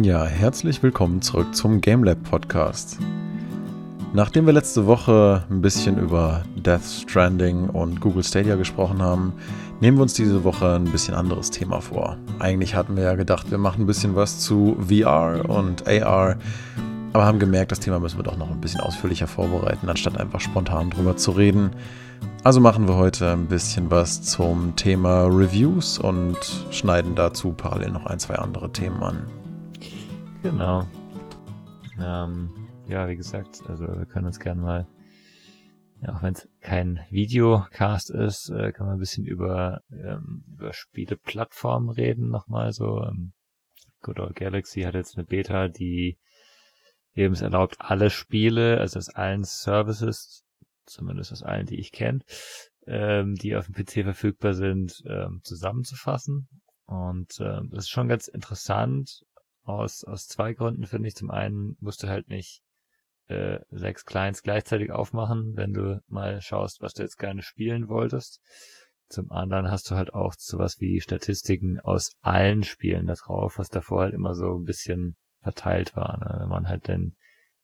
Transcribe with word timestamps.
Ja, 0.00 0.24
herzlich 0.26 0.80
willkommen 0.80 1.22
zurück 1.22 1.56
zum 1.56 1.80
GameLab 1.80 2.22
Podcast. 2.22 2.98
Nachdem 4.12 4.46
wir 4.46 4.52
letzte 4.52 4.86
Woche 4.86 5.42
ein 5.50 5.60
bisschen 5.60 5.98
über 5.98 6.44
Death 6.54 6.84
Stranding 6.84 7.68
und 7.68 8.00
Google 8.00 8.22
Stadia 8.22 8.54
gesprochen 8.54 9.02
haben, 9.02 9.32
nehmen 9.80 9.98
wir 9.98 10.02
uns 10.02 10.14
diese 10.14 10.44
Woche 10.44 10.76
ein 10.76 10.84
bisschen 10.84 11.14
anderes 11.14 11.50
Thema 11.50 11.80
vor. 11.80 12.16
Eigentlich 12.38 12.76
hatten 12.76 12.94
wir 12.94 13.02
ja 13.02 13.14
gedacht, 13.16 13.50
wir 13.50 13.58
machen 13.58 13.82
ein 13.82 13.86
bisschen 13.86 14.14
was 14.14 14.38
zu 14.38 14.76
VR 14.88 15.44
und 15.48 15.88
AR, 15.88 16.36
aber 17.12 17.26
haben 17.26 17.40
gemerkt, 17.40 17.72
das 17.72 17.80
Thema 17.80 17.98
müssen 17.98 18.20
wir 18.20 18.24
doch 18.24 18.36
noch 18.36 18.52
ein 18.52 18.60
bisschen 18.60 18.80
ausführlicher 18.80 19.26
vorbereiten, 19.26 19.88
anstatt 19.88 20.16
einfach 20.16 20.40
spontan 20.40 20.90
drüber 20.90 21.16
zu 21.16 21.32
reden. 21.32 21.70
Also 22.44 22.60
machen 22.60 22.86
wir 22.86 22.94
heute 22.94 23.32
ein 23.32 23.46
bisschen 23.46 23.90
was 23.90 24.22
zum 24.22 24.76
Thema 24.76 25.24
Reviews 25.24 25.98
und 25.98 26.36
schneiden 26.70 27.16
dazu 27.16 27.50
parallel 27.50 27.90
noch 27.90 28.06
ein, 28.06 28.20
zwei 28.20 28.36
andere 28.36 28.70
Themen 28.70 29.02
an. 29.02 29.37
Genau. 30.50 30.88
Ähm, 32.00 32.48
ja, 32.88 33.06
wie 33.06 33.16
gesagt, 33.16 33.62
also 33.68 33.86
wir 33.86 34.06
können 34.06 34.24
uns 34.24 34.40
gerne 34.40 34.62
mal, 34.62 34.86
ja, 36.00 36.16
auch 36.16 36.22
wenn 36.22 36.32
es 36.32 36.48
kein 36.62 37.00
Videocast 37.10 38.08
ist, 38.08 38.48
äh, 38.48 38.72
kann 38.72 38.86
man 38.86 38.96
ein 38.96 38.98
bisschen 38.98 39.26
über, 39.26 39.82
ähm, 39.92 40.46
über 40.50 40.72
Spieleplattformen 40.72 41.90
reden 41.90 42.30
nochmal 42.30 42.72
so. 42.72 43.02
Ähm, 43.02 43.34
Good 44.00 44.20
Old 44.20 44.36
Galaxy 44.36 44.80
hat 44.84 44.94
jetzt 44.94 45.18
eine 45.18 45.26
Beta, 45.26 45.68
die 45.68 46.18
eben 47.14 47.34
es 47.34 47.42
erlaubt, 47.42 47.76
alle 47.80 48.08
Spiele, 48.08 48.78
also 48.78 48.98
aus 48.98 49.10
allen 49.10 49.44
Services, 49.44 50.46
zumindest 50.86 51.30
aus 51.30 51.42
allen, 51.42 51.66
die 51.66 51.78
ich 51.78 51.92
kenne, 51.92 52.20
ähm, 52.86 53.34
die 53.34 53.54
auf 53.54 53.66
dem 53.66 53.74
PC 53.74 54.02
verfügbar 54.02 54.54
sind, 54.54 55.02
ähm, 55.06 55.40
zusammenzufassen. 55.42 56.48
Und 56.86 57.38
ähm, 57.40 57.68
das 57.70 57.84
ist 57.84 57.90
schon 57.90 58.08
ganz 58.08 58.28
interessant 58.28 59.26
aus, 59.68 60.04
aus 60.04 60.26
zwei 60.26 60.52
Gründen, 60.54 60.86
finde 60.86 61.08
ich. 61.08 61.14
Zum 61.14 61.30
einen 61.30 61.76
musst 61.80 62.02
du 62.02 62.08
halt 62.08 62.28
nicht 62.28 62.62
äh, 63.28 63.60
sechs 63.70 64.04
Clients 64.04 64.42
gleichzeitig 64.42 64.90
aufmachen, 64.90 65.56
wenn 65.56 65.72
du 65.72 66.02
mal 66.08 66.40
schaust, 66.40 66.80
was 66.80 66.94
du 66.94 67.02
jetzt 67.02 67.18
gerne 67.18 67.42
spielen 67.42 67.88
wolltest. 67.88 68.40
Zum 69.08 69.30
anderen 69.30 69.70
hast 69.70 69.90
du 69.90 69.94
halt 69.94 70.12
auch 70.12 70.34
sowas 70.36 70.80
wie 70.80 71.00
Statistiken 71.00 71.80
aus 71.80 72.12
allen 72.20 72.62
Spielen 72.62 73.06
da 73.06 73.14
drauf, 73.14 73.58
was 73.58 73.68
davor 73.68 74.02
halt 74.02 74.14
immer 74.14 74.34
so 74.34 74.58
ein 74.58 74.64
bisschen 74.64 75.16
verteilt 75.40 75.96
war. 75.96 76.18
Ne? 76.18 76.40
Wenn 76.40 76.48
man 76.48 76.68
halt 76.68 76.88
den 76.88 77.16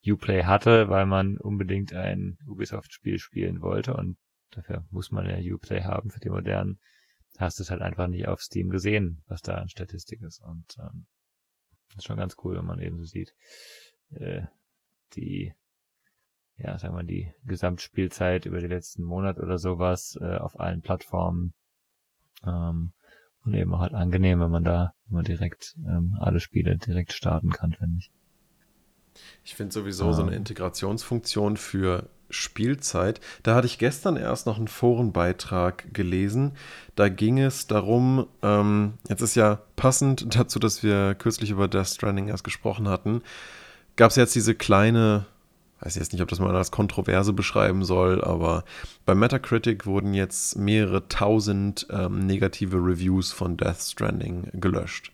Uplay 0.06 0.44
hatte, 0.44 0.88
weil 0.88 1.06
man 1.06 1.38
unbedingt 1.38 1.92
ein 1.92 2.38
Ubisoft-Spiel 2.46 3.18
spielen 3.18 3.60
wollte 3.62 3.94
und 3.94 4.16
dafür 4.50 4.84
muss 4.90 5.10
man 5.10 5.28
ja 5.28 5.54
Uplay 5.54 5.82
haben 5.82 6.10
für 6.10 6.20
die 6.20 6.30
modernen, 6.30 6.78
hast 7.38 7.58
du 7.58 7.62
es 7.62 7.70
halt 7.70 7.82
einfach 7.82 8.06
nicht 8.06 8.28
auf 8.28 8.40
Steam 8.40 8.70
gesehen, 8.70 9.22
was 9.26 9.42
da 9.42 9.54
an 9.54 9.68
Statistik 9.68 10.22
ist. 10.22 10.40
Und 10.40 10.76
ähm, 10.78 11.06
ist 11.96 12.04
schon 12.04 12.16
ganz 12.16 12.36
cool, 12.44 12.56
wenn 12.56 12.66
man 12.66 12.80
eben 12.80 12.98
so 12.98 13.04
sieht, 13.04 13.34
äh, 14.10 14.42
die, 15.14 15.54
ja, 16.56 16.78
sagen 16.78 16.94
wir 16.94 17.02
mal, 17.02 17.06
die 17.06 17.32
Gesamtspielzeit 17.44 18.46
über 18.46 18.60
die 18.60 18.66
letzten 18.66 19.02
Monat 19.02 19.38
oder 19.38 19.58
sowas 19.58 20.18
äh, 20.20 20.36
auf 20.36 20.58
allen 20.58 20.82
Plattformen. 20.82 21.54
Ähm, 22.44 22.92
und 23.44 23.54
eben 23.54 23.74
auch 23.74 23.80
halt 23.80 23.92
angenehm, 23.92 24.40
wenn 24.40 24.50
man 24.50 24.64
da 24.64 24.94
immer 25.10 25.22
direkt 25.22 25.76
ähm, 25.86 26.16
alle 26.18 26.40
Spiele 26.40 26.78
direkt 26.78 27.12
starten 27.12 27.50
kann, 27.50 27.74
finde 27.74 27.98
ich. 27.98 28.10
Ich 29.44 29.54
finde 29.54 29.72
sowieso 29.72 30.06
um. 30.06 30.12
so 30.12 30.22
eine. 30.22 30.34
Integrationsfunktion 30.34 31.56
für 31.56 32.08
Spielzeit. 32.30 33.20
Da 33.42 33.54
hatte 33.54 33.66
ich 33.66 33.78
gestern 33.78 34.16
erst 34.16 34.46
noch 34.46 34.58
einen 34.58 34.68
Forenbeitrag 34.68 35.92
gelesen. 35.94 36.52
Da 36.96 37.08
ging 37.08 37.38
es 37.38 37.66
darum, 37.66 38.26
ähm, 38.42 38.94
jetzt 39.08 39.22
ist 39.22 39.34
ja 39.34 39.60
passend 39.76 40.34
dazu, 40.34 40.58
dass 40.58 40.82
wir 40.82 41.14
kürzlich 41.14 41.50
über 41.50 41.68
Death 41.68 41.88
Stranding 41.88 42.28
erst 42.28 42.44
gesprochen 42.44 42.88
hatten, 42.88 43.22
gab 43.96 44.10
es 44.10 44.16
jetzt 44.16 44.34
diese 44.34 44.54
kleine, 44.54 45.26
weiß 45.80 45.94
jetzt 45.94 46.12
nicht, 46.12 46.22
ob 46.22 46.28
das 46.28 46.40
mal 46.40 46.54
als 46.54 46.70
Kontroverse 46.70 47.32
beschreiben 47.32 47.84
soll, 47.84 48.22
aber 48.22 48.64
bei 49.04 49.14
Metacritic 49.14 49.86
wurden 49.86 50.14
jetzt 50.14 50.56
mehrere 50.56 51.08
tausend 51.08 51.86
ähm, 51.90 52.26
negative 52.26 52.78
Reviews 52.78 53.32
von 53.32 53.56
Death 53.56 53.80
Stranding 53.80 54.48
gelöscht. 54.54 55.12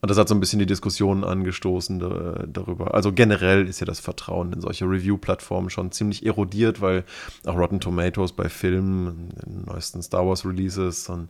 Und 0.00 0.10
das 0.10 0.18
hat 0.18 0.28
so 0.28 0.34
ein 0.34 0.40
bisschen 0.40 0.60
die 0.60 0.66
Diskussion 0.66 1.24
angestoßen 1.24 2.00
äh, 2.00 2.46
darüber. 2.46 2.94
Also 2.94 3.12
generell 3.12 3.66
ist 3.66 3.80
ja 3.80 3.86
das 3.86 3.98
Vertrauen 3.98 4.52
in 4.52 4.60
solche 4.60 4.84
Review-Plattformen 4.84 5.70
schon 5.70 5.90
ziemlich 5.90 6.24
erodiert, 6.24 6.80
weil 6.80 7.04
auch 7.44 7.56
Rotten 7.56 7.80
Tomatoes 7.80 8.32
bei 8.32 8.48
Filmen, 8.48 9.30
den 9.44 9.64
neuesten 9.64 10.00
Star 10.02 10.26
Wars 10.26 10.46
Releases 10.46 11.08
und 11.08 11.28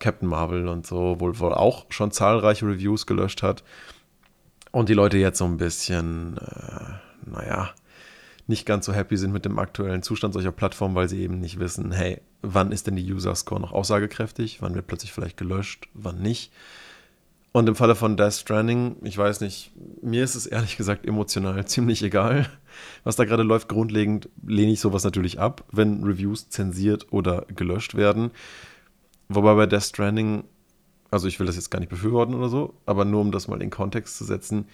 Captain 0.00 0.28
Marvel 0.28 0.66
und 0.66 0.86
so 0.86 1.20
wohl, 1.20 1.38
wohl 1.38 1.54
auch 1.54 1.86
schon 1.90 2.10
zahlreiche 2.10 2.66
Reviews 2.66 3.06
gelöscht 3.06 3.42
hat. 3.44 3.62
Und 4.72 4.88
die 4.88 4.94
Leute 4.94 5.16
jetzt 5.18 5.38
so 5.38 5.44
ein 5.44 5.56
bisschen, 5.56 6.38
äh, 6.38 7.30
naja, 7.30 7.70
nicht 8.48 8.66
ganz 8.66 8.86
so 8.86 8.92
happy 8.92 9.16
sind 9.16 9.32
mit 9.32 9.44
dem 9.44 9.58
aktuellen 9.58 10.02
Zustand 10.02 10.34
solcher 10.34 10.52
Plattformen, 10.52 10.94
weil 10.94 11.08
sie 11.08 11.20
eben 11.20 11.38
nicht 11.38 11.60
wissen, 11.60 11.92
hey, 11.92 12.20
wann 12.42 12.72
ist 12.72 12.86
denn 12.86 12.96
die 12.96 13.12
User-Score 13.12 13.60
noch 13.60 13.72
aussagekräftig, 13.72 14.60
wann 14.60 14.74
wird 14.74 14.86
plötzlich 14.86 15.12
vielleicht 15.12 15.36
gelöscht, 15.36 15.88
wann 15.94 16.20
nicht. 16.20 16.52
Und 17.52 17.68
im 17.68 17.74
Falle 17.74 17.94
von 17.94 18.16
Death 18.16 18.34
Stranding, 18.34 18.96
ich 19.02 19.16
weiß 19.16 19.40
nicht, 19.40 19.72
mir 20.02 20.22
ist 20.22 20.34
es 20.34 20.46
ehrlich 20.46 20.76
gesagt 20.76 21.06
emotional 21.06 21.64
ziemlich 21.66 22.02
egal, 22.02 22.46
was 23.04 23.16
da 23.16 23.24
gerade 23.24 23.42
läuft. 23.42 23.68
Grundlegend 23.68 24.28
lehne 24.46 24.72
ich 24.72 24.80
sowas 24.80 25.04
natürlich 25.04 25.38
ab, 25.40 25.64
wenn 25.72 26.04
Reviews 26.04 26.50
zensiert 26.50 27.06
oder 27.10 27.46
gelöscht 27.54 27.94
werden. 27.94 28.30
Wobei 29.28 29.54
bei 29.54 29.66
Death 29.66 29.84
Stranding 29.84 30.44
also 31.10 31.28
ich 31.28 31.38
will 31.38 31.46
das 31.46 31.56
jetzt 31.56 31.70
gar 31.70 31.80
nicht 31.80 31.88
befürworten 31.88 32.34
oder 32.34 32.48
so, 32.48 32.74
aber 32.86 33.04
nur 33.04 33.20
um 33.20 33.32
das 33.32 33.48
mal 33.48 33.62
in 33.62 33.70
Kontext 33.70 34.16
zu 34.16 34.24
setzen, 34.24 34.66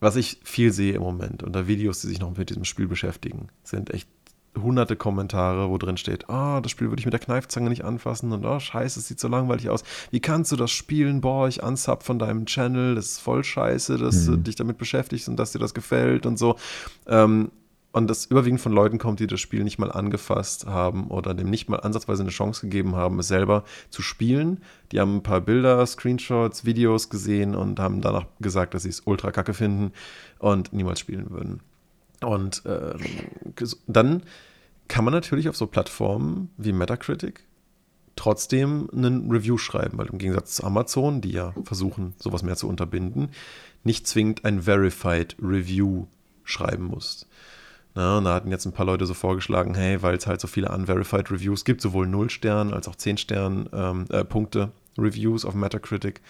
was 0.00 0.16
ich 0.16 0.40
viel 0.44 0.72
sehe 0.72 0.94
im 0.94 1.02
Moment 1.02 1.42
unter 1.42 1.66
Videos, 1.66 2.00
die 2.00 2.08
sich 2.08 2.20
noch 2.20 2.36
mit 2.36 2.50
diesem 2.50 2.64
Spiel 2.64 2.86
beschäftigen, 2.86 3.48
sind 3.62 3.90
echt 3.90 4.08
hunderte 4.60 4.96
Kommentare, 4.96 5.70
wo 5.70 5.78
drin 5.78 5.96
steht, 5.96 6.28
ah, 6.28 6.58
oh, 6.58 6.60
das 6.60 6.70
Spiel 6.70 6.88
würde 6.88 7.00
ich 7.00 7.06
mit 7.06 7.12
der 7.12 7.20
Kneifzange 7.20 7.68
nicht 7.68 7.84
anfassen 7.84 8.32
und 8.32 8.44
oh, 8.44 8.60
scheiße, 8.60 9.00
es 9.00 9.08
sieht 9.08 9.20
so 9.20 9.28
langweilig 9.28 9.70
aus. 9.70 9.84
Wie 10.10 10.20
kannst 10.20 10.52
du 10.52 10.56
das 10.56 10.70
spielen? 10.70 11.20
Boah, 11.20 11.48
ich 11.48 11.62
unsub 11.62 12.02
von 12.02 12.18
deinem 12.18 12.46
Channel, 12.46 12.94
das 12.94 13.06
ist 13.06 13.20
voll 13.20 13.44
scheiße, 13.44 13.98
dass 13.98 14.26
mhm. 14.26 14.32
du 14.32 14.36
dich 14.38 14.56
damit 14.56 14.78
beschäftigst 14.78 15.28
und 15.28 15.36
dass 15.36 15.52
dir 15.52 15.58
das 15.58 15.74
gefällt 15.74 16.26
und 16.26 16.38
so. 16.38 16.56
Ähm, 17.06 17.50
und 17.94 18.08
das 18.10 18.26
überwiegend 18.26 18.60
von 18.60 18.72
Leuten 18.72 18.98
kommt, 18.98 19.20
die 19.20 19.28
das 19.28 19.40
Spiel 19.40 19.62
nicht 19.62 19.78
mal 19.78 19.92
angefasst 19.92 20.66
haben 20.66 21.06
oder 21.06 21.32
dem 21.32 21.48
nicht 21.48 21.68
mal 21.68 21.78
ansatzweise 21.78 22.24
eine 22.24 22.32
Chance 22.32 22.62
gegeben 22.62 22.96
haben, 22.96 23.20
es 23.20 23.28
selber 23.28 23.62
zu 23.88 24.02
spielen. 24.02 24.60
Die 24.90 24.98
haben 24.98 25.18
ein 25.18 25.22
paar 25.22 25.40
Bilder, 25.40 25.86
Screenshots, 25.86 26.64
Videos 26.64 27.08
gesehen 27.08 27.54
und 27.54 27.78
haben 27.78 28.00
danach 28.00 28.26
gesagt, 28.40 28.74
dass 28.74 28.82
sie 28.82 28.88
es 28.88 29.02
ultra 29.04 29.30
kacke 29.30 29.54
finden 29.54 29.92
und 30.40 30.72
niemals 30.72 30.98
spielen 30.98 31.30
würden. 31.30 31.60
Und 32.24 32.64
äh, 32.66 32.94
dann 33.86 34.22
kann 34.88 35.04
man 35.04 35.14
natürlich 35.14 35.48
auf 35.48 35.56
so 35.56 35.66
Plattformen 35.66 36.50
wie 36.56 36.72
Metacritic 36.72 37.44
trotzdem 38.16 38.88
einen 38.92 39.30
Review 39.30 39.58
schreiben, 39.58 39.98
weil 39.98 40.06
im 40.06 40.18
Gegensatz 40.18 40.56
zu 40.56 40.64
Amazon, 40.64 41.20
die 41.20 41.32
ja 41.32 41.52
versuchen, 41.64 42.14
sowas 42.18 42.42
mehr 42.42 42.56
zu 42.56 42.68
unterbinden, 42.68 43.30
nicht 43.82 44.06
zwingend 44.06 44.44
ein 44.44 44.62
Verified 44.62 45.36
Review 45.42 46.06
schreiben 46.44 46.84
muss. 46.84 47.26
Na, 47.94 48.18
und 48.18 48.24
da 48.24 48.34
hatten 48.34 48.50
jetzt 48.50 48.66
ein 48.66 48.72
paar 48.72 48.86
Leute 48.86 49.06
so 49.06 49.14
vorgeschlagen, 49.14 49.74
hey, 49.74 50.02
weil 50.02 50.16
es 50.16 50.26
halt 50.26 50.40
so 50.40 50.48
viele 50.48 50.68
unverified 50.68 51.30
Reviews 51.30 51.64
gibt, 51.64 51.80
sowohl 51.80 52.06
0 52.06 52.28
Stern 52.28 52.72
als 52.72 52.88
auch 52.88 52.96
10 52.96 53.18
Stern 53.18 53.68
ähm, 53.72 54.06
äh, 54.10 54.24
Punkte 54.24 54.72
Reviews 54.98 55.44
auf 55.44 55.54
Metacritic, 55.54 56.20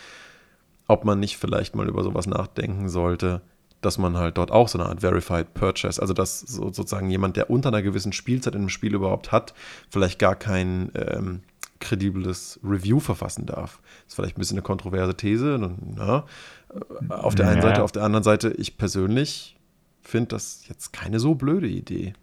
ob 0.87 1.05
man 1.05 1.21
nicht 1.21 1.39
vielleicht 1.39 1.75
mal 1.75 1.89
über 1.89 2.03
sowas 2.03 2.27
nachdenken 2.27 2.89
sollte, 2.91 3.41
dass 3.85 3.99
man 3.99 4.17
halt 4.17 4.39
dort 4.39 4.51
auch 4.51 4.69
so 4.69 4.79
eine 4.79 4.89
Art 4.89 5.01
Verified 5.01 5.55
Purchase, 5.55 6.01
also 6.01 6.15
dass 6.15 6.41
so, 6.41 6.73
sozusagen 6.73 7.11
jemand, 7.11 7.37
der 7.37 7.51
unter 7.51 7.69
einer 7.69 7.83
gewissen 7.83 8.13
Spielzeit 8.13 8.55
in 8.55 8.63
einem 8.63 8.69
Spiel 8.69 8.95
überhaupt 8.95 9.33
hat, 9.33 9.55
vielleicht 9.91 10.19
gar 10.19 10.37
kein 10.37 10.91
ähm, 10.95 11.41
kredibles 11.81 12.59
Review 12.65 13.01
verfassen 13.01 13.47
darf. 13.47 13.81
Das 13.83 14.13
ist 14.13 14.15
vielleicht 14.15 14.37
ein 14.37 14.41
bisschen 14.41 14.57
eine 14.57 14.63
kontroverse 14.63 15.15
These. 15.17 15.77
Na, 15.97 16.25
äh, 16.73 17.13
auf 17.13 17.35
der 17.35 17.49
einen 17.49 17.57
ja. 17.57 17.63
Seite, 17.63 17.83
auf 17.83 17.93
der 17.93 18.03
anderen 18.03 18.25
Seite, 18.25 18.51
ich 18.53 18.77
persönlich 18.79 19.57
finde 20.01 20.29
das 20.29 20.67
jetzt 20.69 20.93
keine 20.93 21.21
so 21.21 21.35
blöde 21.35 21.69
Idee. 21.69 22.15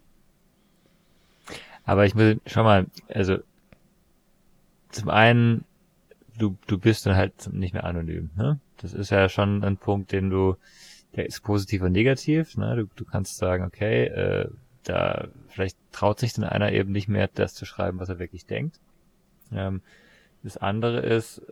Aber 1.84 2.06
ich 2.06 2.14
will, 2.14 2.40
schau 2.46 2.64
mal, 2.64 2.86
also 3.08 3.38
zum 4.90 5.08
einen, 5.08 5.64
du, 6.38 6.56
du 6.66 6.78
bist 6.78 7.06
dann 7.06 7.16
halt 7.16 7.52
nicht 7.52 7.74
mehr 7.74 7.84
anonym, 7.84 8.30
ne? 8.36 8.60
Das 8.78 8.92
ist 8.94 9.10
ja 9.10 9.28
schon 9.28 9.62
ein 9.62 9.76
Punkt, 9.76 10.10
den 10.10 10.28
du, 10.30 10.56
der 11.16 11.26
ist 11.26 11.42
positiv 11.42 11.82
und 11.82 11.92
negativ, 11.92 12.56
ne? 12.56 12.76
Du, 12.76 12.86
du 12.96 13.04
kannst 13.04 13.36
sagen, 13.36 13.64
okay, 13.64 14.04
äh, 14.04 14.48
da 14.84 15.28
vielleicht 15.48 15.76
traut 15.92 16.18
sich 16.18 16.32
dann 16.32 16.44
einer 16.44 16.72
eben 16.72 16.92
nicht 16.92 17.08
mehr, 17.08 17.28
das 17.28 17.54
zu 17.54 17.64
schreiben, 17.64 18.00
was 18.00 18.08
er 18.08 18.18
wirklich 18.18 18.46
denkt. 18.46 18.80
Ähm, 19.52 19.82
das 20.42 20.56
andere 20.56 21.00
ist, 21.00 21.42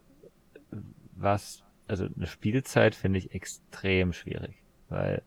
was, 1.16 1.62
also 1.86 2.06
eine 2.16 2.26
Spielzeit 2.26 2.94
finde 2.94 3.18
ich 3.18 3.34
extrem 3.34 4.12
schwierig, 4.12 4.56
weil 4.88 5.22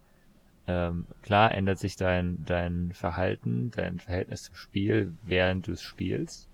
ähm, 0.68 1.06
klar 1.22 1.54
ändert 1.54 1.80
sich 1.80 1.96
dein, 1.96 2.44
dein 2.46 2.92
Verhalten, 2.94 3.72
dein 3.72 4.00
Verhältnis 4.00 4.44
zum 4.44 4.56
Spiel, 4.56 5.14
während 5.24 5.68
du 5.68 5.74
es 5.74 5.82
spielst, 5.82 6.50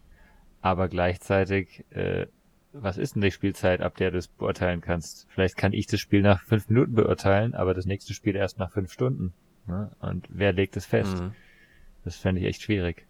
aber 0.61 0.87
gleichzeitig 0.87 1.85
äh, 1.91 2.27
was 2.73 2.97
ist 2.97 3.15
denn 3.15 3.21
die 3.21 3.31
Spielzeit, 3.31 3.81
ab 3.81 3.97
der 3.97 4.11
du 4.11 4.17
es 4.17 4.27
beurteilen 4.27 4.81
kannst? 4.81 5.27
Vielleicht 5.29 5.57
kann 5.57 5.73
ich 5.73 5.87
das 5.87 5.99
Spiel 5.99 6.21
nach 6.21 6.43
fünf 6.43 6.69
Minuten 6.69 6.93
beurteilen, 6.93 7.55
aber 7.55 7.73
das 7.73 7.85
nächste 7.85 8.13
Spiel 8.13 8.35
erst 8.35 8.59
nach 8.59 8.71
fünf 8.71 8.91
Stunden. 8.91 9.33
Ne? 9.67 9.91
Und 9.99 10.27
wer 10.29 10.53
legt 10.53 10.77
es 10.77 10.85
fest? 10.85 11.19
Mhm. 11.19 11.31
Das 12.03 12.15
fände 12.15 12.41
ich 12.41 12.47
echt 12.47 12.61
schwierig. 12.61 13.05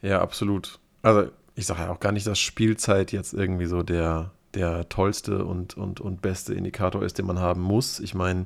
Ja, 0.00 0.20
absolut. 0.20 0.80
Also 1.02 1.30
ich 1.54 1.66
sage 1.66 1.82
ja 1.82 1.90
auch 1.90 2.00
gar 2.00 2.12
nicht, 2.12 2.26
dass 2.26 2.38
Spielzeit 2.38 3.12
jetzt 3.12 3.34
irgendwie 3.34 3.66
so 3.66 3.82
der, 3.82 4.32
der 4.54 4.88
tollste 4.88 5.44
und, 5.44 5.76
und, 5.76 6.00
und 6.00 6.22
beste 6.22 6.54
Indikator 6.54 7.02
ist, 7.02 7.18
den 7.18 7.26
man 7.26 7.40
haben 7.40 7.60
muss. 7.60 8.00
Ich 8.00 8.14
meine, 8.14 8.44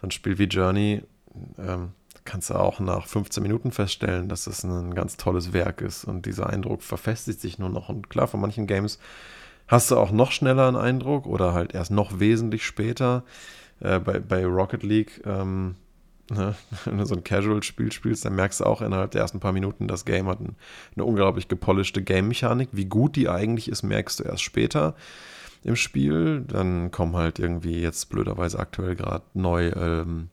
so 0.00 0.06
ein 0.06 0.10
Spiel 0.10 0.38
wie 0.38 0.44
Journey 0.44 1.02
ähm, 1.58 1.92
kannst 2.30 2.50
du 2.50 2.54
auch 2.54 2.80
nach 2.80 3.06
15 3.06 3.42
Minuten 3.42 3.72
feststellen, 3.72 4.28
dass 4.28 4.46
es 4.46 4.64
ein 4.64 4.94
ganz 4.94 5.16
tolles 5.16 5.52
Werk 5.52 5.80
ist 5.80 6.04
und 6.04 6.26
dieser 6.26 6.48
Eindruck 6.48 6.82
verfestigt 6.82 7.40
sich 7.40 7.58
nur 7.58 7.70
noch. 7.70 7.88
Und 7.88 8.10
klar, 8.10 8.28
von 8.28 8.40
manchen 8.40 8.66
Games 8.66 8.98
hast 9.68 9.90
du 9.90 9.96
auch 9.96 10.12
noch 10.12 10.32
schneller 10.32 10.68
einen 10.68 10.76
Eindruck 10.76 11.26
oder 11.26 11.54
halt 11.54 11.74
erst 11.74 11.90
noch 11.90 12.20
wesentlich 12.20 12.64
später. 12.64 13.24
Äh, 13.80 13.98
bei, 13.98 14.18
bei 14.20 14.44
Rocket 14.44 14.82
League 14.82 15.22
ähm, 15.24 15.76
Ne? 16.30 16.54
Wenn 16.84 16.98
du 16.98 17.06
so 17.06 17.16
ein 17.16 17.24
Casual-Spiel 17.24 17.90
spielst, 17.90 18.24
dann 18.24 18.36
merkst 18.36 18.60
du 18.60 18.64
auch 18.64 18.82
innerhalb 18.82 19.10
der 19.10 19.22
ersten 19.22 19.40
paar 19.40 19.52
Minuten, 19.52 19.88
das 19.88 20.04
Game 20.04 20.28
hat 20.28 20.38
eine 20.38 21.04
unglaublich 21.04 21.48
gepolischte 21.48 22.02
Game-Mechanik. 22.02 22.68
Wie 22.72 22.84
gut 22.84 23.16
die 23.16 23.28
eigentlich 23.28 23.68
ist, 23.68 23.82
merkst 23.82 24.20
du 24.20 24.24
erst 24.24 24.42
später 24.42 24.94
im 25.64 25.74
Spiel. 25.74 26.44
Dann 26.46 26.92
kommen 26.92 27.16
halt 27.16 27.40
irgendwie 27.40 27.80
jetzt 27.80 28.10
blöderweise 28.10 28.60
aktuell 28.60 28.94
gerade 28.94 29.24
neu 29.34 29.70
ähm, 29.70 30.28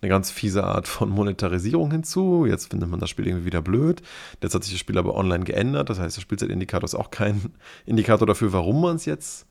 eine 0.00 0.08
ganz 0.08 0.30
fiese 0.30 0.64
Art 0.64 0.86
von 0.86 1.08
Monetarisierung 1.08 1.90
hinzu. 1.90 2.46
Jetzt 2.46 2.70
findet 2.70 2.88
man 2.88 3.00
das 3.00 3.10
Spiel 3.10 3.26
irgendwie 3.26 3.46
wieder 3.46 3.62
blöd. 3.62 4.02
Jetzt 4.42 4.54
hat 4.54 4.62
sich 4.62 4.72
das 4.72 4.80
Spiel 4.80 4.98
aber 4.98 5.14
online 5.14 5.44
geändert. 5.44 5.90
Das 5.90 5.98
heißt, 5.98 6.16
der 6.16 6.22
Spielzeitindikator 6.22 6.84
ist 6.84 6.94
auch 6.94 7.10
kein 7.10 7.52
Indikator 7.86 8.26
dafür, 8.26 8.52
warum 8.52 8.80
man 8.80 8.96
es 8.96 9.06
jetzt 9.06 9.46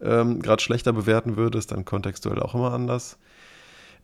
ähm, 0.00 0.42
gerade 0.42 0.62
schlechter 0.62 0.92
bewerten 0.92 1.36
würde. 1.36 1.58
Ist 1.58 1.70
dann 1.70 1.84
kontextuell 1.84 2.40
auch 2.40 2.54
immer 2.54 2.72
anders. 2.72 3.18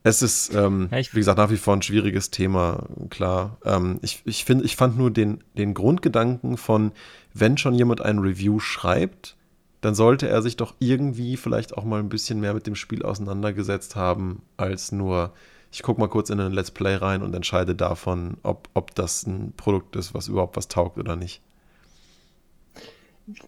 Es 0.03 0.23
ist, 0.23 0.55
ähm, 0.55 0.89
ja, 0.91 0.99
wie 0.99 1.19
gesagt, 1.19 1.39
nach 1.39 1.51
wie 1.51 1.59
vor 1.59 1.75
ein 1.75 1.83
schwieriges 1.83 2.31
Thema, 2.31 2.87
klar. 3.11 3.59
Ähm, 3.65 3.99
ich, 4.01 4.23
ich, 4.25 4.45
find, 4.45 4.65
ich 4.65 4.77
fand 4.77 4.97
nur 4.97 5.11
den, 5.11 5.45
den 5.59 5.75
Grundgedanken 5.75 6.57
von, 6.57 6.93
wenn 7.35 7.59
schon 7.59 7.75
jemand 7.75 8.01
ein 8.01 8.19
Review 8.19 8.61
schreibt, 8.61 9.37
dann 9.83 9.95
sollte 9.95 10.29
er 10.29 10.41
sich 10.41 10.57
doch 10.57 10.75
irgendwie 10.79 11.37
vielleicht 11.37 11.77
auch 11.77 11.85
mal 11.85 12.01
ein 12.01 12.09
bisschen 12.09 12.41
mehr 12.41 12.55
mit 12.55 12.67
dem 12.67 12.77
Spiel 12.77 13.03
auseinandergesetzt 13.03 13.95
haben, 13.97 14.43
als 14.57 14.93
nur, 14.93 15.33
ich 15.71 15.83
gucke 15.83 16.01
mal 16.01 16.09
kurz 16.09 16.31
in 16.31 16.41
ein 16.41 16.53
Let's 16.53 16.71
Play 16.71 16.97
rein 16.97 17.23
und 17.23 17.35
entscheide 17.35 17.75
davon, 17.75 18.39
ob, 18.43 18.69
ob 18.75 18.95
das 18.95 19.27
ein 19.27 19.53
Produkt 19.57 19.97
ist, 19.97 20.15
was 20.15 20.29
überhaupt 20.29 20.57
was 20.57 20.69
taugt 20.69 20.99
oder 20.99 21.17
nicht. 21.17 21.43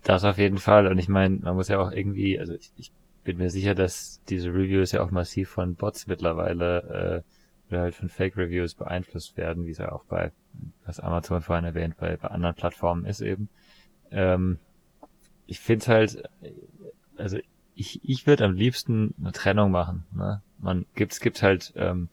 Das 0.04 0.24
auf 0.24 0.38
jeden 0.38 0.58
Fall. 0.58 0.86
Und 0.86 0.98
ich 0.98 1.08
meine, 1.08 1.38
man 1.38 1.56
muss 1.56 1.68
ja 1.68 1.80
auch 1.80 1.90
irgendwie, 1.90 2.38
also 2.38 2.54
ich, 2.54 2.70
ich 2.76 2.92
bin 3.24 3.38
mir 3.38 3.50
sicher, 3.50 3.74
dass 3.74 4.20
diese 4.28 4.50
Reviews 4.50 4.92
ja 4.92 5.02
auch 5.02 5.10
massiv 5.10 5.50
von 5.50 5.74
Bots 5.74 6.06
mittlerweile 6.06 7.24
äh, 7.68 7.72
oder 7.72 7.82
halt 7.82 7.94
von 7.94 8.08
Fake-Reviews 8.08 8.74
beeinflusst 8.74 9.36
werden, 9.36 9.66
wie 9.66 9.70
es 9.70 9.78
ja 9.78 9.90
auch 9.92 10.04
bei, 10.04 10.30
was 10.84 11.00
Amazon 11.00 11.40
vorhin 11.40 11.64
erwähnt, 11.64 11.96
bei, 11.96 12.16
bei 12.16 12.28
anderen 12.28 12.54
Plattformen 12.54 13.04
ist 13.04 13.20
eben. 13.20 13.48
Ähm, 14.10 14.58
ich 15.46 15.58
finde 15.58 15.86
halt, 15.86 16.22
also 17.16 17.38
ich, 17.74 18.00
ich 18.04 18.26
würde 18.26 18.44
am 18.44 18.54
liebsten 18.54 19.14
eine 19.20 19.32
Trennung 19.32 19.70
machen. 19.70 20.04
Ne? 20.14 20.42
Man 20.58 20.86
gibt's 20.94 21.20
gibt 21.20 21.42
halt 21.42 21.72
ähm, 21.76 22.08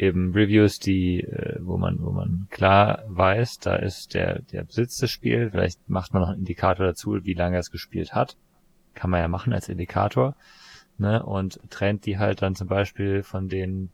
eben 0.00 0.32
Reviews, 0.32 0.78
die, 0.78 1.20
äh, 1.20 1.58
wo 1.60 1.76
man, 1.76 2.00
wo 2.00 2.10
man 2.10 2.46
klar 2.50 3.04
weiß, 3.08 3.58
da 3.58 3.76
ist 3.76 4.14
der 4.14 4.42
der 4.42 4.64
Besitz 4.64 4.98
des 4.98 5.10
Spiels. 5.10 5.52
Vielleicht 5.52 5.88
macht 5.88 6.12
man 6.12 6.22
noch 6.22 6.30
einen 6.30 6.40
Indikator 6.40 6.86
dazu, 6.86 7.24
wie 7.24 7.34
lange 7.34 7.56
er 7.56 7.60
es 7.60 7.70
gespielt 7.70 8.14
hat 8.14 8.36
kann 8.94 9.10
man 9.10 9.20
ja 9.20 9.28
machen 9.28 9.52
als 9.52 9.68
Indikator, 9.68 10.36
ne, 10.98 11.22
und 11.22 11.60
trennt 11.70 12.06
die 12.06 12.18
halt 12.18 12.42
dann 12.42 12.54
zum 12.54 12.68
Beispiel 12.68 13.22
von 13.22 13.48
den 13.48 13.90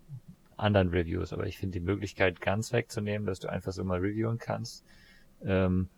anderen 0.57 0.89
Reviews. 0.89 1.33
Aber 1.33 1.47
ich 1.47 1.59
finde 1.59 1.79
die 1.79 1.85
Möglichkeit 1.85 2.41
ganz 2.41 2.73
wegzunehmen, 2.73 3.27
dass 3.27 3.41
du 3.41 3.49
einfach 3.49 3.73
so 3.73 3.85
mal 3.85 4.01
reviewen 4.01 4.39
kannst. 4.39 4.85
Ähm, 5.45 5.89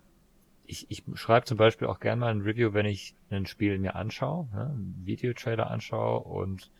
ich, 0.66 0.90
ich 0.90 1.04
schreibe 1.14 1.46
zum 1.46 1.56
Beispiel 1.56 1.88
auch 1.88 2.00
gerne 2.00 2.20
mal 2.20 2.31
ein 2.31 2.43
Review, 2.43 2.75
wenn 2.75 2.84
ich 2.84 3.14
ein 3.31 3.46
Spiel 3.46 3.78
mir 3.78 3.94
anschaue, 3.94 4.49
ne, 4.52 4.66
einen 4.66 5.02
Videotrailer 5.04 5.70
anschaue 5.70 6.20
und 6.20 6.70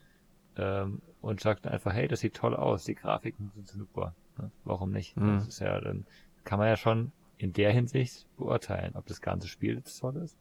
ähm, 0.58 1.00
und 1.20 1.40
sagt 1.40 1.66
einfach, 1.66 1.93
hey, 1.93 2.08
das 2.08 2.20
sieht 2.20 2.34
toll 2.34 2.55
aus, 2.55 2.84
die 2.84 2.94
Grafiken 2.94 3.50
sind 3.55 3.69
super. 3.69 4.14
Ne? 4.38 4.50
Warum 4.64 4.90
nicht? 4.90 5.16
Mhm. 5.16 5.38
Das 5.38 5.49
ist 5.49 5.60
ja, 5.60 5.81
dann 5.81 6.06
kann 6.44 6.58
man 6.58 6.69
ja 6.69 6.76
schon 6.76 7.12
in 7.38 7.52
der 7.52 7.72
Hinsicht 7.72 8.26
beurteilen, 8.37 8.94
ob 8.94 9.06
das 9.06 9.20
ganze 9.20 9.49
Spiel 9.49 9.76
jetzt 9.76 9.99
toll 9.99 10.16
ist. 10.16 10.37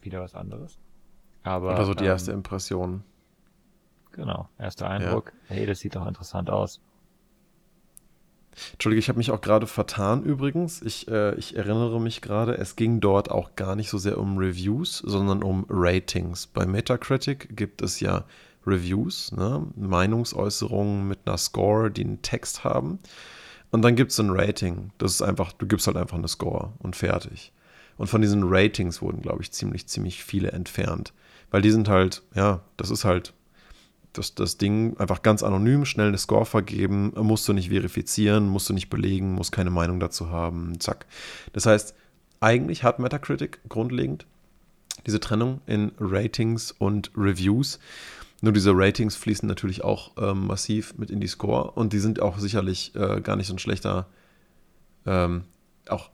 Wieder 0.00 0.20
was 0.20 0.34
anderes. 0.34 0.78
Aber, 1.42 1.74
Oder 1.74 1.84
so 1.84 1.94
die 1.94 2.04
erste 2.04 2.30
ähm, 2.30 2.38
Impression. 2.38 3.04
Genau, 4.12 4.48
erster 4.58 4.88
Eindruck. 4.88 5.32
Ja. 5.48 5.56
Hey, 5.56 5.66
das 5.66 5.80
sieht 5.80 5.96
doch 5.96 6.06
interessant 6.06 6.48
aus. 6.48 6.80
Entschuldige, 8.72 9.00
ich 9.00 9.08
habe 9.08 9.18
mich 9.18 9.32
auch 9.32 9.40
gerade 9.40 9.66
vertan 9.66 10.22
übrigens. 10.22 10.80
Ich, 10.82 11.08
äh, 11.08 11.34
ich 11.34 11.56
erinnere 11.56 12.00
mich 12.00 12.20
gerade, 12.20 12.56
es 12.56 12.76
ging 12.76 13.00
dort 13.00 13.30
auch 13.30 13.56
gar 13.56 13.74
nicht 13.74 13.90
so 13.90 13.98
sehr 13.98 14.18
um 14.18 14.38
Reviews, 14.38 14.98
sondern 14.98 15.42
um 15.42 15.66
Ratings. 15.68 16.46
Bei 16.46 16.64
Metacritic 16.64 17.56
gibt 17.56 17.82
es 17.82 17.98
ja 17.98 18.24
Reviews, 18.66 19.32
ne? 19.32 19.66
Meinungsäußerungen 19.76 21.06
mit 21.06 21.20
einer 21.26 21.38
Score, 21.38 21.90
die 21.90 22.04
einen 22.04 22.22
Text 22.22 22.64
haben. 22.64 22.98
Und 23.70 23.82
dann 23.82 23.96
gibt 23.96 24.12
es 24.12 24.20
ein 24.20 24.30
Rating. 24.30 24.90
Das 24.98 25.12
ist 25.12 25.22
einfach, 25.22 25.52
du 25.52 25.66
gibst 25.66 25.86
halt 25.86 25.96
einfach 25.96 26.16
eine 26.16 26.28
Score 26.28 26.72
und 26.78 26.96
fertig. 26.96 27.52
Und 27.96 28.08
von 28.08 28.22
diesen 28.22 28.42
Ratings 28.44 29.02
wurden, 29.02 29.22
glaube 29.22 29.42
ich, 29.42 29.52
ziemlich, 29.52 29.86
ziemlich 29.86 30.24
viele 30.24 30.52
entfernt. 30.52 31.12
Weil 31.50 31.62
die 31.62 31.70
sind 31.70 31.88
halt, 31.88 32.22
ja, 32.34 32.60
das 32.76 32.90
ist 32.90 33.04
halt 33.04 33.32
das, 34.12 34.34
das 34.34 34.58
Ding 34.58 34.96
einfach 34.98 35.22
ganz 35.22 35.42
anonym, 35.42 35.84
schnell 35.84 36.08
eine 36.08 36.18
Score 36.18 36.46
vergeben, 36.46 37.12
musst 37.16 37.46
du 37.48 37.52
nicht 37.52 37.70
verifizieren, 37.70 38.48
musst 38.48 38.68
du 38.68 38.74
nicht 38.74 38.90
belegen, 38.90 39.32
musst 39.32 39.52
keine 39.52 39.70
Meinung 39.70 40.00
dazu 40.00 40.30
haben, 40.30 40.78
zack. 40.80 41.06
Das 41.52 41.66
heißt, 41.66 41.94
eigentlich 42.40 42.84
hat 42.84 42.98
Metacritic 42.98 43.60
grundlegend 43.68 44.26
diese 45.06 45.20
Trennung 45.20 45.60
in 45.66 45.92
Ratings 45.98 46.72
und 46.72 47.10
Reviews. 47.16 47.78
Nur 48.44 48.52
diese 48.52 48.72
Ratings 48.74 49.16
fließen 49.16 49.48
natürlich 49.48 49.82
auch 49.84 50.10
ähm, 50.18 50.48
massiv 50.48 50.98
mit 50.98 51.10
in 51.10 51.18
die 51.18 51.28
Score 51.28 51.70
und 51.70 51.94
die 51.94 51.98
sind 51.98 52.20
auch 52.20 52.38
sicherlich 52.38 52.94
äh, 52.94 53.22
gar 53.22 53.36
nicht 53.36 53.46
so 53.46 53.54
ein 53.54 53.58
schlechter, 53.58 54.06
ähm, 55.06 55.44
auch 55.88 56.10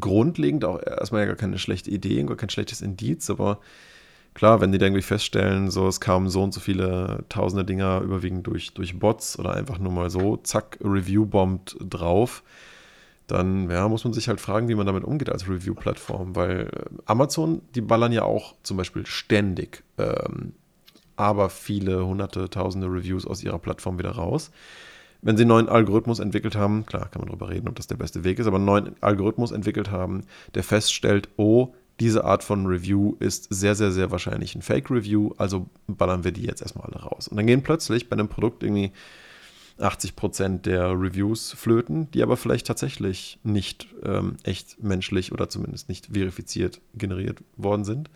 grundlegend 0.00 0.64
auch 0.64 0.82
erstmal 0.84 1.20
ja 1.20 1.26
gar 1.28 1.36
keine 1.36 1.56
schlechte 1.56 1.88
Idee, 1.88 2.24
gar 2.24 2.36
kein 2.36 2.50
schlechtes 2.50 2.80
Indiz, 2.80 3.30
aber 3.30 3.60
klar, 4.34 4.60
wenn 4.60 4.72
die 4.72 4.78
dann 4.78 4.86
irgendwie 4.86 5.06
feststellen, 5.06 5.70
so 5.70 5.86
es 5.86 6.00
kamen 6.00 6.28
so 6.28 6.42
und 6.42 6.52
so 6.52 6.58
viele 6.58 7.24
tausende 7.28 7.64
Dinger 7.64 8.00
überwiegend 8.00 8.48
durch, 8.48 8.74
durch 8.74 8.98
Bots 8.98 9.38
oder 9.38 9.54
einfach 9.54 9.78
nur 9.78 9.92
mal 9.92 10.10
so, 10.10 10.36
zack, 10.38 10.80
Review-Bombt 10.82 11.76
drauf, 11.78 12.42
dann 13.28 13.70
ja, 13.70 13.88
muss 13.88 14.02
man 14.02 14.12
sich 14.12 14.26
halt 14.26 14.40
fragen, 14.40 14.66
wie 14.66 14.74
man 14.74 14.86
damit 14.86 15.04
umgeht 15.04 15.30
als 15.30 15.48
Review-Plattform, 15.48 16.34
weil 16.34 16.70
äh, 16.72 17.02
Amazon, 17.06 17.62
die 17.76 17.82
ballern 17.82 18.10
ja 18.10 18.24
auch 18.24 18.56
zum 18.64 18.76
Beispiel 18.76 19.06
ständig, 19.06 19.84
ähm, 19.96 20.54
aber 21.18 21.50
viele 21.50 22.06
hunderte, 22.06 22.48
tausende 22.48 22.86
Reviews 22.86 23.26
aus 23.26 23.42
ihrer 23.42 23.58
Plattform 23.58 23.98
wieder 23.98 24.12
raus. 24.12 24.50
Wenn 25.20 25.36
sie 25.36 25.42
einen 25.42 25.48
neuen 25.48 25.68
Algorithmus 25.68 26.20
entwickelt 26.20 26.54
haben, 26.54 26.86
klar 26.86 27.08
kann 27.10 27.20
man 27.20 27.28
darüber 27.28 27.48
reden, 27.48 27.68
ob 27.68 27.74
das 27.74 27.88
der 27.88 27.96
beste 27.96 28.22
Weg 28.22 28.38
ist, 28.38 28.46
aber 28.46 28.56
einen 28.56 28.66
neuen 28.66 28.94
Algorithmus 29.00 29.50
entwickelt 29.50 29.90
haben, 29.90 30.22
der 30.54 30.62
feststellt, 30.62 31.28
oh, 31.36 31.74
diese 31.98 32.24
Art 32.24 32.44
von 32.44 32.66
Review 32.66 33.16
ist 33.18 33.48
sehr, 33.50 33.74
sehr, 33.74 33.90
sehr 33.90 34.12
wahrscheinlich 34.12 34.54
ein 34.54 34.62
Fake-Review, 34.62 35.32
also 35.36 35.66
ballern 35.88 36.22
wir 36.22 36.30
die 36.30 36.44
jetzt 36.44 36.62
erstmal 36.62 36.86
alle 36.86 37.02
raus. 37.02 37.26
Und 37.26 37.36
dann 37.36 37.46
gehen 37.48 37.64
plötzlich 37.64 38.08
bei 38.08 38.14
einem 38.14 38.28
Produkt 38.28 38.62
irgendwie 38.62 38.92
80% 39.80 40.62
der 40.62 40.90
Reviews 40.90 41.52
flöten, 41.52 42.08
die 42.12 42.22
aber 42.22 42.36
vielleicht 42.36 42.68
tatsächlich 42.68 43.40
nicht 43.42 43.88
ähm, 44.04 44.36
echt 44.44 44.82
menschlich 44.82 45.32
oder 45.32 45.48
zumindest 45.48 45.88
nicht 45.88 46.06
verifiziert 46.12 46.80
generiert 46.94 47.42
worden 47.56 47.84
sind. 47.84 48.10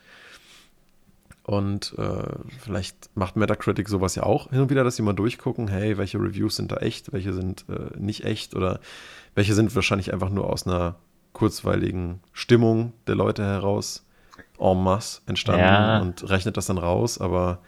Und 1.44 1.94
äh, 1.98 2.22
vielleicht 2.60 3.10
macht 3.16 3.36
Metacritic 3.36 3.88
sowas 3.88 4.14
ja 4.14 4.22
auch 4.22 4.50
hin 4.50 4.60
und 4.60 4.70
wieder, 4.70 4.84
dass 4.84 4.96
sie 4.96 5.02
mal 5.02 5.12
durchgucken, 5.12 5.66
hey, 5.66 5.98
welche 5.98 6.18
Reviews 6.18 6.56
sind 6.56 6.70
da 6.70 6.76
echt, 6.76 7.12
welche 7.12 7.32
sind 7.32 7.64
äh, 7.68 7.98
nicht 7.98 8.24
echt 8.24 8.54
oder 8.54 8.78
welche 9.34 9.54
sind 9.54 9.74
wahrscheinlich 9.74 10.12
einfach 10.12 10.30
nur 10.30 10.48
aus 10.48 10.66
einer 10.66 10.96
kurzweiligen 11.32 12.20
Stimmung 12.32 12.92
der 13.06 13.16
Leute 13.16 13.42
heraus 13.42 14.06
en 14.58 14.82
masse 14.82 15.22
entstanden 15.26 15.64
ja. 15.64 16.00
und 16.00 16.28
rechnet 16.28 16.56
das 16.56 16.66
dann 16.66 16.78
raus, 16.78 17.20
aber 17.20 17.60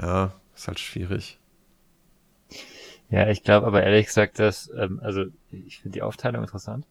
ja, 0.00 0.32
ist 0.56 0.66
halt 0.66 0.80
schwierig. 0.80 1.38
Ja, 3.08 3.28
ich 3.28 3.44
glaube 3.44 3.66
aber 3.66 3.82
ehrlich 3.82 4.06
gesagt, 4.06 4.38
dass, 4.38 4.70
ähm, 4.76 4.98
also 5.02 5.26
ich 5.50 5.80
finde 5.80 5.94
die 5.98 6.02
Aufteilung 6.02 6.42
interessant. 6.42 6.86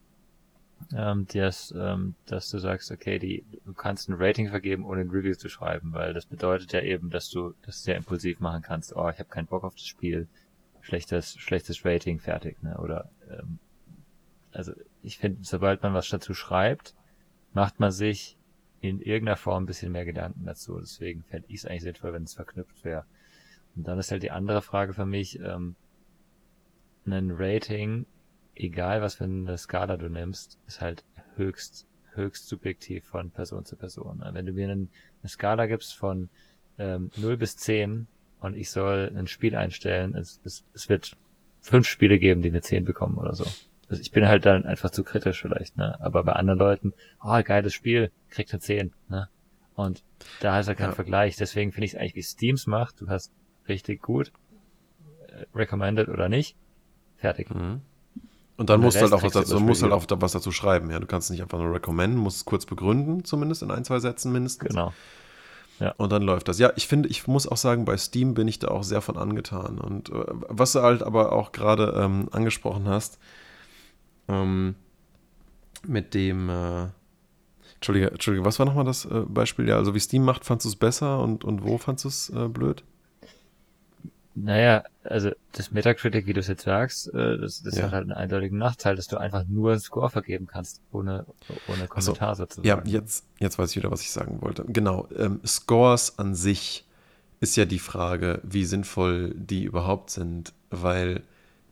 Ähm, 0.95 1.27
dass, 1.33 1.73
ähm, 1.77 2.15
dass 2.25 2.49
du 2.49 2.57
sagst, 2.57 2.91
okay, 2.91 3.19
die, 3.19 3.45
du 3.65 3.73
kannst 3.73 4.09
ein 4.09 4.15
Rating 4.15 4.49
vergeben, 4.49 4.85
ohne 4.85 5.01
ein 5.01 5.09
Review 5.09 5.35
zu 5.35 5.49
schreiben, 5.49 5.93
weil 5.93 6.13
das 6.13 6.25
bedeutet 6.25 6.73
ja 6.73 6.81
eben, 6.81 7.09
dass 7.09 7.29
du 7.29 7.53
das 7.63 7.83
sehr 7.83 7.95
impulsiv 7.95 8.39
machen 8.39 8.61
kannst. 8.61 8.95
Oh, 8.95 9.09
ich 9.09 9.19
habe 9.19 9.29
keinen 9.29 9.47
Bock 9.47 9.63
auf 9.63 9.75
das 9.75 9.85
Spiel, 9.85 10.27
schlechtes, 10.81 11.37
schlechtes 11.37 11.85
Rating, 11.85 12.19
fertig, 12.19 12.61
ne? 12.63 12.77
Oder 12.77 13.09
ähm, 13.29 13.59
also 14.51 14.73
ich 15.01 15.17
finde, 15.17 15.39
sobald 15.43 15.81
man 15.83 15.93
was 15.93 16.09
dazu 16.09 16.33
schreibt, 16.33 16.93
macht 17.53 17.79
man 17.79 17.91
sich 17.91 18.37
in 18.81 18.99
irgendeiner 18.99 19.37
Form 19.37 19.63
ein 19.63 19.67
bisschen 19.67 19.91
mehr 19.91 20.05
Gedanken 20.05 20.45
dazu. 20.45 20.79
Deswegen 20.79 21.23
fände 21.23 21.47
ich 21.49 21.59
es 21.59 21.65
eigentlich 21.65 21.83
sinnvoll, 21.83 22.13
wenn 22.13 22.23
es 22.23 22.33
verknüpft 22.33 22.83
wäre. 22.83 23.05
Und 23.75 23.87
dann 23.87 23.99
ist 23.99 24.11
halt 24.11 24.23
die 24.23 24.31
andere 24.31 24.61
Frage 24.61 24.93
für 24.93 25.05
mich, 25.05 25.39
ähm, 25.39 25.75
ein 27.05 27.31
Rating, 27.31 28.05
egal 28.61 29.01
was 29.01 29.15
für 29.15 29.25
eine 29.25 29.57
Skala 29.57 29.97
du 29.97 30.09
nimmst, 30.09 30.59
ist 30.67 30.81
halt 30.81 31.03
höchst, 31.35 31.87
höchst 32.13 32.47
subjektiv 32.47 33.05
von 33.05 33.31
Person 33.31 33.65
zu 33.65 33.75
Person. 33.75 34.23
Wenn 34.31 34.45
du 34.45 34.53
mir 34.53 34.69
eine 34.69 34.87
Skala 35.27 35.65
gibst 35.65 35.95
von 35.95 36.29
ähm, 36.77 37.11
0 37.17 37.37
bis 37.37 37.57
10 37.57 38.07
und 38.39 38.55
ich 38.55 38.69
soll 38.69 39.11
ein 39.15 39.27
Spiel 39.27 39.55
einstellen, 39.55 40.15
es, 40.15 40.41
es, 40.43 40.65
es 40.73 40.89
wird 40.89 41.15
fünf 41.61 41.87
Spiele 41.87 42.19
geben, 42.19 42.41
die 42.41 42.49
eine 42.49 42.61
10 42.61 42.85
bekommen 42.85 43.17
oder 43.17 43.35
so. 43.35 43.45
Also 43.89 44.01
ich 44.01 44.11
bin 44.11 44.27
halt 44.27 44.45
dann 44.45 44.65
einfach 44.65 44.89
zu 44.89 45.03
kritisch 45.03 45.41
vielleicht, 45.41 45.77
ne? 45.77 45.99
Aber 45.99 46.23
bei 46.23 46.33
anderen 46.33 46.59
Leuten, 46.59 46.93
oh, 47.21 47.41
geiles 47.43 47.73
Spiel, 47.73 48.11
kriegt 48.29 48.51
eine 48.53 48.61
10, 48.61 48.93
ne? 49.09 49.29
Und 49.75 50.03
da 50.39 50.59
ist 50.59 50.67
ja 50.67 50.75
kein 50.75 50.89
ja. 50.89 50.95
Vergleich. 50.95 51.35
Deswegen 51.35 51.71
finde 51.71 51.85
ich 51.85 51.93
es 51.93 51.99
eigentlich, 51.99 52.15
wie 52.15 52.23
Steams 52.23 52.67
macht. 52.67 53.01
Du 53.01 53.09
hast 53.09 53.33
richtig 53.67 54.01
gut, 54.01 54.31
äh, 55.27 55.45
recommended 55.53 56.07
oder 56.09 56.29
nicht, 56.29 56.55
fertig. 57.17 57.49
Mhm. 57.49 57.81
Und 58.57 58.69
dann 58.69 58.81
musst 58.81 58.97
du 58.97 59.01
halt 59.01 59.13
auch 59.13 59.23
was 59.23 59.33
dazu, 59.33 59.59
musst 59.59 59.81
halt 59.81 59.93
auch 59.93 60.05
was 60.09 60.33
dazu 60.33 60.51
schreiben. 60.51 60.91
Ja, 60.91 60.99
du 60.99 61.07
kannst 61.07 61.31
nicht 61.31 61.41
einfach 61.41 61.57
nur 61.57 61.73
recommenden, 61.73 62.19
musst 62.19 62.37
es 62.37 62.45
kurz 62.45 62.65
begründen, 62.65 63.23
zumindest 63.23 63.63
in 63.63 63.71
ein, 63.71 63.83
zwei 63.83 63.99
Sätzen 63.99 64.31
mindestens. 64.31 64.69
Genau. 64.69 64.93
Ja. 65.79 65.95
Und 65.97 66.11
dann 66.11 66.21
läuft 66.21 66.47
das. 66.47 66.59
Ja, 66.59 66.71
ich 66.75 66.87
finde, 66.87 67.09
ich 67.09 67.27
muss 67.27 67.47
auch 67.47 67.57
sagen, 67.57 67.85
bei 67.85 67.97
Steam 67.97 68.35
bin 68.35 68.47
ich 68.47 68.59
da 68.59 68.67
auch 68.67 68.83
sehr 68.83 69.01
von 69.01 69.17
angetan. 69.17 69.79
Und 69.79 70.09
äh, 70.09 70.25
was 70.47 70.73
du 70.73 70.81
halt 70.81 71.01
aber 71.01 71.31
auch 71.31 71.51
gerade 71.51 71.95
ähm, 71.97 72.29
angesprochen 72.31 72.87
hast, 72.87 73.17
ähm, 74.27 74.75
mit 75.87 76.13
dem, 76.13 76.49
äh, 76.49 76.87
Entschuldige, 77.81 78.11
Entschuldige, 78.11 78.45
was 78.45 78.59
war 78.59 78.67
nochmal 78.67 78.85
das 78.85 79.05
äh, 79.05 79.23
Beispiel? 79.27 79.67
Ja, 79.67 79.77
also 79.77 79.95
wie 79.95 79.99
Steam 79.99 80.23
macht, 80.23 80.45
fandest 80.45 80.65
du 80.65 80.69
es 80.69 80.75
besser 80.75 81.19
und, 81.19 81.43
und 81.43 81.63
wo 81.63 81.79
fandest 81.79 82.05
du 82.05 82.09
es 82.09 82.29
äh, 82.29 82.47
blöd? 82.47 82.83
Naja, 84.33 84.83
also 85.03 85.31
das 85.51 85.71
Metacritic, 85.71 86.25
wie 86.25 86.33
du 86.33 86.39
es 86.39 86.47
jetzt 86.47 86.63
sagst, 86.63 87.13
äh, 87.13 87.37
das, 87.37 87.63
das 87.63 87.75
ja. 87.75 87.83
hat 87.83 87.91
halt 87.91 88.03
einen 88.03 88.13
eindeutigen 88.13 88.57
Nachteil, 88.57 88.95
dass 88.95 89.07
du 89.07 89.17
einfach 89.17 89.43
nur 89.45 89.71
einen 89.71 89.81
Score 89.81 90.09
vergeben 90.09 90.47
kannst, 90.47 90.81
ohne, 90.91 91.25
ohne 91.67 91.87
Kommentar 91.87 92.35
so, 92.35 92.43
sozusagen. 92.43 92.67
Ja, 92.67 92.81
jetzt, 92.85 93.25
jetzt 93.39 93.59
weiß 93.59 93.71
ich 93.71 93.77
wieder, 93.77 93.91
was 93.91 94.01
ich 94.01 94.11
sagen 94.11 94.41
wollte. 94.41 94.63
Genau, 94.67 95.07
ähm, 95.17 95.41
Scores 95.45 96.17
an 96.17 96.33
sich 96.33 96.85
ist 97.41 97.57
ja 97.57 97.65
die 97.65 97.79
Frage, 97.79 98.39
wie 98.43 98.63
sinnvoll 98.63 99.33
die 99.35 99.63
überhaupt 99.63 100.11
sind, 100.11 100.53
weil, 100.69 101.23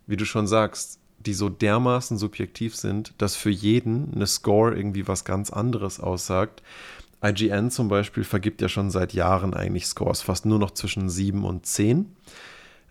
wie 0.08 0.18
du 0.18 0.26
schon 0.26 0.48
sagst, 0.48 1.00
die 1.20 1.34
so 1.34 1.50
dermaßen 1.50 2.18
subjektiv 2.18 2.76
sind, 2.76 3.14
dass 3.18 3.36
für 3.36 3.50
jeden 3.50 4.14
eine 4.14 4.28
Score 4.28 4.76
irgendwie 4.76 5.08
was 5.08 5.26
ganz 5.26 5.50
anderes 5.50 6.00
aussagt. 6.00 6.64
IGN 7.24 7.72
zum 7.72 7.88
Beispiel 7.88 8.24
vergibt 8.24 8.62
ja 8.62 8.70
schon 8.70 8.92
seit 8.92 9.14
Jahren 9.14 9.54
eigentlich 9.54 9.86
Scores, 9.86 10.22
fast 10.22 10.46
nur 10.46 10.60
noch 10.60 10.72
zwischen 10.72 11.10
7 11.10 11.44
und 11.44 11.66
10. 11.66 12.16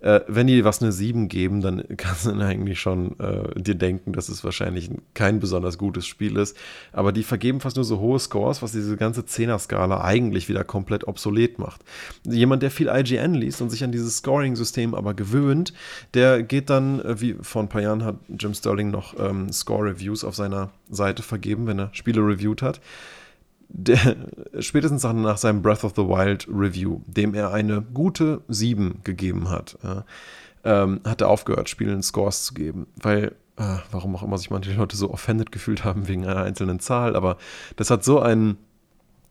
Äh, 0.00 0.20
wenn 0.28 0.46
die 0.46 0.64
was 0.64 0.80
eine 0.80 0.92
7 0.92 1.28
geben, 1.28 1.60
dann 1.60 1.82
kannst 1.96 2.26
du 2.26 2.30
dann 2.30 2.42
eigentlich 2.42 2.80
schon 2.80 3.18
äh, 3.18 3.60
dir 3.60 3.74
denken, 3.74 4.12
dass 4.12 4.28
es 4.28 4.44
wahrscheinlich 4.44 4.90
kein 5.14 5.40
besonders 5.40 5.78
gutes 5.78 6.06
Spiel 6.06 6.36
ist. 6.36 6.56
Aber 6.92 7.10
die 7.12 7.22
vergeben 7.22 7.60
fast 7.60 7.76
nur 7.76 7.84
so 7.84 7.98
hohe 7.98 8.18
Scores, 8.18 8.62
was 8.62 8.72
diese 8.72 8.96
ganze 8.96 9.22
10er-Skala 9.22 10.02
eigentlich 10.04 10.48
wieder 10.48 10.62
komplett 10.62 11.08
obsolet 11.08 11.58
macht. 11.58 11.82
Jemand, 12.24 12.62
der 12.62 12.70
viel 12.70 12.88
IGN 12.88 13.34
liest 13.34 13.60
und 13.60 13.70
sich 13.70 13.82
an 13.82 13.92
dieses 13.92 14.18
Scoring-System 14.18 14.94
aber 14.94 15.14
gewöhnt, 15.14 15.72
der 16.14 16.42
geht 16.42 16.70
dann, 16.70 17.00
äh, 17.00 17.20
wie 17.20 17.36
vor 17.40 17.62
ein 17.62 17.68
paar 17.68 17.82
Jahren 17.82 18.04
hat 18.04 18.16
Jim 18.28 18.54
Sterling 18.54 18.90
noch 18.90 19.18
ähm, 19.18 19.52
Score-Reviews 19.52 20.22
auf 20.22 20.36
seiner 20.36 20.70
Seite 20.90 21.22
vergeben, 21.22 21.66
wenn 21.66 21.78
er 21.80 21.90
Spiele 21.92 22.20
reviewed 22.20 22.62
hat 22.62 22.80
der, 23.68 24.16
spätestens 24.60 25.02
nach 25.04 25.36
seinem 25.36 25.62
Breath 25.62 25.84
of 25.84 25.92
the 25.94 26.02
Wild 26.02 26.46
Review, 26.48 27.00
dem 27.06 27.34
er 27.34 27.52
eine 27.52 27.82
gute 27.82 28.42
7 28.48 29.00
gegeben 29.04 29.50
hat, 29.50 29.78
äh, 29.84 30.02
ähm, 30.64 31.00
hat 31.04 31.20
er 31.20 31.28
aufgehört, 31.28 31.68
Spielen 31.68 32.02
Scores 32.02 32.44
zu 32.44 32.54
geben, 32.54 32.86
weil, 32.96 33.36
äh, 33.56 33.76
warum 33.90 34.16
auch 34.16 34.22
immer 34.22 34.38
sich 34.38 34.50
manche 34.50 34.72
Leute 34.72 34.96
so 34.96 35.10
offended 35.10 35.52
gefühlt 35.52 35.84
haben 35.84 36.08
wegen 36.08 36.26
einer 36.26 36.42
einzelnen 36.42 36.80
Zahl, 36.80 37.14
aber 37.14 37.36
das 37.76 37.90
hat 37.90 38.04
so 38.04 38.20
einen 38.20 38.56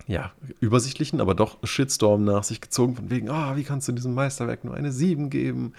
ja, 0.08 0.32
übersichtlichen, 0.62 1.20
aber 1.20 1.36
doch 1.36 1.58
Shitstorm 1.64 2.24
nach 2.24 2.44
sich 2.44 2.62
gezogen, 2.62 2.96
von 2.96 3.10
wegen, 3.10 3.30
ah, 3.30 3.52
oh, 3.52 3.58
wie 3.58 3.64
kannst 3.64 3.90
du 3.90 3.92
diesem 3.92 4.14
Meisterwerk 4.14 4.64
nur 4.64 4.74
eine 4.74 4.94
7 4.94 5.30
geben? 5.30 5.74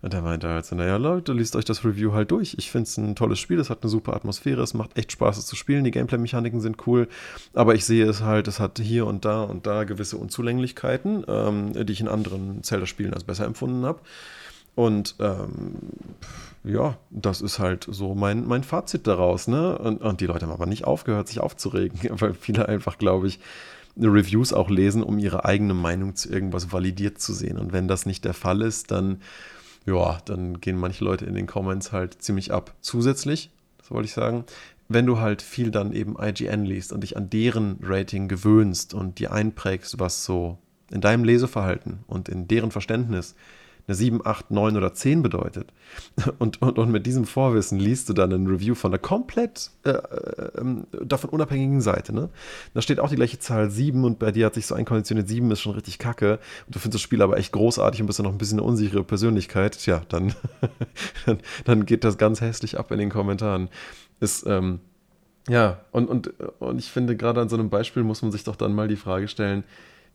Und 0.00 0.14
er 0.14 0.22
meinte 0.22 0.48
halt 0.48 0.64
so, 0.64 0.76
naja, 0.76 0.96
Leute, 0.96 1.32
liest 1.32 1.56
euch 1.56 1.64
das 1.64 1.84
Review 1.84 2.12
halt 2.12 2.30
durch. 2.30 2.54
Ich 2.56 2.70
finde 2.70 2.84
es 2.84 2.96
ein 2.98 3.16
tolles 3.16 3.40
Spiel, 3.40 3.58
es 3.58 3.70
hat 3.70 3.82
eine 3.82 3.90
super 3.90 4.14
Atmosphäre, 4.14 4.62
es 4.62 4.74
macht 4.74 4.96
echt 4.96 5.10
Spaß, 5.10 5.38
es 5.38 5.46
zu 5.46 5.56
spielen, 5.56 5.82
die 5.82 5.90
Gameplay-Mechaniken 5.90 6.60
sind 6.60 6.86
cool, 6.86 7.08
aber 7.52 7.74
ich 7.74 7.84
sehe 7.84 8.06
es 8.06 8.20
halt, 8.20 8.46
es 8.46 8.60
hat 8.60 8.78
hier 8.78 9.06
und 9.06 9.24
da 9.24 9.42
und 9.42 9.66
da 9.66 9.82
gewisse 9.82 10.18
Unzulänglichkeiten, 10.18 11.24
ähm, 11.26 11.72
die 11.86 11.92
ich 11.92 12.00
in 12.00 12.08
anderen 12.08 12.62
Zelda-Spielen 12.62 13.12
als 13.12 13.24
besser 13.24 13.44
empfunden 13.44 13.84
habe. 13.84 14.00
Und 14.76 15.16
ähm, 15.18 15.76
ja, 16.64 16.96
das 17.10 17.40
ist 17.40 17.58
halt 17.58 17.86
so 17.90 18.14
mein, 18.14 18.46
mein 18.46 18.64
Fazit 18.64 19.06
daraus, 19.06 19.48
ne? 19.48 19.78
Und, 19.78 20.00
und 20.00 20.20
die 20.20 20.26
Leute 20.26 20.46
haben 20.46 20.52
aber 20.52 20.66
nicht 20.66 20.84
aufgehört, 20.84 21.28
sich 21.28 21.40
aufzuregen, 21.40 21.98
weil 22.20 22.34
viele 22.34 22.68
einfach, 22.68 22.98
glaube 22.98 23.28
ich, 23.28 23.38
Reviews 23.96 24.52
auch 24.52 24.70
lesen, 24.70 25.04
um 25.04 25.18
ihre 25.18 25.44
eigene 25.44 25.74
Meinung 25.74 26.16
zu 26.16 26.28
irgendwas 26.28 26.72
validiert 26.72 27.20
zu 27.20 27.32
sehen. 27.32 27.58
Und 27.58 27.72
wenn 27.72 27.86
das 27.86 28.06
nicht 28.06 28.24
der 28.24 28.34
Fall 28.34 28.62
ist, 28.62 28.90
dann 28.90 29.20
ja, 29.86 30.18
dann 30.24 30.60
gehen 30.60 30.78
manche 30.78 31.04
Leute 31.04 31.26
in 31.26 31.34
den 31.34 31.46
Comments 31.46 31.92
halt 31.92 32.22
ziemlich 32.22 32.52
ab. 32.52 32.74
Zusätzlich, 32.80 33.50
das 33.78 33.90
wollte 33.90 34.06
ich 34.06 34.14
sagen, 34.14 34.44
wenn 34.88 35.06
du 35.06 35.18
halt 35.18 35.42
viel 35.42 35.70
dann 35.70 35.92
eben 35.92 36.16
IGN 36.20 36.64
liest 36.64 36.92
und 36.92 37.02
dich 37.02 37.16
an 37.16 37.30
deren 37.30 37.78
Rating 37.82 38.28
gewöhnst 38.28 38.94
und 38.94 39.18
dir 39.18 39.32
einprägst, 39.32 39.98
was 39.98 40.24
so 40.24 40.58
in 40.90 41.00
deinem 41.00 41.24
Leseverhalten 41.24 42.00
und 42.06 42.28
in 42.28 42.48
deren 42.48 42.70
Verständnis 42.70 43.34
eine 43.86 43.94
7, 43.94 44.24
8, 44.24 44.50
9 44.50 44.76
oder 44.76 44.94
10 44.94 45.22
bedeutet. 45.22 45.72
Und, 46.38 46.62
und, 46.62 46.78
und 46.78 46.90
mit 46.90 47.06
diesem 47.06 47.24
Vorwissen 47.26 47.78
liest 47.78 48.08
du 48.08 48.12
dann 48.14 48.32
ein 48.32 48.46
Review 48.46 48.74
von 48.74 48.90
einer 48.90 48.98
komplett 48.98 49.70
äh, 49.84 49.90
äh, 49.90 50.62
davon 51.04 51.30
unabhängigen 51.30 51.80
Seite. 51.80 52.14
Ne? 52.14 52.30
Da 52.72 52.80
steht 52.80 52.98
auch 52.98 53.10
die 53.10 53.16
gleiche 53.16 53.38
Zahl 53.38 53.70
7 53.70 54.04
und 54.04 54.18
bei 54.18 54.32
dir 54.32 54.46
hat 54.46 54.54
sich 54.54 54.66
so 54.66 54.74
einkonditioniert, 54.74 55.28
7 55.28 55.50
ist 55.50 55.60
schon 55.60 55.74
richtig 55.74 55.98
kacke 55.98 56.38
und 56.66 56.74
du 56.74 56.78
findest 56.78 56.94
das 56.94 57.02
Spiel 57.02 57.22
aber 57.22 57.36
echt 57.36 57.52
großartig 57.52 58.00
und 58.00 58.06
bist 58.06 58.18
dann 58.18 58.24
noch 58.24 58.32
ein 58.32 58.38
bisschen 58.38 58.58
eine 58.58 58.66
unsichere 58.66 59.04
Persönlichkeit. 59.04 59.78
Tja, 59.78 60.02
dann, 60.08 60.34
dann, 61.26 61.38
dann 61.64 61.86
geht 61.86 62.04
das 62.04 62.16
ganz 62.16 62.40
hässlich 62.40 62.78
ab 62.78 62.90
in 62.90 62.98
den 62.98 63.10
Kommentaren. 63.10 63.68
Ist, 64.20 64.46
ähm, 64.46 64.80
ja, 65.48 65.80
und, 65.92 66.08
und, 66.08 66.32
und 66.58 66.78
ich 66.78 66.90
finde, 66.90 67.16
gerade 67.16 67.40
an 67.40 67.50
so 67.50 67.56
einem 67.56 67.68
Beispiel 67.68 68.02
muss 68.02 68.22
man 68.22 68.32
sich 68.32 68.44
doch 68.44 68.56
dann 68.56 68.74
mal 68.74 68.88
die 68.88 68.96
Frage 68.96 69.28
stellen, 69.28 69.64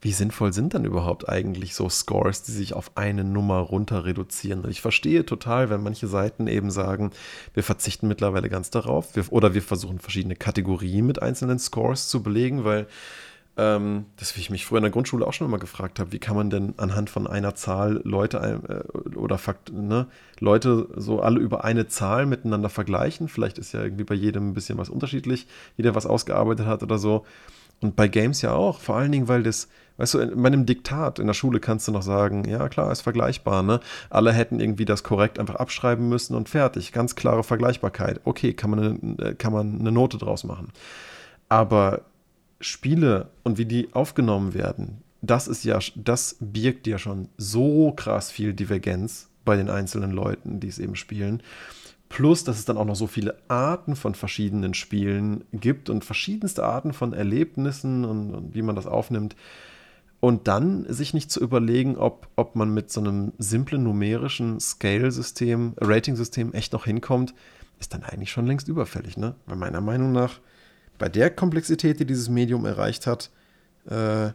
wie 0.01 0.13
sinnvoll 0.13 0.53
sind 0.53 0.73
dann 0.73 0.85
überhaupt 0.85 1.27
eigentlich 1.27 1.75
so 1.75 1.89
Scores, 1.89 2.43
die 2.43 2.51
sich 2.51 2.73
auf 2.73 2.91
eine 2.95 3.23
Nummer 3.23 3.57
runter 3.59 4.05
reduzieren? 4.05 4.63
Ich 4.69 4.81
verstehe 4.81 5.25
total, 5.25 5.69
wenn 5.69 5.83
manche 5.83 6.07
Seiten 6.07 6.47
eben 6.47 6.71
sagen, 6.71 7.11
wir 7.53 7.63
verzichten 7.63 8.07
mittlerweile 8.07 8.49
ganz 8.49 8.69
darauf 8.69 9.15
wir, 9.15 9.25
oder 9.31 9.53
wir 9.53 9.61
versuchen 9.61 9.99
verschiedene 9.99 10.35
Kategorien 10.35 11.05
mit 11.05 11.21
einzelnen 11.21 11.59
Scores 11.59 12.07
zu 12.07 12.23
belegen, 12.23 12.63
weil 12.63 12.87
ähm, 13.57 14.05
das, 14.15 14.37
wie 14.37 14.39
ich 14.39 14.49
mich 14.49 14.65
früher 14.65 14.77
in 14.77 14.83
der 14.83 14.91
Grundschule 14.91 15.27
auch 15.27 15.33
schon 15.33 15.47
immer 15.47 15.59
gefragt 15.59 15.99
habe, 15.99 16.13
wie 16.13 16.19
kann 16.19 16.37
man 16.37 16.49
denn 16.49 16.75
anhand 16.77 17.09
von 17.09 17.27
einer 17.27 17.55
Zahl 17.55 17.99
Leute 18.05 18.85
äh, 18.93 19.17
oder 19.17 19.37
Fakt, 19.37 19.73
ne, 19.73 20.07
Leute 20.39 20.87
so 20.95 21.19
alle 21.19 21.41
über 21.41 21.65
eine 21.65 21.87
Zahl 21.87 22.25
miteinander 22.25 22.69
vergleichen? 22.69 23.27
Vielleicht 23.27 23.57
ist 23.57 23.73
ja 23.73 23.83
irgendwie 23.83 24.05
bei 24.05 24.15
jedem 24.15 24.51
ein 24.51 24.53
bisschen 24.53 24.77
was 24.77 24.87
unterschiedlich, 24.87 25.45
jeder 25.75 25.93
was 25.93 26.05
ausgearbeitet 26.05 26.67
hat 26.67 26.83
oder 26.83 26.97
so. 26.97 27.25
Und 27.81 27.97
bei 27.97 28.07
Games 28.07 28.41
ja 28.41 28.53
auch, 28.53 28.79
vor 28.79 28.95
allen 28.95 29.11
Dingen, 29.11 29.27
weil 29.27 29.43
das, 29.43 29.67
weißt 29.99 30.13
du, 30.13 30.19
in 30.19 30.41
meinem 30.41 30.65
Diktat 30.65 31.19
in 31.19 31.27
der 31.27 31.33
Schule 31.33 31.59
kannst 31.59 31.87
du 31.87 31.91
noch 31.91 32.01
sagen, 32.01 32.45
ja 32.45 32.69
klar, 32.69 32.91
ist 32.91 33.01
vergleichbar, 33.01 33.63
ne? 33.63 33.81
Alle 34.09 34.31
hätten 34.31 34.59
irgendwie 34.59 34.85
das 34.85 35.03
korrekt 35.03 35.39
einfach 35.39 35.55
abschreiben 35.55 36.07
müssen 36.07 36.35
und 36.35 36.49
fertig. 36.49 36.93
Ganz 36.93 37.15
klare 37.15 37.43
Vergleichbarkeit. 37.43 38.21
Okay, 38.23 38.53
kann 38.53 38.71
man 38.71 38.79
eine, 39.19 39.35
kann 39.35 39.53
man 39.53 39.79
eine 39.79 39.91
Note 39.91 40.17
draus 40.17 40.45
machen. 40.45 40.69
Aber 41.49 42.01
Spiele 42.61 43.29
und 43.43 43.57
wie 43.57 43.65
die 43.65 43.93
aufgenommen 43.93 44.53
werden, 44.53 45.03
das 45.21 45.49
ist 45.49 45.65
ja, 45.65 45.79
das 45.95 46.37
birgt 46.39 46.87
ja 46.87 46.97
schon 46.97 47.27
so 47.37 47.91
krass 47.91 48.31
viel 48.31 48.53
Divergenz 48.53 49.29
bei 49.43 49.57
den 49.57 49.69
einzelnen 49.69 50.11
Leuten, 50.11 50.61
die 50.61 50.69
es 50.69 50.79
eben 50.79 50.95
spielen. 50.95 51.43
Plus, 52.07 52.43
dass 52.43 52.57
es 52.57 52.65
dann 52.65 52.77
auch 52.77 52.85
noch 52.85 52.95
so 52.95 53.05
viele 53.05 53.35
Arten 53.49 53.95
von 53.95 54.15
verschiedenen 54.15 54.73
Spielen 54.73 55.43
gibt 55.51 55.89
und 55.89 56.05
verschiedenste 56.05 56.63
Arten 56.63 56.93
von 56.93 57.13
Erlebnissen 57.13 58.05
und, 58.05 58.33
und 58.33 58.55
wie 58.55 58.61
man 58.61 58.75
das 58.75 58.87
aufnimmt. 58.87 59.35
Und 60.21 60.47
dann 60.47 60.85
sich 60.91 61.13
nicht 61.13 61.31
zu 61.31 61.39
überlegen, 61.39 61.95
ob, 61.95 62.27
ob 62.35 62.55
man 62.55 62.73
mit 62.73 62.91
so 62.91 62.99
einem 62.99 63.31
simplen 63.37 63.83
numerischen 63.83 64.59
Scale-System, 64.59 65.75
Rating-System 65.77 66.53
echt 66.53 66.73
noch 66.73 66.85
hinkommt, 66.85 67.33
ist 67.79 67.93
dann 67.93 68.03
eigentlich 68.03 68.31
schon 68.31 68.45
längst 68.45 68.67
überfällig. 68.67 69.15
Ne? 69.15 69.35
Weil 69.45 69.55
meiner 69.55 69.79
Meinung 69.79 70.11
nach, 70.11 70.39
bei 70.97 71.07
der 71.07 71.29
Komplexität, 71.29 71.99
die 72.01 72.05
dieses 72.05 72.27
Medium 72.27 72.65
erreicht 72.65 73.07
hat, 73.07 73.31
äh, 73.85 74.31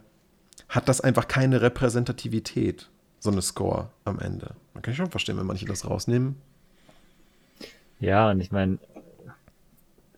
hat 0.69 0.89
das 0.89 1.03
einfach 1.03 1.29
keine 1.29 1.61
Repräsentativität, 1.61 2.89
so 3.19 3.31
eine 3.31 3.43
Score 3.43 3.91
am 4.05 4.19
Ende. 4.19 4.55
Man 4.73 4.83
kann 4.83 4.95
schon 4.95 5.11
verstehen, 5.11 5.37
wenn 5.37 5.47
manche 5.47 5.67
das 5.67 5.89
rausnehmen. 5.89 6.37
Ja, 8.01 8.31
und 8.31 8.41
ich 8.41 8.51
meine, 8.51 8.79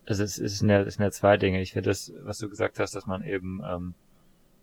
also 0.05 0.23
es, 0.23 0.35
sind 0.35 0.69
ja, 0.69 0.81
es 0.81 0.95
sind 0.95 1.03
ja 1.03 1.11
zwei 1.11 1.35
Dinge. 1.35 1.61
Ich 1.61 1.73
finde 1.73 1.89
das, 1.89 2.13
was 2.23 2.37
du 2.37 2.49
gesagt 2.49 2.79
hast, 2.79 2.95
dass 2.95 3.05
man 3.05 3.23
eben 3.23 3.61
ähm, 3.67 3.93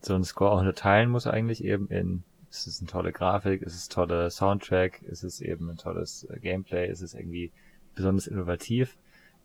so 0.05 0.15
einen 0.15 0.25
Score 0.25 0.51
auch 0.51 0.61
unterteilen 0.61 1.11
muss 1.11 1.27
eigentlich 1.27 1.65
eben 1.65 1.89
in 1.89 2.25
ist 2.51 2.67
es 2.69 2.81
eine 2.81 2.89
tolle 2.89 3.13
Grafik, 3.13 3.63
ist 3.63 3.75
es 3.75 3.89
toller 3.89 4.31
Soundtrack, 4.31 5.03
ist 5.03 5.25
es 5.25 5.41
eben 5.41 5.71
ein 5.71 5.77
tolles 5.77 6.25
äh, 6.31 6.39
Gameplay, 6.39 6.89
ist 6.89 7.03
es 7.03 7.15
irgendwie 7.15 7.51
besonders 7.95 8.27
innovativ. 8.27 8.97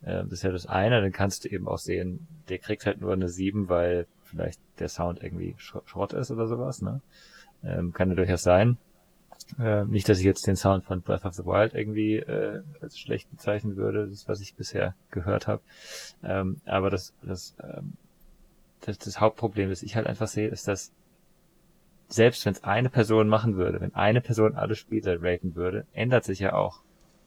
Äh, 0.04 0.24
das 0.24 0.34
ist 0.34 0.44
ja 0.44 0.52
das 0.52 0.68
eine, 0.68 1.02
dann 1.02 1.12
kannst 1.12 1.46
du 1.46 1.50
eben 1.50 1.68
auch 1.68 1.80
sehen, 1.80 2.28
der 2.50 2.60
kriegt 2.60 2.86
halt 2.86 3.02
nur 3.02 3.14
eine 3.14 3.30
7, 3.30 3.68
weil 3.68 4.06
vielleicht 4.24 4.62
der 4.78 4.90
Sound 4.90 5.24
irgendwie 5.24 5.56
Schrott 5.58 6.14
ist 6.14 6.30
oder 6.30 6.48
sowas, 6.48 6.82
ne? 6.82 7.02
Ähm, 7.64 7.92
kann 7.92 8.10
ja 8.10 8.16
durchaus 8.16 8.44
sein. 8.44 8.78
Äh, 9.58 9.86
nicht, 9.86 10.08
dass 10.08 10.20
ich 10.20 10.26
jetzt 10.26 10.46
den 10.46 10.56
Sound 10.56 10.86
von 10.86 11.02
Breath 11.02 11.26
of 11.26 11.34
the 11.34 11.46
Wild 11.46 11.74
irgendwie 11.74 12.18
äh, 12.18 12.62
als 12.82 13.00
schlecht 13.00 13.30
bezeichnen 13.32 13.76
würde, 13.76 14.08
das 14.08 14.28
was 14.28 14.40
ich 14.42 14.54
bisher 14.54 14.94
gehört 15.10 15.48
habe. 15.48 15.62
Ähm, 16.24 16.62
aber 16.66 16.90
das, 16.92 17.14
das, 17.24 17.56
ähm, 17.64 17.94
das, 18.90 18.98
das 19.00 19.20
Hauptproblem, 19.20 19.70
das 19.70 19.84
ich 19.84 19.96
halt 19.96 20.08
einfach 20.08 20.28
sehe, 20.28 20.50
ist, 20.50 20.68
dass 20.68 20.92
selbst 22.08 22.46
wenn 22.46 22.54
es 22.54 22.64
eine 22.64 22.90
Person 22.90 23.30
machen 23.30 23.56
würde, 23.56 23.82
wenn 23.82 23.94
eine 23.94 24.20
Person 24.20 24.56
alle 24.56 24.76
Spiele 24.76 25.20
raten 25.22 25.56
würde, 25.56 25.86
ändert 25.94 26.24
sich 26.24 26.40
ja 26.40 26.54
auch 26.54 26.82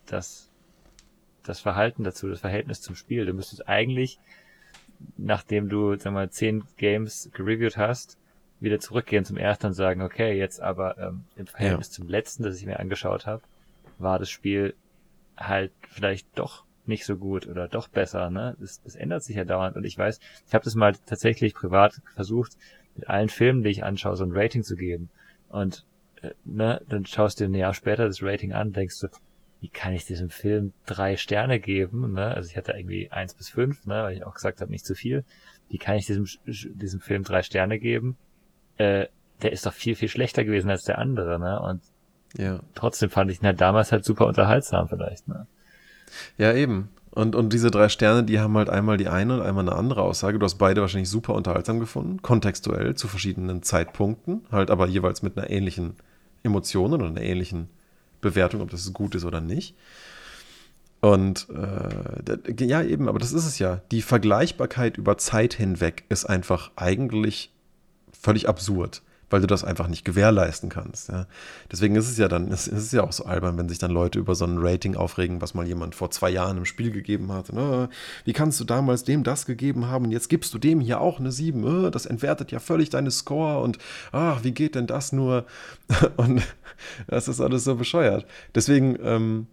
das, 0.07 0.51
das 1.45 1.61
Verhalten 1.61 2.03
dazu, 2.03 2.29
das 2.29 2.41
Verhältnis 2.41 2.83
zum 2.83 2.97
Spiel. 2.97 3.25
Du 3.25 3.33
müsstest 3.33 3.69
eigentlich, 3.69 4.19
nachdem 5.17 5.69
du, 5.69 5.97
sag 5.97 6.13
mal, 6.13 6.31
zehn 6.31 6.65
Games 6.77 7.31
gereviewt 7.33 7.77
hast, 7.77 8.19
wieder 8.59 8.81
zurückgehen 8.81 9.25
zum 9.25 9.37
ersten 9.37 9.67
und 9.67 9.73
sagen, 9.73 10.03
okay, 10.03 10.37
jetzt 10.37 10.61
aber 10.61 10.99
ähm, 10.99 11.25
im 11.37 11.47
Verhältnis 11.47 11.89
ja. 11.89 11.95
zum 11.95 12.09
letzten, 12.09 12.43
das 12.43 12.57
ich 12.59 12.67
mir 12.67 12.79
angeschaut 12.81 13.27
habe, 13.27 13.43
war 13.99 14.19
das 14.19 14.31
Spiel 14.31 14.75
halt 15.37 15.73
vielleicht 15.89 16.27
doch 16.37 16.65
nicht 16.87 17.05
so 17.05 17.17
gut 17.17 17.47
oder 17.47 17.69
doch 17.69 17.89
besser, 17.89 18.31
ne? 18.31 18.57
Das, 18.59 18.83
das 18.83 18.97
ändert 18.97 19.23
sich 19.23 19.37
ja 19.37 19.45
dauernd 19.45 19.77
und 19.77 19.85
ich 19.85 19.97
weiß, 19.97 20.19
ich 20.47 20.55
habe 20.55 20.65
das 20.65 20.75
mal 20.75 20.95
tatsächlich 21.07 21.55
privat 21.55 22.01
versucht, 22.15 22.57
mit 22.95 23.09
allen 23.09 23.29
Filmen, 23.29 23.63
die 23.63 23.71
ich 23.71 23.85
anschaue, 23.85 24.17
so 24.17 24.25
ein 24.25 24.33
Rating 24.33 24.63
zu 24.63 24.77
geben. 24.77 25.11
Und 25.49 25.87
äh, 26.23 26.31
ne, 26.45 26.83
dann 26.89 27.07
schaust 27.07 27.41
du 27.41 27.45
dir 27.45 27.51
ein 27.51 27.55
Jahr 27.55 27.75
später 27.75 28.07
das 28.07 28.23
Rating 28.23 28.53
an, 28.53 28.73
denkst 28.73 29.01
du, 29.01 29.09
wie 29.61 29.69
kann 29.69 29.93
ich 29.93 30.05
diesem 30.05 30.29
Film 30.29 30.73
drei 30.87 31.17
Sterne 31.17 31.61
geben? 31.61 32.15
Ne? 32.15 32.35
Also 32.35 32.51
ich 32.51 32.57
hatte 32.57 32.73
irgendwie 32.73 33.11
eins 33.13 33.35
bis 33.35 33.49
fünf, 33.49 33.87
ne, 33.87 34.03
weil 34.03 34.17
ich 34.17 34.25
auch 34.25 34.35
gesagt 34.35 34.61
habe, 34.61 34.73
nicht 34.73 34.85
zu 34.85 34.95
viel. 34.95 35.25
Wie 35.69 35.79
kann 35.79 35.97
ich 35.97 36.07
diesem, 36.07 36.27
diesem 36.47 37.01
Film 37.01 37.23
drei 37.23 37.43
Sterne 37.43 37.79
geben? 37.79 38.17
Äh, 38.77 39.07
der 39.41 39.53
ist 39.53 39.65
doch 39.65 39.73
viel, 39.73 39.95
viel 39.95 40.09
schlechter 40.09 40.45
gewesen 40.45 40.71
als 40.71 40.85
der 40.85 40.99
andere, 40.99 41.39
ne? 41.39 41.61
Und 41.61 41.83
ja. 42.37 42.61
trotzdem 42.75 43.11
fand 43.11 43.31
ich 43.31 43.41
ihn 43.41 43.47
halt 43.47 43.61
damals 43.61 43.93
halt 43.93 44.05
super 44.05 44.27
unterhaltsam 44.27 44.89
vielleicht, 44.89 45.29
ne? 45.29 45.47
Ja, 46.39 46.53
eben. 46.53 46.89
Und, 47.11 47.35
und 47.37 47.53
diese 47.53 47.71
drei 47.71 47.91
Sterne, 47.91 48.25
die 48.25 48.41
haben 48.41 48.57
halt 48.57 48.71
einmal 48.71 48.97
die 48.97 49.09
eine 49.09 49.35
und 49.35 49.43
einmal 49.43 49.69
eine 49.69 49.77
andere 49.77 50.03
Aussage. 50.03 50.39
Du 50.39 50.45
hast 50.45 50.55
beide 50.55 50.81
wahrscheinlich 50.81 51.11
super 51.11 51.35
unterhaltsam 51.35 51.79
gefunden, 51.79 52.23
kontextuell 52.23 52.95
zu 52.95 53.07
verschiedenen 53.07 53.63
Zeitpunkten, 53.63 54.47
halt 54.51 54.71
aber 54.71 54.87
jeweils 54.87 55.23
mit 55.23 55.37
einer 55.37 55.51
ähnlichen 55.51 55.97
Emotion 56.43 56.95
oder 56.95 57.07
einer 57.07 57.21
ähnlichen 57.21 57.69
Bewertung, 58.23 58.63
ob 58.63 58.71
das 58.71 58.91
gut 58.95 59.15
ist 59.15 59.27
oder 59.27 59.43
nicht. 59.43 59.77
Und 61.03 61.49
äh, 61.51 62.65
ja, 62.65 62.83
eben, 62.83 63.09
aber 63.09 63.19
das 63.19 63.33
ist 63.33 63.45
es 63.45 63.59
ja. 63.59 63.83
Die 63.91 64.03
Vergleichbarkeit 64.03 64.97
über 64.97 65.19
Zeit 65.19 65.53
hinweg 65.53 66.05
ist 66.09 66.25
einfach 66.25 66.71
eigentlich 66.77 67.53
völlig 68.19 68.49
absurd 68.49 69.03
weil 69.33 69.41
du 69.41 69.47
das 69.47 69.65
einfach 69.65 69.89
nicht 69.89 70.05
gewährleisten 70.05 70.69
kannst. 70.69 71.09
Ja. 71.09 71.27
Deswegen 71.71 71.97
ist 71.97 72.11
es 72.11 72.19
ja 72.19 72.29
dann, 72.29 72.49
es 72.53 72.69
ist 72.69 72.93
ja 72.93 73.03
auch 73.03 73.13
so 73.13 73.25
albern, 73.25 73.57
wenn 73.57 73.69
sich 73.69 73.79
dann 73.79 73.91
Leute 73.91 74.19
über 74.19 74.35
so 74.35 74.45
ein 74.45 74.59
Rating 74.59 74.95
aufregen, 74.95 75.41
was 75.41 75.55
mal 75.55 75.67
jemand 75.67 75.95
vor 75.95 76.11
zwei 76.11 76.31
Jahren 76.31 76.59
im 76.59 76.65
Spiel 76.65 76.91
gegeben 76.91 77.33
hat. 77.33 77.47
Na, 77.53 77.89
wie 78.25 78.33
kannst 78.33 78.61
du 78.61 78.65
damals 78.65 79.05
dem 79.05 79.25
das 79.25 79.47
gegeben 79.47 79.87
haben 79.87 80.05
und 80.07 80.11
jetzt 80.13 80.29
gibst 80.29 80.53
du 80.55 80.59
dem 80.59 80.81
hier 80.81 81.01
auch 81.01 81.19
eine 81.19 81.33
7? 81.33 81.87
Äh, 81.87 81.91
das 81.91 82.07
entwertet 82.07 82.53
ja 82.53 82.61
völlig 82.61 82.91
deine 82.91 83.11
Score 83.11 83.61
und 83.63 83.79
ach, 84.13 84.45
wie 84.45 84.53
geht 84.53 84.75
denn 84.75 84.87
das 84.87 85.13
nur? 85.13 85.47
Und 86.17 86.43
das 87.07 87.29
ist 87.29 87.41
alles 87.41 87.65
so 87.65 87.77
bescheuert. 87.77 88.27
Deswegen, 88.55 88.99
ähm, 89.03 89.47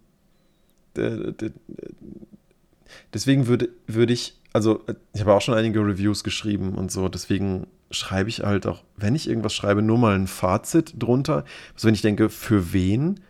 deswegen 3.14 3.46
würde, 3.46 3.68
würde 3.86 4.12
ich, 4.12 4.36
also 4.52 4.84
ich 5.12 5.20
habe 5.20 5.34
auch 5.34 5.40
schon 5.40 5.54
einige 5.54 5.80
Reviews 5.80 6.24
geschrieben 6.24 6.74
und 6.74 6.90
so, 6.90 7.08
deswegen 7.08 7.66
schreibe 7.90 8.28
ich 8.28 8.40
halt 8.40 8.66
auch, 8.66 8.82
wenn 8.96 9.14
ich 9.14 9.28
irgendwas 9.28 9.54
schreibe, 9.54 9.82
nur 9.82 9.98
mal 9.98 10.14
ein 10.14 10.26
Fazit 10.26 10.94
drunter. 10.98 11.44
Also 11.74 11.88
wenn 11.88 11.94
ich 11.94 12.02
denke, 12.02 12.30
für 12.30 12.72
wen 12.72 13.20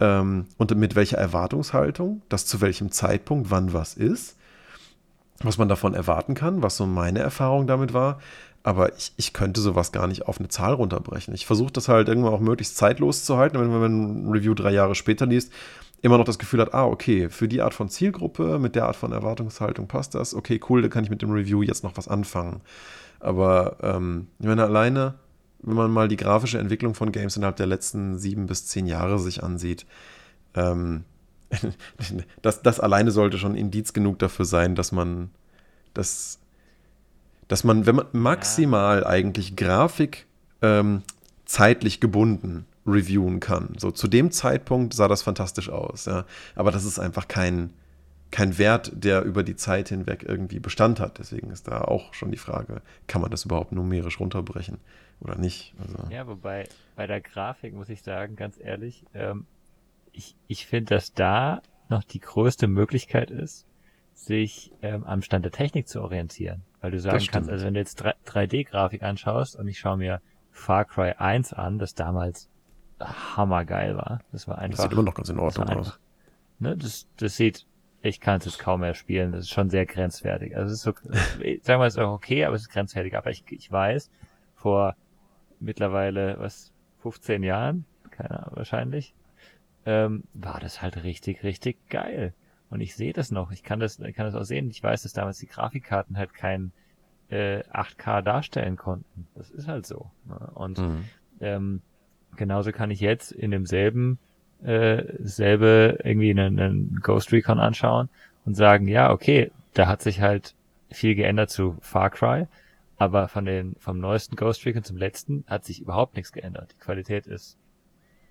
ähm, 0.00 0.46
und 0.56 0.74
mit 0.76 0.94
welcher 0.94 1.18
Erwartungshaltung, 1.18 2.22
das 2.28 2.46
zu 2.46 2.60
welchem 2.60 2.90
Zeitpunkt, 2.90 3.50
wann 3.50 3.72
was 3.72 3.94
ist, 3.94 4.36
was 5.42 5.58
man 5.58 5.68
davon 5.68 5.94
erwarten 5.94 6.34
kann, 6.34 6.62
was 6.62 6.76
so 6.76 6.86
meine 6.86 7.18
Erfahrung 7.18 7.66
damit 7.66 7.92
war. 7.92 8.20
Aber 8.62 8.96
ich, 8.96 9.12
ich 9.16 9.34
könnte 9.34 9.60
sowas 9.60 9.92
gar 9.92 10.06
nicht 10.06 10.26
auf 10.26 10.38
eine 10.38 10.48
Zahl 10.48 10.72
runterbrechen. 10.72 11.34
Ich 11.34 11.44
versuche 11.44 11.72
das 11.72 11.88
halt 11.88 12.08
irgendwann 12.08 12.32
auch 12.32 12.40
möglichst 12.40 12.76
zeitlos 12.76 13.24
zu 13.24 13.36
halten, 13.36 13.58
wenn 13.58 13.68
man 13.68 14.28
ein 14.28 14.30
Review 14.30 14.54
drei 14.54 14.72
Jahre 14.72 14.94
später 14.94 15.26
liest, 15.26 15.52
immer 16.00 16.18
noch 16.18 16.24
das 16.24 16.38
Gefühl 16.38 16.60
hat, 16.60 16.72
ah, 16.72 16.86
okay, 16.86 17.28
für 17.28 17.48
die 17.48 17.60
Art 17.60 17.74
von 17.74 17.88
Zielgruppe, 17.88 18.58
mit 18.58 18.74
der 18.74 18.86
Art 18.86 18.96
von 18.96 19.12
Erwartungshaltung 19.12 19.86
passt 19.86 20.14
das. 20.14 20.34
Okay, 20.34 20.60
cool, 20.68 20.82
da 20.82 20.88
kann 20.88 21.04
ich 21.04 21.10
mit 21.10 21.20
dem 21.20 21.30
Review 21.30 21.62
jetzt 21.62 21.84
noch 21.84 21.96
was 21.96 22.08
anfangen. 22.08 22.60
Aber 23.20 23.78
ähm, 23.82 24.28
ich 24.38 24.46
meine, 24.46 24.64
alleine, 24.64 25.14
wenn 25.62 25.76
man 25.76 25.90
mal 25.90 26.08
die 26.08 26.16
grafische 26.16 26.58
Entwicklung 26.58 26.94
von 26.94 27.12
Games 27.12 27.36
innerhalb 27.36 27.56
der 27.56 27.66
letzten 27.66 28.18
sieben 28.18 28.46
bis 28.46 28.66
zehn 28.66 28.86
Jahre 28.86 29.18
sich 29.18 29.42
ansieht, 29.42 29.86
ähm, 30.54 31.04
das, 32.42 32.62
das 32.62 32.80
alleine 32.80 33.10
sollte 33.10 33.38
schon 33.38 33.54
Indiz 33.54 33.92
genug 33.92 34.18
dafür 34.18 34.44
sein, 34.44 34.74
dass 34.74 34.92
man 34.92 35.30
das, 35.94 36.38
dass 37.48 37.64
man, 37.64 37.86
wenn 37.86 37.96
man 37.96 38.06
maximal 38.12 39.00
ja. 39.00 39.06
eigentlich 39.06 39.56
Grafik 39.56 40.26
ähm, 40.62 41.02
zeitlich 41.44 42.00
gebunden 42.00 42.66
reviewen 42.86 43.40
kann. 43.40 43.74
So 43.78 43.90
zu 43.90 44.08
dem 44.08 44.30
Zeitpunkt 44.30 44.94
sah 44.94 45.08
das 45.08 45.22
fantastisch 45.22 45.70
aus, 45.70 46.04
ja. 46.06 46.24
Aber 46.54 46.70
das 46.70 46.84
ist 46.84 46.98
einfach 46.98 47.28
kein, 47.28 47.70
kein 48.34 48.58
Wert, 48.58 48.90
der 48.92 49.22
über 49.22 49.44
die 49.44 49.54
Zeit 49.54 49.90
hinweg 49.90 50.24
irgendwie 50.26 50.58
Bestand 50.58 50.98
hat. 50.98 51.18
Deswegen 51.20 51.52
ist 51.52 51.68
da 51.68 51.82
auch 51.82 52.14
schon 52.14 52.32
die 52.32 52.36
Frage, 52.36 52.82
kann 53.06 53.22
man 53.22 53.30
das 53.30 53.44
überhaupt 53.44 53.70
numerisch 53.70 54.18
runterbrechen 54.18 54.78
oder 55.20 55.36
nicht? 55.36 55.72
Also 55.78 56.12
ja, 56.12 56.26
wobei 56.26 56.68
bei 56.96 57.06
der 57.06 57.20
Grafik 57.20 57.74
muss 57.74 57.88
ich 57.88 58.02
sagen, 58.02 58.34
ganz 58.34 58.58
ehrlich, 58.58 59.04
ähm, 59.14 59.46
ich, 60.10 60.34
ich 60.48 60.66
finde, 60.66 60.96
dass 60.96 61.12
da 61.12 61.62
noch 61.88 62.02
die 62.02 62.18
größte 62.18 62.66
Möglichkeit 62.66 63.30
ist, 63.30 63.66
sich 64.14 64.72
ähm, 64.82 65.04
am 65.04 65.22
Stand 65.22 65.44
der 65.44 65.52
Technik 65.52 65.86
zu 65.86 66.02
orientieren. 66.02 66.62
Weil 66.80 66.90
du 66.90 66.98
sagen 66.98 67.24
kannst, 67.30 67.48
also 67.48 67.64
wenn 67.64 67.74
du 67.74 67.80
jetzt 67.80 68.04
3D-Grafik 68.04 69.04
anschaust 69.04 69.54
und 69.54 69.68
ich 69.68 69.78
schaue 69.78 69.96
mir 69.96 70.20
Far 70.50 70.86
Cry 70.86 71.12
1 71.12 71.52
an, 71.52 71.78
das 71.78 71.94
damals 71.94 72.48
hammergeil 72.98 73.96
war. 73.96 74.22
Das 74.32 74.48
war 74.48 74.58
einfach. 74.58 74.78
Das 74.78 74.82
sieht 74.86 74.92
immer 74.92 75.04
noch 75.04 75.14
ganz 75.14 75.28
in 75.28 75.38
Ordnung 75.38 75.68
aus. 75.68 76.00
Ne, 76.58 76.76
das, 76.76 77.06
das 77.16 77.36
sieht 77.36 77.64
ich 78.04 78.20
kann 78.20 78.38
es 78.38 78.44
jetzt 78.44 78.58
kaum 78.58 78.80
mehr 78.80 78.94
spielen. 78.94 79.32
Das 79.32 79.44
ist 79.44 79.50
schon 79.50 79.70
sehr 79.70 79.86
grenzwertig. 79.86 80.56
Also 80.56 80.72
es 80.72 80.78
ist 80.78 80.82
so, 80.82 80.92
sagen 81.62 81.80
wir 81.80 81.86
es 81.86 81.96
auch 81.96 82.12
okay, 82.12 82.44
aber 82.44 82.54
es 82.54 82.62
ist 82.62 82.68
grenzwertig. 82.68 83.16
Aber 83.16 83.30
ich, 83.30 83.44
ich 83.50 83.72
weiß, 83.72 84.10
vor 84.54 84.94
mittlerweile, 85.58 86.38
was, 86.38 86.72
15 87.00 87.42
Jahren, 87.42 87.86
keine 88.10 88.30
Ahnung, 88.30 88.56
wahrscheinlich, 88.56 89.14
ähm, 89.86 90.24
war 90.34 90.60
das 90.60 90.82
halt 90.82 91.02
richtig, 91.02 91.42
richtig 91.44 91.88
geil. 91.88 92.34
Und 92.70 92.80
ich 92.80 92.94
sehe 92.94 93.12
das 93.12 93.30
noch. 93.30 93.52
Ich 93.52 93.62
kann 93.62 93.80
das, 93.80 93.98
ich 93.98 94.14
kann 94.14 94.26
das 94.26 94.34
auch 94.34 94.44
sehen. 94.44 94.70
Ich 94.70 94.82
weiß, 94.82 95.02
dass 95.02 95.12
damals 95.12 95.38
die 95.38 95.46
Grafikkarten 95.46 96.18
halt 96.18 96.34
kein 96.34 96.72
äh, 97.30 97.60
8K 97.72 98.20
darstellen 98.22 98.76
konnten. 98.76 99.28
Das 99.34 99.50
ist 99.50 99.66
halt 99.66 99.86
so. 99.86 100.10
Ne? 100.26 100.50
Und 100.54 100.78
mhm. 100.78 101.04
ähm, 101.40 101.82
genauso 102.36 102.72
kann 102.72 102.90
ich 102.90 103.00
jetzt 103.00 103.32
in 103.32 103.50
demselben 103.50 104.18
äh, 104.62 105.04
selbe 105.18 105.98
irgendwie 106.02 106.30
einen, 106.30 106.58
einen 106.58 107.00
Ghost 107.02 107.32
Recon 107.32 107.58
anschauen 107.58 108.08
und 108.44 108.54
sagen, 108.54 108.88
ja, 108.88 109.10
okay, 109.10 109.50
da 109.74 109.86
hat 109.86 110.02
sich 110.02 110.20
halt 110.20 110.54
viel 110.90 111.14
geändert 111.14 111.50
zu 111.50 111.76
Far 111.80 112.10
Cry, 112.10 112.46
aber 112.96 113.28
von 113.28 113.44
den, 113.44 113.74
vom 113.78 113.98
neuesten 113.98 114.36
Ghost 114.36 114.64
Recon 114.64 114.84
zum 114.84 114.96
letzten 114.96 115.44
hat 115.46 115.64
sich 115.64 115.80
überhaupt 115.80 116.16
nichts 116.16 116.32
geändert. 116.32 116.72
Die 116.72 116.78
Qualität 116.78 117.26
ist 117.26 117.58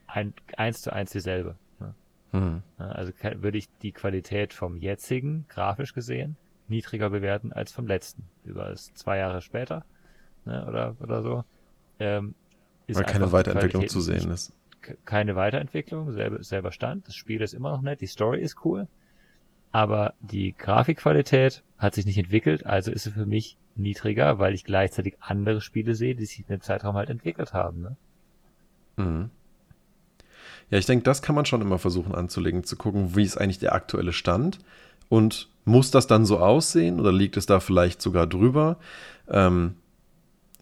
ein, 0.08 0.34
eins 0.58 0.82
zu 0.82 0.94
eins 0.94 1.12
dieselbe. 1.12 1.56
Ne? 1.80 1.94
Mhm. 2.32 2.64
Also 2.78 3.12
würde 3.36 3.58
ich 3.58 3.68
die 3.82 3.92
Qualität 3.92 4.54
vom 4.54 4.78
jetzigen, 4.78 5.46
grafisch 5.50 5.94
gesehen, 5.94 6.38
niedriger 6.68 7.10
bewerten 7.10 7.52
als 7.52 7.72
vom 7.72 7.88
letzten. 7.88 8.24
Über 8.46 8.70
es 8.70 8.94
zwei 8.94 9.18
Jahre 9.18 9.42
später, 9.42 9.86
ne, 10.46 10.66
oder, 10.68 10.96
oder 11.02 11.22
so. 11.22 11.44
Ähm, 12.00 12.36
Weil 12.88 13.04
keine 13.04 13.32
Weiterentwicklung 13.32 13.88
zu 13.88 14.02
sehen 14.02 14.32
ist 14.32 14.54
keine 15.06 15.36
Weiterentwicklung, 15.36 16.12
selber, 16.12 16.44
selber 16.44 16.72
Stand. 16.72 17.08
Das 17.08 17.16
Spiel 17.16 17.42
ist 17.42 17.54
immer 17.54 17.72
noch 17.72 17.82
nett, 17.82 18.02
die 18.02 18.08
Story 18.08 18.42
ist 18.42 18.58
cool, 18.66 18.88
aber 19.72 20.14
die 20.22 20.54
Grafikqualität 20.58 21.64
hat 21.78 21.96
sich 21.96 22.06
nicht 22.06 22.18
entwickelt, 22.18 22.66
also 22.66 22.92
ist 22.92 23.04
sie 23.04 23.12
für 23.12 23.26
mich 23.26 23.58
niedriger, 23.76 24.40
weil 24.40 24.54
ich 24.54 24.64
gleichzeitig 24.64 25.16
andere 25.20 25.62
Spiele 25.62 25.96
sehe, 25.96 26.16
die 26.16 26.26
sich 26.26 26.40
in 26.40 26.46
dem 26.48 26.62
Zeitraum 26.62 26.96
halt 26.96 27.10
entwickelt 27.10 27.54
haben. 27.54 27.82
Ne? 27.82 27.98
Mhm. 28.98 29.30
Ja, 30.70 30.78
ich 30.78 30.86
denke, 30.86 31.04
das 31.04 31.22
kann 31.22 31.36
man 31.36 31.46
schon 31.46 31.62
immer 31.62 31.80
versuchen 31.80 32.16
anzulegen, 32.16 32.64
zu 32.64 32.76
gucken, 32.76 33.16
wie 33.16 33.24
ist 33.24 33.38
eigentlich 33.38 33.60
der 33.60 33.74
aktuelle 33.74 34.14
Stand 34.14 34.60
Und 35.10 35.50
muss 35.66 35.92
das 35.92 36.08
dann 36.08 36.26
so 36.26 36.40
aussehen 36.40 37.00
oder 37.00 37.12
liegt 37.12 37.38
es 37.38 37.46
da 37.46 37.60
vielleicht 37.60 38.02
sogar 38.02 38.28
drüber? 38.28 38.78
Ähm, 39.30 39.76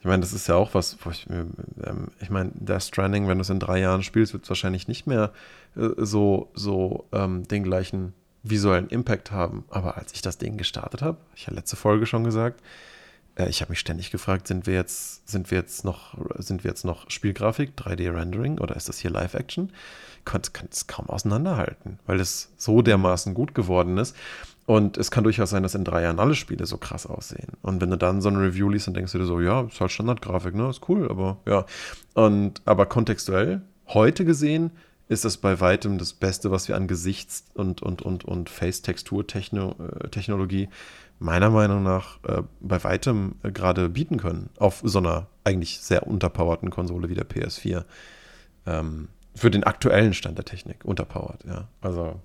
ich 0.01 0.05
meine, 0.05 0.21
das 0.21 0.33
ist 0.33 0.47
ja 0.47 0.55
auch 0.55 0.73
was, 0.73 0.97
ich, 1.11 1.27
ähm, 1.29 2.07
ich 2.19 2.31
meine, 2.31 2.51
Death 2.55 2.81
Stranding, 2.81 3.27
wenn 3.27 3.37
du 3.37 3.43
es 3.43 3.51
in 3.51 3.59
drei 3.59 3.79
Jahren 3.79 4.01
spielst, 4.01 4.33
wird 4.33 4.43
es 4.43 4.49
wahrscheinlich 4.49 4.87
nicht 4.87 5.05
mehr 5.05 5.31
äh, 5.75 5.89
so, 5.97 6.49
so 6.55 7.07
ähm, 7.11 7.47
den 7.47 7.61
gleichen 7.63 8.13
visuellen 8.41 8.87
Impact 8.87 9.31
haben. 9.31 9.63
Aber 9.69 9.97
als 9.97 10.13
ich 10.13 10.23
das 10.23 10.39
Ding 10.39 10.57
gestartet 10.57 11.03
habe, 11.03 11.19
ich 11.35 11.45
habe 11.45 11.55
letzte 11.55 11.75
Folge 11.75 12.07
schon 12.07 12.23
gesagt, 12.23 12.63
äh, 13.35 13.47
ich 13.47 13.61
habe 13.61 13.71
mich 13.71 13.79
ständig 13.79 14.09
gefragt, 14.09 14.47
sind 14.47 14.65
wir 14.65 14.73
jetzt, 14.73 15.29
sind 15.29 15.51
wir 15.51 15.59
jetzt 15.59 15.85
noch, 15.85 16.17
sind 16.39 16.63
wir 16.63 16.71
jetzt 16.71 16.83
noch 16.83 17.09
Spielgrafik, 17.11 17.73
3D-Rendering 17.77 18.57
oder 18.57 18.75
ist 18.75 18.89
das 18.89 18.97
hier 18.97 19.11
Live-Action? 19.11 19.71
Kann 20.25 20.41
es 20.71 20.87
kaum 20.87 21.09
auseinanderhalten, 21.09 21.99
weil 22.07 22.19
es 22.19 22.51
so 22.57 22.81
dermaßen 22.81 23.35
gut 23.35 23.53
geworden 23.53 23.99
ist. 23.99 24.15
Und 24.71 24.97
es 24.97 25.11
kann 25.11 25.25
durchaus 25.25 25.49
sein, 25.49 25.63
dass 25.63 25.75
in 25.75 25.83
drei 25.83 26.03
Jahren 26.03 26.17
alle 26.17 26.33
Spiele 26.33 26.65
so 26.65 26.77
krass 26.77 27.05
aussehen. 27.05 27.49
Und 27.61 27.81
wenn 27.81 27.89
du 27.89 27.97
dann 27.97 28.21
so 28.21 28.29
ein 28.29 28.37
Review 28.37 28.69
liest, 28.69 28.87
dann 28.87 28.93
denkst 28.93 29.11
du 29.11 29.17
dir 29.17 29.25
so, 29.25 29.41
ja, 29.41 29.63
ist 29.63 29.81
halt 29.81 29.91
Standardgrafik, 29.91 30.55
ne? 30.55 30.69
Ist 30.69 30.87
cool, 30.87 31.11
aber 31.11 31.39
ja. 31.45 31.65
Und 32.13 32.61
aber 32.63 32.85
kontextuell, 32.85 33.63
heute 33.89 34.23
gesehen, 34.23 34.71
ist 35.09 35.25
das 35.25 35.35
bei 35.35 35.59
weitem 35.59 35.97
das 35.97 36.13
Beste, 36.13 36.51
was 36.51 36.69
wir 36.69 36.77
an 36.77 36.87
Gesichts- 36.87 37.43
und, 37.53 37.81
und, 37.81 38.01
und, 38.01 38.23
und 38.23 38.49
Face-Textur-Technologie 38.49 40.69
meiner 41.19 41.49
Meinung 41.49 41.83
nach 41.83 42.23
äh, 42.23 42.43
bei 42.61 42.81
weitem 42.85 43.35
äh, 43.43 43.51
gerade 43.51 43.89
bieten 43.89 44.15
können. 44.15 44.51
Auf 44.57 44.79
so 44.85 44.99
einer 44.99 45.27
eigentlich 45.43 45.81
sehr 45.81 46.07
unterpowerten 46.07 46.69
Konsole 46.69 47.09
wie 47.09 47.15
der 47.15 47.29
PS4. 47.29 47.83
Ähm, 48.67 49.09
für 49.35 49.51
den 49.51 49.65
aktuellen 49.65 50.13
Stand 50.13 50.37
der 50.37 50.45
Technik 50.45 50.85
unterpowered, 50.85 51.43
ja. 51.43 51.67
Also, 51.81 52.21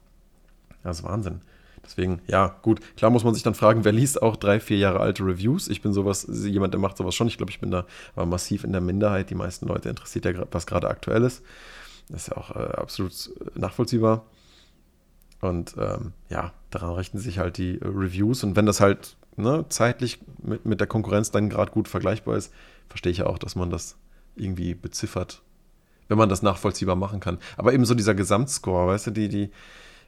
das 0.84 1.00
ist 1.00 1.04
Wahnsinn. 1.04 1.40
Deswegen, 1.86 2.20
ja, 2.26 2.56
gut. 2.62 2.80
Klar 2.96 3.10
muss 3.10 3.24
man 3.24 3.34
sich 3.34 3.42
dann 3.42 3.54
fragen, 3.54 3.84
wer 3.84 3.92
liest 3.92 4.20
auch 4.20 4.36
drei, 4.36 4.60
vier 4.60 4.78
Jahre 4.78 5.00
alte 5.00 5.24
Reviews? 5.24 5.68
Ich 5.68 5.82
bin 5.82 5.92
sowas, 5.92 6.26
jemand, 6.28 6.74
der 6.74 6.80
macht 6.80 6.96
sowas 6.96 7.14
schon. 7.14 7.28
Ich 7.28 7.36
glaube, 7.36 7.50
ich 7.50 7.60
bin 7.60 7.70
da 7.70 7.86
aber 8.14 8.26
massiv 8.26 8.64
in 8.64 8.72
der 8.72 8.80
Minderheit. 8.80 9.30
Die 9.30 9.34
meisten 9.34 9.66
Leute 9.66 9.88
interessiert 9.88 10.24
ja, 10.24 10.32
was 10.50 10.66
gerade 10.66 10.88
aktuell 10.88 11.22
ist. 11.22 11.42
Das 12.08 12.22
ist 12.22 12.28
ja 12.28 12.36
auch 12.36 12.54
äh, 12.54 12.74
absolut 12.76 13.12
nachvollziehbar. 13.54 14.24
Und 15.40 15.74
ähm, 15.78 16.12
ja, 16.28 16.52
daran 16.70 16.94
richten 16.94 17.18
sich 17.18 17.38
halt 17.38 17.58
die 17.58 17.80
äh, 17.80 17.86
Reviews. 17.86 18.42
Und 18.42 18.56
wenn 18.56 18.66
das 18.66 18.80
halt 18.80 19.16
ne, 19.36 19.64
zeitlich 19.68 20.18
mit, 20.42 20.64
mit 20.64 20.80
der 20.80 20.86
Konkurrenz 20.86 21.30
dann 21.30 21.48
gerade 21.48 21.72
gut 21.72 21.88
vergleichbar 21.88 22.36
ist, 22.36 22.52
verstehe 22.88 23.12
ich 23.12 23.18
ja 23.18 23.26
auch, 23.26 23.38
dass 23.38 23.56
man 23.56 23.70
das 23.70 23.96
irgendwie 24.34 24.74
beziffert, 24.74 25.42
wenn 26.08 26.18
man 26.18 26.28
das 26.28 26.42
nachvollziehbar 26.42 26.96
machen 26.96 27.20
kann. 27.20 27.38
Aber 27.56 27.72
eben 27.72 27.84
so 27.84 27.94
dieser 27.94 28.14
Gesamtscore, 28.14 28.88
weißt 28.88 29.08
du, 29.08 29.10
die, 29.10 29.28
die, 29.28 29.50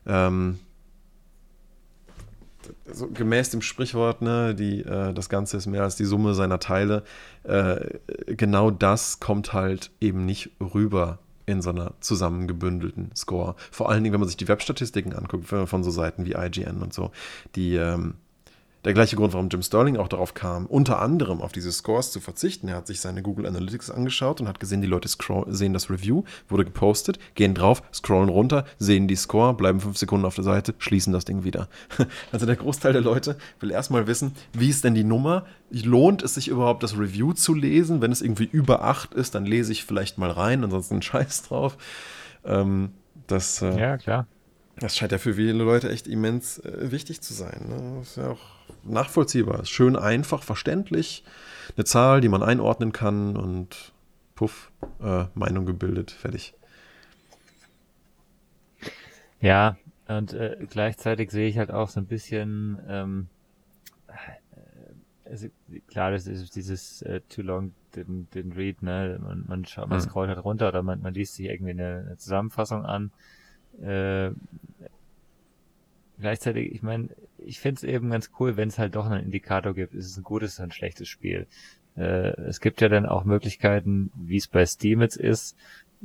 ähm, 0.06 0.58
so 2.90 3.08
gemäß 3.08 3.50
dem 3.50 3.62
Sprichwort, 3.62 4.22
ne, 4.22 4.54
die, 4.54 4.82
äh, 4.82 5.12
das 5.12 5.28
Ganze 5.28 5.56
ist 5.56 5.66
mehr 5.66 5.82
als 5.82 5.96
die 5.96 6.04
Summe 6.04 6.34
seiner 6.34 6.58
Teile, 6.58 7.02
äh, 7.44 7.98
genau 8.26 8.70
das 8.70 9.20
kommt 9.20 9.52
halt 9.52 9.90
eben 10.00 10.24
nicht 10.26 10.50
rüber 10.60 11.18
in 11.46 11.62
so 11.62 11.70
einer 11.70 11.94
zusammengebündelten 12.00 13.10
Score. 13.16 13.54
Vor 13.70 13.88
allen 13.88 14.04
Dingen, 14.04 14.12
wenn 14.12 14.20
man 14.20 14.28
sich 14.28 14.36
die 14.36 14.48
Webstatistiken 14.48 15.14
anguckt 15.14 15.46
von 15.46 15.82
so 15.82 15.90
Seiten 15.90 16.26
wie 16.26 16.32
IGN 16.32 16.82
und 16.82 16.92
so, 16.92 17.10
die 17.56 17.76
ähm, 17.76 18.14
der 18.84 18.94
gleiche 18.94 19.16
Grund, 19.16 19.32
warum 19.32 19.48
Jim 19.48 19.62
Sterling 19.62 19.96
auch 19.96 20.08
darauf 20.08 20.34
kam, 20.34 20.66
unter 20.66 21.00
anderem 21.00 21.40
auf 21.40 21.50
diese 21.50 21.72
Scores 21.72 22.12
zu 22.12 22.20
verzichten. 22.20 22.68
Er 22.68 22.76
hat 22.76 22.86
sich 22.86 23.00
seine 23.00 23.22
Google 23.22 23.46
Analytics 23.46 23.90
angeschaut 23.90 24.40
und 24.40 24.48
hat 24.48 24.60
gesehen, 24.60 24.80
die 24.80 24.86
Leute 24.86 25.08
sehen 25.48 25.72
das 25.72 25.90
Review, 25.90 26.22
wurde 26.48 26.64
gepostet, 26.64 27.18
gehen 27.34 27.54
drauf, 27.54 27.82
scrollen 27.92 28.28
runter, 28.28 28.64
sehen 28.78 29.08
die 29.08 29.16
Score, 29.16 29.54
bleiben 29.54 29.80
fünf 29.80 29.98
Sekunden 29.98 30.24
auf 30.24 30.36
der 30.36 30.44
Seite, 30.44 30.74
schließen 30.78 31.12
das 31.12 31.24
Ding 31.24 31.44
wieder. 31.44 31.68
Also 32.32 32.46
der 32.46 32.56
Großteil 32.56 32.92
der 32.92 33.02
Leute 33.02 33.36
will 33.60 33.70
erstmal 33.70 34.06
wissen, 34.06 34.32
wie 34.52 34.68
ist 34.68 34.84
denn 34.84 34.94
die 34.94 35.04
Nummer? 35.04 35.46
Lohnt 35.70 36.22
es 36.22 36.34
sich 36.34 36.48
überhaupt, 36.48 36.82
das 36.82 36.98
Review 36.98 37.32
zu 37.32 37.54
lesen? 37.54 38.00
Wenn 38.00 38.12
es 38.12 38.22
irgendwie 38.22 38.44
über 38.44 38.84
acht 38.84 39.14
ist, 39.14 39.34
dann 39.34 39.44
lese 39.44 39.72
ich 39.72 39.84
vielleicht 39.84 40.18
mal 40.18 40.30
rein, 40.30 40.62
ansonsten 40.62 41.02
Scheiß 41.08 41.42
drauf. 41.42 41.76
Ähm, 42.44 42.90
das, 43.26 43.62
äh, 43.62 43.78
ja, 43.78 43.98
klar. 43.98 44.26
Das 44.78 44.96
scheint 44.96 45.12
ja 45.12 45.18
für 45.18 45.34
viele 45.34 45.52
Leute 45.52 45.90
echt 45.90 46.06
immens 46.06 46.58
äh, 46.58 46.92
wichtig 46.92 47.20
zu 47.20 47.34
sein. 47.34 47.66
Ne? 47.68 47.98
Das 47.98 48.10
ist 48.10 48.16
ja 48.16 48.30
auch 48.30 48.57
nachvollziehbar. 48.84 49.60
Ist 49.62 49.70
schön 49.70 49.96
einfach, 49.96 50.42
verständlich. 50.42 51.24
Eine 51.76 51.84
Zahl, 51.84 52.20
die 52.20 52.28
man 52.28 52.42
einordnen 52.42 52.92
kann 52.92 53.36
und 53.36 53.92
puff, 54.34 54.70
äh, 55.02 55.24
Meinung 55.34 55.66
gebildet, 55.66 56.10
fertig. 56.10 56.54
Ja, 59.40 59.76
und 60.08 60.32
äh, 60.32 60.56
gleichzeitig 60.68 61.30
sehe 61.30 61.48
ich 61.48 61.58
halt 61.58 61.70
auch 61.70 61.88
so 61.88 62.00
ein 62.00 62.06
bisschen, 62.06 62.78
ähm, 62.88 63.28
also, 65.24 65.48
klar, 65.88 66.10
das 66.10 66.26
ist 66.26 66.56
dieses 66.56 67.02
äh, 67.02 67.20
Too 67.28 67.42
Long 67.42 67.72
didn't, 67.94 68.28
didn't 68.32 68.56
Read, 68.56 68.82
ne? 68.82 69.18
Man, 69.22 69.44
man, 69.46 69.64
schaut, 69.64 69.88
man 69.88 70.00
hm. 70.00 70.08
scrollt 70.08 70.28
halt 70.28 70.44
runter 70.44 70.68
oder 70.68 70.82
man, 70.82 71.02
man 71.02 71.14
liest 71.14 71.34
sich 71.34 71.46
irgendwie 71.46 71.72
eine, 71.72 72.04
eine 72.06 72.16
Zusammenfassung 72.16 72.84
an. 72.84 73.10
Äh, 73.82 74.30
gleichzeitig, 76.20 76.72
ich 76.72 76.82
meine, 76.82 77.08
ich 77.38 77.60
finde 77.60 77.76
es 77.76 77.84
eben 77.84 78.10
ganz 78.10 78.30
cool, 78.38 78.56
wenn 78.56 78.68
es 78.68 78.78
halt 78.78 78.94
doch 78.94 79.06
einen 79.06 79.24
Indikator 79.24 79.74
gibt, 79.74 79.94
ist 79.94 80.06
es 80.06 80.16
ein 80.16 80.24
gutes 80.24 80.58
oder 80.58 80.68
ein 80.68 80.72
schlechtes 80.72 81.08
Spiel. 81.08 81.46
Äh, 81.96 82.30
es 82.42 82.60
gibt 82.60 82.80
ja 82.80 82.88
dann 82.88 83.06
auch 83.06 83.24
Möglichkeiten, 83.24 84.10
wie 84.14 84.36
es 84.36 84.48
bei 84.48 84.64
Steam 84.66 85.00
jetzt 85.00 85.16
ist, 85.16 85.56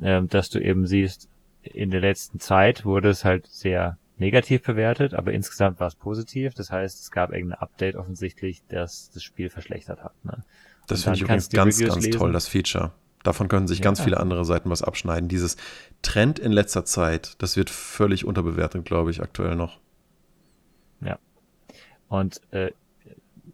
äh, 0.02 0.21
dass 0.23 0.49
du 0.49 0.60
eben 0.60 0.88
siehst, 0.88 1.30
in 1.62 1.91
der 1.91 2.02
letzten 2.02 2.39
Zeit 2.39 2.86
wurde 2.86 3.10
es 3.10 3.23
halt 3.23 3.47
sehr 3.47 3.97
negativ 4.17 4.63
bewertet, 4.63 5.13
aber 5.13 5.34
insgesamt 5.34 5.80
war 5.80 5.88
es 5.88 5.95
positiv. 5.95 6.54
Das 6.54 6.71
heißt, 6.71 7.02
es 7.02 7.12
gab 7.12 7.32
irgendein 7.32 7.60
Update 7.60 7.95
offensichtlich, 7.95 8.62
das 8.69 9.12
das 9.13 9.23
Spiel 9.23 9.49
verschlechtert 9.49 10.04
hat. 10.04 10.13
Ne? 10.23 10.43
Das 10.88 11.04
finde 11.04 11.17
ich 11.17 11.21
übrigens 11.23 11.49
ganz, 11.49 11.78
Reviews 11.78 11.93
ganz 11.93 12.06
lesen. 12.06 12.19
toll, 12.19 12.32
das 12.32 12.47
Feature. 12.47 12.91
Davon 13.23 13.47
können 13.47 13.67
sich 13.67 13.80
ja. 13.80 13.84
ganz 13.84 14.02
viele 14.02 14.19
andere 14.19 14.43
Seiten 14.43 14.69
was 14.69 14.82
abschneiden. 14.82 15.30
Dieses 15.30 15.56
Trend 16.02 16.39
in 16.39 16.52
letzter 16.52 16.84
Zeit, 16.84 17.41
das 17.41 17.56
wird 17.56 17.69
völlig 17.69 18.26
unterbewertet, 18.26 18.84
glaube 18.84 19.12
ich, 19.12 19.21
aktuell 19.21 19.56
noch. 19.56 19.80
Ja. 21.06 21.20
Und 22.08 22.42
äh, 22.52 22.72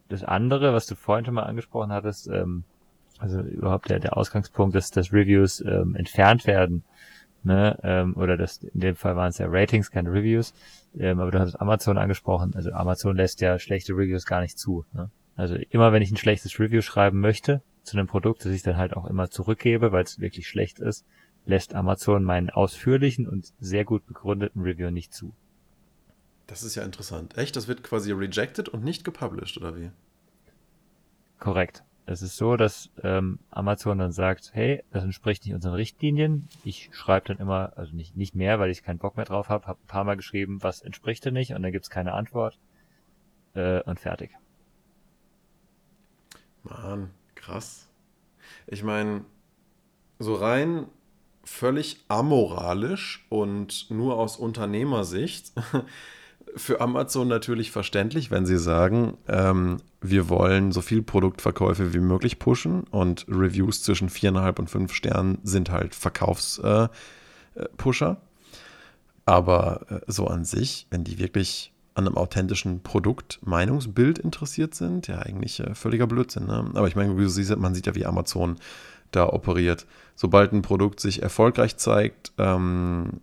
das 0.07 0.23
andere, 0.23 0.73
was 0.73 0.87
du 0.87 0.95
vorhin 0.95 1.25
schon 1.25 1.35
mal 1.35 1.43
angesprochen 1.43 1.91
hattest, 1.91 2.27
ähm, 2.27 2.63
also 3.19 3.41
überhaupt 3.41 3.89
der, 3.89 3.99
der 3.99 4.17
Ausgangspunkt, 4.17 4.75
dass, 4.75 4.91
dass 4.91 5.13
Reviews 5.13 5.61
ähm, 5.61 5.95
entfernt 5.95 6.47
werden, 6.47 6.83
ne, 7.43 7.77
ähm, 7.83 8.15
oder 8.15 8.37
das, 8.37 8.63
in 8.63 8.79
dem 8.79 8.95
Fall 8.95 9.15
waren 9.15 9.29
es 9.29 9.37
ja 9.37 9.47
Ratings, 9.49 9.91
keine 9.91 10.11
Reviews, 10.11 10.53
ähm, 10.97 11.19
aber 11.19 11.31
du 11.31 11.39
hast 11.39 11.55
Amazon 11.55 11.97
angesprochen, 11.97 12.53
also 12.55 12.71
Amazon 12.71 13.15
lässt 13.15 13.41
ja 13.41 13.59
schlechte 13.59 13.93
Reviews 13.93 14.25
gar 14.25 14.41
nicht 14.41 14.57
zu, 14.57 14.85
ne? 14.93 15.09
Also 15.35 15.55
immer 15.69 15.93
wenn 15.93 16.01
ich 16.01 16.11
ein 16.11 16.17
schlechtes 16.17 16.59
Review 16.59 16.81
schreiben 16.81 17.21
möchte 17.21 17.61
zu 17.83 17.97
einem 17.97 18.07
Produkt, 18.07 18.43
das 18.43 18.51
ich 18.51 18.61
dann 18.61 18.75
halt 18.75 18.93
auch 18.97 19.05
immer 19.05 19.29
zurückgebe, 19.29 19.93
weil 19.93 20.03
es 20.03 20.19
wirklich 20.19 20.49
schlecht 20.49 20.79
ist, 20.79 21.05
lässt 21.45 21.75
Amazon 21.75 22.25
meinen 22.25 22.49
ausführlichen 22.49 23.25
und 23.25 23.53
sehr 23.57 23.85
gut 23.85 24.05
begründeten 24.05 24.61
Review 24.61 24.91
nicht 24.91 25.13
zu. 25.13 25.33
Das 26.49 26.63
ist 26.63 26.73
ja 26.73 26.81
interessant. 26.81 27.37
Echt? 27.37 27.55
Das 27.55 27.67
wird 27.67 27.83
quasi 27.83 28.11
rejected 28.11 28.69
und 28.69 28.83
nicht 28.83 29.03
gepublished, 29.03 29.57
oder 29.57 29.75
wie? 29.75 29.91
Korrekt. 31.37 31.83
Es 32.07 32.23
ist 32.23 32.37
so, 32.37 32.57
dass 32.57 32.89
ähm, 33.03 33.37
Amazon 33.51 33.99
dann 33.99 34.11
sagt, 34.11 34.49
hey, 34.53 34.83
das 34.89 35.03
entspricht 35.03 35.45
nicht 35.45 35.53
unseren 35.53 35.75
Richtlinien. 35.75 36.49
Ich 36.63 36.89
schreibe 36.91 37.27
dann 37.27 37.37
immer, 37.37 37.73
also 37.75 37.95
nicht, 37.95 38.17
nicht 38.17 38.33
mehr, 38.33 38.59
weil 38.59 38.71
ich 38.71 38.81
keinen 38.81 38.97
Bock 38.97 39.15
mehr 39.15 39.25
drauf 39.25 39.47
habe, 39.47 39.67
habe 39.67 39.79
ein 39.79 39.87
paar 39.87 40.03
Mal 40.05 40.17
geschrieben, 40.17 40.63
was 40.63 40.81
entspricht 40.81 41.23
denn 41.23 41.35
nicht 41.35 41.53
und 41.53 41.61
dann 41.61 41.71
gibt's 41.71 41.91
keine 41.91 42.13
Antwort 42.13 42.57
äh, 43.53 43.83
und 43.83 43.99
fertig. 43.99 44.31
Mann, 46.63 47.11
krass. 47.35 47.87
Ich 48.65 48.81
meine, 48.81 49.23
so 50.17 50.33
rein 50.33 50.87
völlig 51.43 52.05
amoralisch 52.07 53.27
und 53.29 53.91
nur 53.91 54.17
aus 54.17 54.35
Unternehmersicht 54.37 55.53
für 56.55 56.81
Amazon 56.81 57.27
natürlich 57.27 57.71
verständlich, 57.71 58.31
wenn 58.31 58.45
sie 58.45 58.57
sagen, 58.57 59.17
ähm, 59.27 59.77
wir 60.01 60.29
wollen 60.29 60.71
so 60.71 60.81
viel 60.81 61.01
Produktverkäufe 61.01 61.93
wie 61.93 61.99
möglich 61.99 62.39
pushen 62.39 62.83
und 62.91 63.25
Reviews 63.29 63.83
zwischen 63.83 64.09
viereinhalb 64.09 64.59
und 64.59 64.69
fünf 64.69 64.93
Sternen 64.93 65.39
sind 65.43 65.71
halt 65.71 65.95
Verkaufspusher. 65.95 66.91
Äh, 67.55 68.15
Aber 69.25 69.85
äh, 69.89 69.99
so 70.07 70.27
an 70.27 70.45
sich, 70.45 70.87
wenn 70.89 71.03
die 71.03 71.19
wirklich 71.19 71.73
an 71.95 72.07
einem 72.07 72.17
authentischen 72.17 72.81
Produkt 72.81 73.39
Meinungsbild 73.43 74.19
interessiert 74.19 74.73
sind, 74.73 75.07
ja 75.07 75.19
eigentlich 75.19 75.59
äh, 75.59 75.75
völliger 75.75 76.07
Blödsinn. 76.07 76.45
Ne? 76.45 76.71
Aber 76.73 76.87
ich 76.87 76.95
meine, 76.95 77.13
man 77.13 77.75
sieht 77.75 77.87
ja, 77.87 77.95
wie 77.95 78.05
Amazon 78.05 78.55
da 79.11 79.27
operiert. 79.27 79.85
Sobald 80.15 80.53
ein 80.53 80.61
Produkt 80.61 80.99
sich 80.99 81.21
erfolgreich 81.21 81.77
zeigt, 81.77 82.31
ähm, 82.37 83.21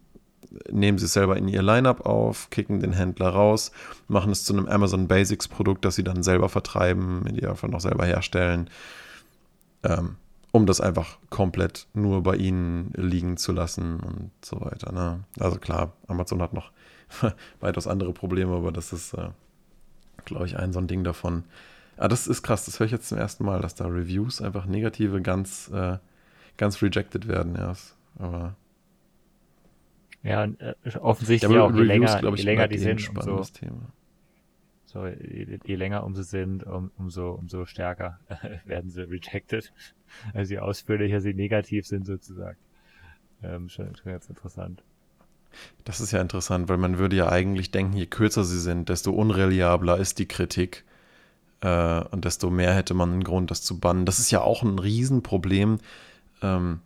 nehmen 0.71 0.99
sie 0.99 1.07
es 1.07 1.13
selber 1.13 1.37
in 1.37 1.49
ihr 1.49 1.63
Lineup 1.63 2.07
auf, 2.07 2.51
kicken 2.51 2.81
den 2.81 2.93
Händler 2.93 3.29
raus, 3.29 3.73
machen 4.09 4.33
es 4.33 4.45
zu 4.45 4.53
einem 4.53 4.67
Amazon 4.67 5.09
Basics 5.09 5.49
Produkt, 5.49 5.85
das 5.85 5.97
sie 5.97 6.05
dann 6.05 6.23
selber 6.23 6.49
vertreiben, 6.49 7.25
in 7.27 7.37
die 7.37 7.47
einfach 7.47 7.69
noch 7.69 7.81
selber 7.81 8.07
herstellen. 8.07 8.71
Ähm, 9.83 10.17
um 10.53 10.67
das 10.67 10.81
einfach 10.81 11.19
komplett 11.29 11.87
nur 11.93 12.23
bei 12.23 12.37
ihnen 12.37 12.91
liegen 12.97 13.37
zu 13.37 13.53
lassen 13.53 14.01
und 14.01 14.31
so 14.43 14.61
weiter. 14.61 14.91
Ne? 14.91 15.25
Also 15.39 15.59
klar, 15.59 15.93
Amazon 16.09 16.41
hat 16.41 16.55
noch 16.55 16.73
weitaus 17.61 17.87
andere 17.87 18.13
Probleme, 18.13 18.55
aber 18.55 18.73
das 18.73 18.93
ist, 18.93 19.13
äh, 19.15 19.29
glaube 20.25 20.47
ich, 20.47 20.57
ein 20.59 20.73
so 20.73 20.79
ein 20.79 20.87
Ding 20.87 21.05
davon. 21.05 21.45
Ah, 21.99 22.09
das 22.09 22.27
ist 22.27 22.43
krass, 22.43 22.65
das 22.65 22.79
höre 22.79 22.87
ich 22.87 22.93
jetzt 22.93 23.09
zum 23.09 23.19
ersten 23.19 23.45
Mal, 23.45 23.61
dass 23.61 23.75
da 23.75 23.87
Reviews 23.87 24.41
einfach 24.41 24.67
negative 24.67 25.21
ganz, 25.21 25.71
äh, 25.73 25.99
ganz 26.57 26.81
rejected 26.83 27.29
werden 27.29 27.55
erst. 27.57 27.95
Aber 28.19 28.55
ja, 30.27 30.45
äh, 30.45 30.75
offensichtlich 31.01 31.53
ja, 31.53 31.63
auch, 31.63 31.75
je 31.75 31.83
länger, 31.83 32.35
je 32.35 32.43
länger 32.43 32.69
die 32.69 32.79
sind, 32.79 33.09
umso, 33.11 33.45
Thema. 33.45 33.93
So, 34.87 35.07
je, 35.07 35.59
je, 35.65 35.75
länger 35.77 36.05
um 36.05 36.15
sie 36.15 36.25
sind, 36.25 36.65
um, 36.65 36.91
umso, 36.99 37.33
umso 37.33 37.65
stärker 37.65 38.19
werden 38.65 38.91
sie 38.91 39.03
rejected. 39.03 39.73
Also 40.35 40.55
je 40.55 40.59
ausführlicher 40.61 41.21
sie 41.21 41.35
negativ 41.35 41.87
sind 41.87 42.07
sozusagen. 42.07 42.59
Ähm, 43.43 43.69
schon, 43.69 43.95
schon 43.97 44.13
ganz 44.13 44.29
interessant. 44.29 44.83
Das 45.85 46.01
ist 46.01 46.11
ja 46.11 46.21
interessant, 46.21 46.69
weil 46.69 46.79
man 46.79 46.99
würde 46.99 47.17
ja 47.17 47.29
eigentlich 47.29 47.71
denken, 47.71 47.97
je 47.97 48.07
kürzer 48.07 48.45
sie 48.45 48.61
sind, 48.61 48.89
desto 48.89 49.13
unreliabler 49.13 49.99
ist 49.99 50.19
die 50.19 50.27
Kritik 50.27 50.85
äh, 51.61 52.01
und 52.11 52.25
desto 52.25 52.51
mehr 52.51 52.75
hätte 52.75 52.95
man 52.95 53.13
einen 53.13 53.25
Grund, 53.25 53.51
das 53.51 53.63
zu 53.63 53.79
bannen. 53.79 54.07
Das 54.07 54.19
ist 54.19 54.31
ja 54.31 54.41
auch 54.41 54.63
ein 54.63 54.79
Riesenproblem 54.79 55.79
ähm, 56.43 56.81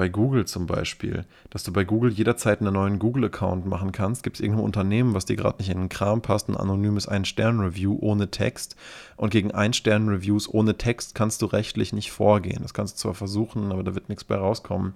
bei 0.00 0.08
Google 0.08 0.46
zum 0.46 0.64
Beispiel, 0.64 1.26
dass 1.50 1.62
du 1.62 1.74
bei 1.74 1.84
Google 1.84 2.10
jederzeit 2.10 2.62
einen 2.62 2.72
neuen 2.72 2.98
Google-Account 2.98 3.66
machen 3.66 3.92
kannst. 3.92 4.22
Gibt 4.22 4.36
es 4.36 4.40
irgendein 4.40 4.64
Unternehmen, 4.64 5.12
was 5.12 5.26
dir 5.26 5.36
gerade 5.36 5.58
nicht 5.58 5.68
in 5.68 5.76
den 5.76 5.88
Kram 5.90 6.22
passt, 6.22 6.48
ein 6.48 6.56
anonymes 6.56 7.06
Ein-Stern-Review 7.06 7.98
ohne 8.00 8.30
Text. 8.30 8.76
Und 9.16 9.28
gegen 9.28 9.50
Ein-Stern-Reviews 9.50 10.48
ohne 10.48 10.78
Text 10.78 11.14
kannst 11.14 11.42
du 11.42 11.46
rechtlich 11.46 11.92
nicht 11.92 12.12
vorgehen. 12.12 12.60
Das 12.62 12.72
kannst 12.72 12.94
du 12.94 12.98
zwar 13.02 13.14
versuchen, 13.14 13.72
aber 13.72 13.84
da 13.84 13.94
wird 13.94 14.08
nichts 14.08 14.24
bei 14.24 14.36
rauskommen. 14.36 14.94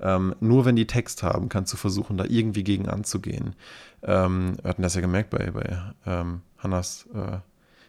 Ähm, 0.00 0.36
nur 0.38 0.64
wenn 0.64 0.76
die 0.76 0.86
Text 0.86 1.24
haben, 1.24 1.48
kannst 1.48 1.72
du 1.72 1.76
versuchen, 1.76 2.16
da 2.16 2.24
irgendwie 2.24 2.62
gegen 2.62 2.88
anzugehen. 2.88 3.56
Ähm, 4.04 4.58
wir 4.62 4.70
hatten 4.70 4.82
das 4.82 4.94
ja 4.94 5.00
gemerkt 5.00 5.30
bei, 5.30 5.50
bei 5.50 5.76
ähm, 6.06 6.42
Hannas 6.58 7.08
äh, 7.12 7.38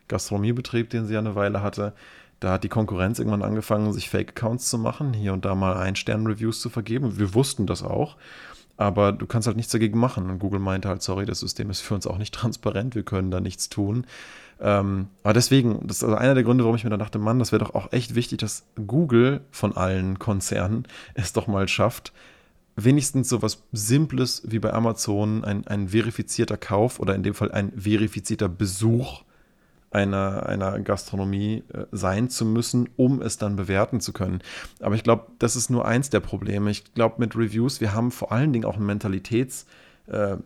Gastronomiebetrieb, 0.08 0.90
den 0.90 1.06
sie 1.06 1.14
ja 1.14 1.20
eine 1.20 1.36
Weile 1.36 1.62
hatte. 1.62 1.94
Da 2.40 2.52
hat 2.52 2.64
die 2.64 2.70
Konkurrenz 2.70 3.20
irgendwann 3.20 3.42
angefangen, 3.44 3.92
sich 3.94 4.10
Fake-Accounts 4.10 4.70
zu 4.70 4.78
machen, 4.78 5.14
hier 5.14 5.34
und 5.34 5.46
da 5.46 5.56
mal 5.56 5.76
Ein-Stern-Reviews 5.78 6.62
zu 6.62 6.70
vergeben. 6.70 7.18
Wir 7.18 7.34
wussten 7.34 7.66
das 7.66 7.82
auch, 7.82 8.16
aber 8.78 9.12
du 9.12 9.26
kannst 9.26 9.48
halt 9.48 9.58
nichts 9.58 9.72
dagegen 9.72 9.98
machen. 9.98 10.30
Und 10.30 10.40
Google 10.40 10.60
meinte 10.60 10.88
halt, 10.88 11.02
sorry, 11.02 11.26
das 11.26 11.40
System 11.40 11.70
ist 11.70 11.82
für 11.82 11.96
uns 11.96 12.06
auch 12.06 12.18
nicht 12.18 12.34
transparent, 12.36 12.94
wir 12.96 13.04
können 13.04 13.32
da 13.32 13.40
nichts 13.40 13.70
tun. 13.70 14.06
Ähm, 14.60 15.08
aber 15.24 15.34
deswegen, 15.34 15.86
das 15.88 15.98
ist 15.98 16.04
also 16.04 16.16
einer 16.16 16.34
der 16.34 16.44
Gründe, 16.44 16.64
warum 16.64 16.76
ich 16.76 16.84
mir 16.84 16.90
da 16.90 16.98
dachte, 16.98 17.20
Mann, 17.20 17.40
das 17.40 17.52
wäre 17.52 17.64
doch 17.64 17.76
auch 17.76 17.92
echt 17.92 18.16
wichtig, 18.16 18.40
dass 18.40 18.64
Google 18.76 19.42
von 19.52 19.76
allen 19.76 20.20
Konzernen 20.20 20.88
es 21.16 21.34
doch 21.34 21.48
mal 21.48 21.68
schafft, 21.68 22.14
wenigstens 22.76 23.30
so 23.30 23.42
was 23.42 23.64
Simples 23.72 24.44
wie 24.46 24.60
bei 24.60 24.72
Amazon, 24.74 25.44
ein, 25.44 25.66
ein 25.68 25.90
verifizierter 25.90 26.58
Kauf 26.58 27.00
oder 27.00 27.16
in 27.16 27.24
dem 27.24 27.34
Fall 27.34 27.52
ein 27.52 27.72
verifizierter 27.76 28.50
Besuch 28.50 29.24
einer, 29.92 30.46
einer 30.46 30.80
Gastronomie 30.80 31.64
äh, 31.74 31.86
sein 31.92 32.30
zu 32.30 32.46
müssen, 32.46 32.90
um 32.98 33.22
es 33.22 33.38
dann 33.38 33.56
bewerten 33.56 34.02
zu 34.02 34.14
können. 34.14 34.42
Aber 34.82 34.96
ich 34.96 35.04
glaube, 35.04 35.28
das 35.40 35.56
ist 35.56 35.70
nur 35.70 35.86
eins 35.86 36.10
der 36.10 36.20
Probleme. 36.20 36.70
Ich 36.70 36.94
glaube, 36.94 37.16
mit 37.20 37.36
Reviews, 37.36 37.82
wir 37.82 37.94
haben 37.94 38.12
vor 38.12 38.32
allen 38.32 38.54
Dingen 38.54 38.66
auch 38.66 38.78
ein 38.78 38.86
Mentalitätsproblem, 38.86 40.40
äh, 40.40 40.44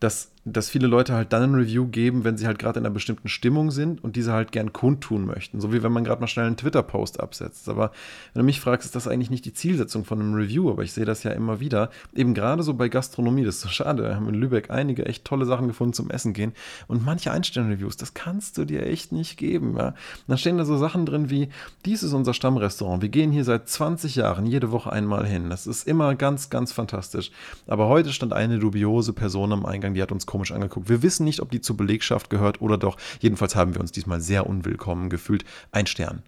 dass 0.00 0.30
dass 0.52 0.70
viele 0.70 0.86
Leute 0.86 1.14
halt 1.14 1.32
dann 1.32 1.42
ein 1.42 1.54
Review 1.54 1.86
geben, 1.86 2.24
wenn 2.24 2.36
sie 2.36 2.46
halt 2.46 2.58
gerade 2.58 2.78
in 2.78 2.86
einer 2.86 2.94
bestimmten 2.94 3.28
Stimmung 3.28 3.70
sind 3.70 4.02
und 4.02 4.16
diese 4.16 4.32
halt 4.32 4.52
gern 4.52 4.72
kundtun 4.72 5.24
möchten. 5.24 5.60
So 5.60 5.72
wie 5.72 5.82
wenn 5.82 5.92
man 5.92 6.04
gerade 6.04 6.20
mal 6.20 6.26
schnell 6.26 6.46
einen 6.46 6.56
Twitter-Post 6.56 7.20
absetzt. 7.20 7.68
Aber 7.68 7.92
wenn 8.32 8.40
du 8.40 8.46
mich 8.46 8.60
fragst, 8.60 8.86
ist 8.86 8.94
das 8.94 9.08
eigentlich 9.08 9.30
nicht 9.30 9.44
die 9.44 9.52
Zielsetzung 9.52 10.04
von 10.04 10.20
einem 10.20 10.34
Review, 10.34 10.70
aber 10.70 10.82
ich 10.82 10.92
sehe 10.92 11.04
das 11.04 11.22
ja 11.22 11.32
immer 11.32 11.60
wieder. 11.60 11.90
Eben 12.14 12.34
gerade 12.34 12.62
so 12.62 12.74
bei 12.74 12.88
Gastronomie, 12.88 13.44
das 13.44 13.56
ist 13.56 13.60
so 13.62 13.68
schade. 13.68 14.04
Wir 14.04 14.16
haben 14.16 14.28
in 14.28 14.34
Lübeck 14.34 14.70
einige 14.70 15.06
echt 15.06 15.24
tolle 15.24 15.46
Sachen 15.46 15.68
gefunden 15.68 15.92
zum 15.92 16.10
Essen 16.10 16.32
gehen. 16.32 16.52
Und 16.86 17.04
manche 17.04 17.32
Einstellen-Reviews, 17.32 17.96
das 17.96 18.14
kannst 18.14 18.58
du 18.58 18.64
dir 18.64 18.86
echt 18.86 19.12
nicht 19.12 19.36
geben. 19.36 19.76
Ja? 19.76 19.94
Da 20.26 20.36
stehen 20.36 20.58
da 20.58 20.64
so 20.64 20.76
Sachen 20.76 21.06
drin 21.06 21.30
wie, 21.30 21.48
dies 21.84 22.02
ist 22.02 22.12
unser 22.12 22.34
Stammrestaurant. 22.34 23.02
Wir 23.02 23.08
gehen 23.08 23.32
hier 23.32 23.44
seit 23.44 23.68
20 23.68 24.16
Jahren 24.16 24.46
jede 24.46 24.70
Woche 24.70 24.92
einmal 24.92 25.26
hin. 25.26 25.50
Das 25.50 25.66
ist 25.66 25.86
immer 25.86 26.14
ganz, 26.14 26.50
ganz 26.50 26.72
fantastisch. 26.72 27.30
Aber 27.66 27.88
heute 27.88 28.12
stand 28.12 28.32
eine 28.32 28.58
dubiose 28.58 29.07
Person 29.12 29.52
am 29.52 29.66
Eingang, 29.66 29.94
die 29.94 30.02
hat 30.02 30.12
uns 30.12 30.26
komisch 30.26 30.52
angeguckt. 30.52 30.88
Wir 30.88 31.02
wissen 31.02 31.24
nicht, 31.24 31.40
ob 31.40 31.50
die 31.50 31.60
zur 31.60 31.76
Belegschaft 31.76 32.30
gehört 32.30 32.60
oder 32.60 32.78
doch. 32.78 32.96
Jedenfalls 33.20 33.56
haben 33.56 33.74
wir 33.74 33.80
uns 33.80 33.92
diesmal 33.92 34.20
sehr 34.20 34.46
unwillkommen 34.46 35.10
gefühlt. 35.10 35.44
Ein 35.72 35.86
Stern. 35.86 36.22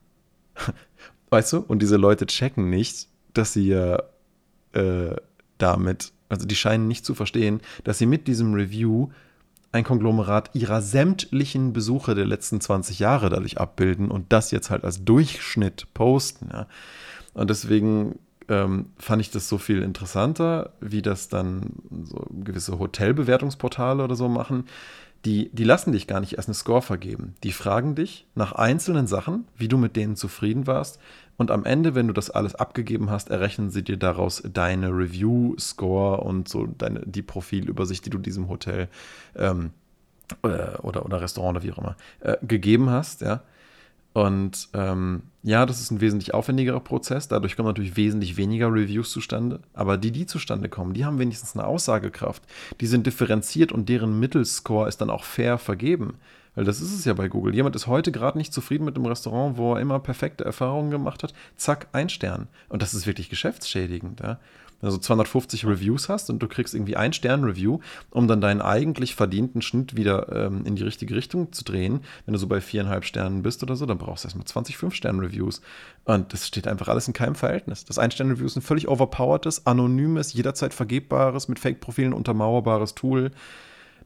Weißt 1.31 1.53
du? 1.53 1.59
Und 1.59 1.81
diese 1.81 1.97
Leute 1.97 2.27
checken 2.27 2.71
nicht, 2.71 3.09
dass 3.35 3.53
sie 3.53 3.69
ja 3.69 4.03
äh, 4.73 5.17
damit, 5.59 6.13
also 6.29 6.47
die 6.47 6.57
scheinen 6.57 6.89
nicht 6.89 7.05
zu 7.05 7.15
verstehen, 7.15 7.61
dass 7.85 7.99
sie 7.99 8.07
mit 8.07 8.27
diesem 8.27 8.55
Review 8.55 9.11
ein 9.73 9.85
Konglomerat 9.85 10.51
ihrer 10.55 10.83
sämtlichen 10.83 11.73
Besuche 11.73 12.15
der 12.15 12.27
letzten 12.27 12.61
20 12.61 12.99
Jahre 12.99 13.31
dadurch 13.31 13.59
abbilden 13.59 14.11
und 14.11 14.33
das 14.33 14.51
jetzt 14.51 14.71
halt 14.71 14.85
als 14.85 15.05
Durchschnitt 15.05 15.87
posten. 15.95 16.49
Ja. 16.53 16.67
Und 17.35 17.51
deswegen 17.51 18.19
ähm, 18.51 18.87
fand 18.99 19.23
ich 19.23 19.31
das 19.31 19.49
so 19.49 19.57
viel 19.57 19.81
interessanter, 19.81 20.73
wie 20.81 21.03
das 21.03 21.29
dann 21.29 21.73
so 22.03 22.27
gewisse 22.31 22.79
Hotelbewertungsportale 22.79 24.03
oder 24.05 24.17
so 24.17 24.29
machen. 24.29 24.65
Die, 25.25 25.51
die 25.53 25.65
lassen 25.65 25.93
dich 25.93 26.07
gar 26.07 26.21
nicht 26.21 26.35
erst 26.35 26.49
eine 26.49 26.55
Score 26.55 26.83
vergeben. 26.83 27.35
Die 27.45 27.53
fragen 27.53 27.95
dich 27.95 28.27
nach 28.35 28.53
einzelnen 28.53 29.07
Sachen, 29.07 29.45
wie 29.57 29.69
du 29.69 29.79
mit 29.79 29.95
denen 29.95 30.17
zufrieden 30.17 30.67
warst. 30.67 30.99
Und 31.37 31.51
am 31.51 31.65
Ende, 31.65 31.95
wenn 31.95 32.09
du 32.09 32.13
das 32.13 32.31
alles 32.31 32.55
abgegeben 32.55 33.11
hast, 33.11 33.31
errechnen 33.31 33.71
sie 33.71 33.83
dir 33.83 33.97
daraus 33.97 34.43
deine 34.53 34.89
Review-Score 34.89 36.21
und 36.21 36.49
so 36.49 36.67
deine, 36.67 37.01
die 37.07 37.23
Profilübersicht, 37.23 38.05
die 38.05 38.11
du 38.11 38.19
diesem 38.19 38.49
Hotel 38.49 38.89
ähm, 39.37 39.71
äh, 40.43 40.77
oder, 40.83 41.05
oder 41.05 41.21
Restaurant 41.21 41.57
oder 41.57 41.67
wie 41.67 41.73
auch 41.73 41.79
immer 41.79 41.97
äh, 42.21 42.37
gegeben 42.43 42.91
hast. 42.91 43.21
Ja. 43.21 43.43
Und 44.13 44.69
ähm, 44.75 45.23
ja, 45.43 45.65
das 45.67 45.81
ist 45.81 45.91
ein 45.91 46.01
wesentlich 46.01 46.35
aufwendigerer 46.35 46.81
Prozess. 46.81 47.29
Dadurch 47.29 47.57
kommen 47.57 47.69
natürlich 47.69 47.97
wesentlich 47.97 48.37
weniger 48.37 48.73
Reviews 48.73 49.13
zustande. 49.13 49.61
Aber 49.73 49.97
die, 49.97 50.11
die 50.11 50.27
zustande 50.27 50.69
kommen, 50.69 50.95
die 50.95 51.05
haben 51.05 51.19
wenigstens 51.19 51.55
eine 51.55 51.67
Aussagekraft. 51.67 52.43
Die 52.81 52.87
sind 52.87 53.07
differenziert 53.07 53.73
und 53.73 53.89
deren 53.89 54.19
Mittelscore 54.19 54.89
ist 54.89 55.01
dann 55.01 55.11
auch 55.11 55.25
fair 55.25 55.59
vergeben. 55.59 56.15
Weil 56.57 56.65
das 56.65 56.81
ist 56.81 56.93
es 56.93 57.05
ja 57.05 57.15
bei 57.15 57.29
Google. 57.29 57.55
Jemand 57.55 57.77
ist 57.77 57.87
heute 57.87 58.11
gerade 58.11 58.37
nicht 58.37 58.53
zufrieden 58.53 58.85
mit 58.85 58.97
dem 58.97 59.07
Restaurant, 59.07 59.57
wo 59.57 59.75
er 59.75 59.81
immer 59.81 60.01
perfekte 60.01 60.45
Erfahrungen 60.45 60.91
gemacht 60.91 61.23
hat. 61.23 61.33
Zack, 61.57 61.87
ein 61.93 62.09
Stern. 62.09 62.49
Und 62.69 62.83
das 62.83 62.93
ist 62.93 63.07
wirklich 63.07 63.31
geschäftsschädigend. 63.31 64.21
Ja? 64.21 64.41
Also 64.83 64.99
250 64.99 65.67
Reviews 65.67 66.09
hast 66.09 66.31
und 66.31 66.41
du 66.41 66.49
kriegst 66.49 66.75
irgendwie 66.75 66.97
ein 66.97 67.13
Stern-Review, 67.13 67.81
um 68.11 68.29
dann 68.29 68.41
deinen 68.41 68.63
eigentlich 68.63 69.15
verdienten 69.15 69.63
Schnitt 69.63 69.97
wieder 69.97 70.33
ähm, 70.33 70.65
in 70.65 70.77
die 70.77 70.83
richtige 70.83 71.15
Richtung 71.15 71.53
zu 71.53 71.65
drehen. 71.65 72.01
Wenn 72.25 72.33
du 72.33 72.39
so 72.39 72.47
bei 72.47 72.61
viereinhalb 72.61 73.05
Sternen 73.05 73.43
bist 73.43 73.63
oder 73.63 73.77
so, 73.77 73.85
dann 73.87 73.99
brauchst 73.99 74.25
du 74.25 74.29
erstmal 74.29 74.47
20 74.47 74.77
5-Stern-Reviews. 74.77 75.61
Und 76.05 76.33
das 76.33 76.47
steht 76.47 76.67
einfach 76.67 76.89
alles 76.89 77.09
in 77.09 77.15
keinem 77.15 77.35
Verhältnis. 77.35 77.85
Das 77.85 77.99
Ein-Stern-Review 77.99 78.47
ist 78.47 78.57
ein 78.57 78.63
völlig 78.63 78.89
overpowertes, 78.89 79.67
anonymes, 79.67 80.33
jederzeit 80.33 80.73
vergebbares, 80.73 81.49
mit 81.49 81.59
Fake-Profilen 81.59 82.13
untermauerbares 82.13 82.95
Tool, 82.95 83.33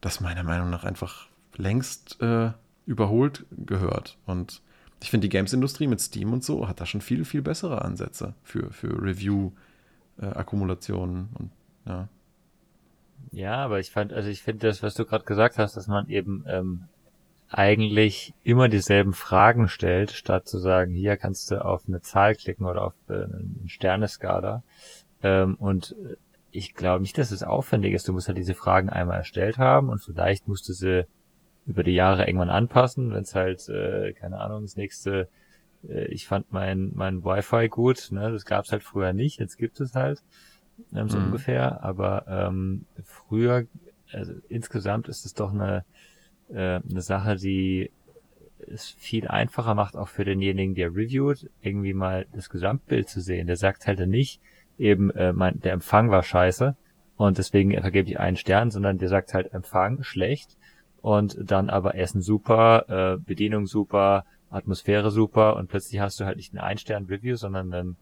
das 0.01 0.19
meiner 0.19 0.43
Meinung 0.43 0.69
nach 0.69 0.83
einfach 0.83 1.27
längst 1.55 2.21
äh, 2.21 2.51
überholt 2.85 3.45
gehört. 3.51 4.17
Und 4.25 4.61
ich 5.01 5.09
finde, 5.09 5.25
die 5.25 5.29
Games-Industrie 5.29 5.87
mit 5.87 6.01
Steam 6.01 6.33
und 6.33 6.43
so 6.43 6.67
hat 6.67 6.81
da 6.81 6.85
schon 6.85 7.01
viel, 7.01 7.23
viel 7.23 7.41
bessere 7.41 7.83
Ansätze 7.83 8.33
für, 8.43 8.71
für 8.71 9.01
Review- 9.01 9.53
äh, 10.19 10.25
Akkumulationen 10.25 11.29
und 11.37 11.51
ja. 11.85 12.07
Ja, 13.31 13.55
aber 13.57 13.79
ich 13.79 13.91
fand, 13.91 14.13
also 14.13 14.29
ich 14.29 14.41
finde 14.41 14.67
das, 14.67 14.81
was 14.81 14.93
du 14.93 15.05
gerade 15.05 15.25
gesagt 15.25 15.57
hast, 15.57 15.75
dass 15.75 15.87
man 15.87 16.07
eben 16.09 16.45
ähm, 16.47 16.85
eigentlich 17.49 18.33
immer 18.43 18.69
dieselben 18.69 19.13
Fragen 19.13 19.67
stellt, 19.67 20.11
statt 20.11 20.47
zu 20.47 20.57
sagen, 20.57 20.93
hier 20.93 21.17
kannst 21.17 21.51
du 21.51 21.63
auf 21.63 21.83
eine 21.87 22.01
Zahl 22.01 22.35
klicken 22.35 22.65
oder 22.65 22.83
auf 22.83 22.93
äh, 23.09 23.13
eine 23.13 23.67
Sterneskala. 23.67 24.63
Ähm, 25.21 25.55
und 25.55 25.95
ich 26.51 26.73
glaube 26.73 27.01
nicht, 27.01 27.17
dass 27.17 27.31
es 27.31 27.43
aufwendig 27.43 27.93
ist. 27.93 28.07
Du 28.07 28.13
musst 28.13 28.27
halt 28.27 28.37
diese 28.37 28.55
Fragen 28.55 28.89
einmal 28.89 29.17
erstellt 29.17 29.57
haben 29.57 29.89
und 29.89 29.99
vielleicht 29.99 30.47
musst 30.47 30.69
du 30.69 30.73
sie 30.73 31.05
über 31.65 31.83
die 31.83 31.93
Jahre 31.93 32.27
irgendwann 32.27 32.49
anpassen, 32.49 33.13
wenn 33.13 33.23
es 33.23 33.35
halt, 33.35 33.67
äh, 33.69 34.13
keine 34.13 34.39
Ahnung, 34.39 34.61
das 34.61 34.77
nächste 34.77 35.27
äh, 35.89 36.05
ich 36.05 36.27
fand 36.27 36.51
mein, 36.51 36.91
mein 36.93 37.23
Wi-Fi 37.23 37.69
gut, 37.69 38.09
ne? 38.11 38.31
das 38.31 38.45
gab's 38.45 38.71
halt 38.71 38.83
früher 38.83 39.13
nicht, 39.13 39.39
jetzt 39.39 39.57
gibt 39.57 39.79
es 39.79 39.95
halt, 39.95 40.23
ähm, 40.93 41.09
so 41.09 41.17
mhm. 41.19 41.25
ungefähr, 41.25 41.83
aber 41.83 42.25
ähm, 42.27 42.85
früher, 43.03 43.65
also 44.11 44.33
insgesamt 44.49 45.07
ist 45.07 45.25
es 45.25 45.33
doch 45.33 45.53
eine, 45.53 45.85
äh, 46.49 46.81
eine 46.89 47.01
Sache, 47.01 47.35
die 47.35 47.91
es 48.67 48.89
viel 48.89 49.27
einfacher 49.27 49.75
macht, 49.75 49.95
auch 49.95 50.07
für 50.07 50.25
denjenigen, 50.25 50.75
der 50.75 50.95
reviewt, 50.95 51.49
irgendwie 51.61 51.93
mal 51.93 52.25
das 52.33 52.49
Gesamtbild 52.49 53.09
zu 53.09 53.21
sehen. 53.21 53.47
Der 53.47 53.57
sagt 53.57 53.85
halt 53.85 53.99
nicht, 54.07 54.41
eben, 54.77 55.11
äh, 55.11 55.33
mein, 55.33 55.59
der 55.59 55.73
Empfang 55.73 56.09
war 56.09 56.23
scheiße 56.23 56.75
und 57.17 57.37
deswegen 57.37 57.71
vergebe 57.79 58.09
ich 58.09 58.19
einen 58.19 58.37
Stern, 58.37 58.71
sondern 58.71 58.97
der 58.97 59.09
sagt 59.09 59.33
halt 59.33 59.53
Empfang 59.53 60.03
schlecht 60.03 60.57
und 61.01 61.37
dann 61.39 61.69
aber 61.69 61.95
Essen 61.95 62.21
super, 62.21 62.85
äh, 62.89 63.17
Bedienung 63.23 63.67
super, 63.67 64.25
Atmosphäre 64.55 65.11
super 65.11 65.55
und 65.55 65.67
plötzlich 65.67 65.99
hast 65.99 66.19
du 66.19 66.25
halt 66.25 66.37
nicht 66.37 66.53
ein 66.53 66.59
Ein-Stern-Review, 66.59 67.35
sondern 67.35 67.71
dann 67.71 67.95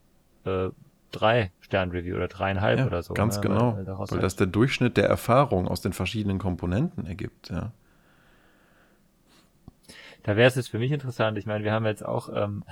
äh, 0.46 0.70
drei 1.12 1.52
Stern-Review 1.62 2.16
oder 2.16 2.28
dreieinhalb 2.28 2.80
ja, 2.80 2.86
oder 2.86 3.04
so. 3.04 3.14
Ganz 3.14 3.36
ne? 3.38 3.42
genau, 3.42 3.78
weil, 3.78 3.88
weil 3.88 3.96
halt 3.96 4.24
das 4.24 4.36
der 4.36 4.48
Durchschnitt 4.48 4.98
der 4.98 5.08
Erfahrung 5.08 5.68
aus 5.68 5.82
den 5.82 5.94
verschiedenen 5.94 6.40
Komponenten 6.40 7.06
ergibt, 7.06 7.50
ja. 7.50 7.72
Da 10.24 10.38
wäre 10.38 10.48
es 10.48 10.56
jetzt 10.56 10.70
für 10.70 10.80
mich 10.80 10.92
interessant, 10.92 11.38
ich 11.38 11.46
meine, 11.46 11.66
wir 11.66 11.74
haben 11.74 11.86
jetzt 11.86 12.06
auch 12.06 12.30
ähm, 12.34 12.64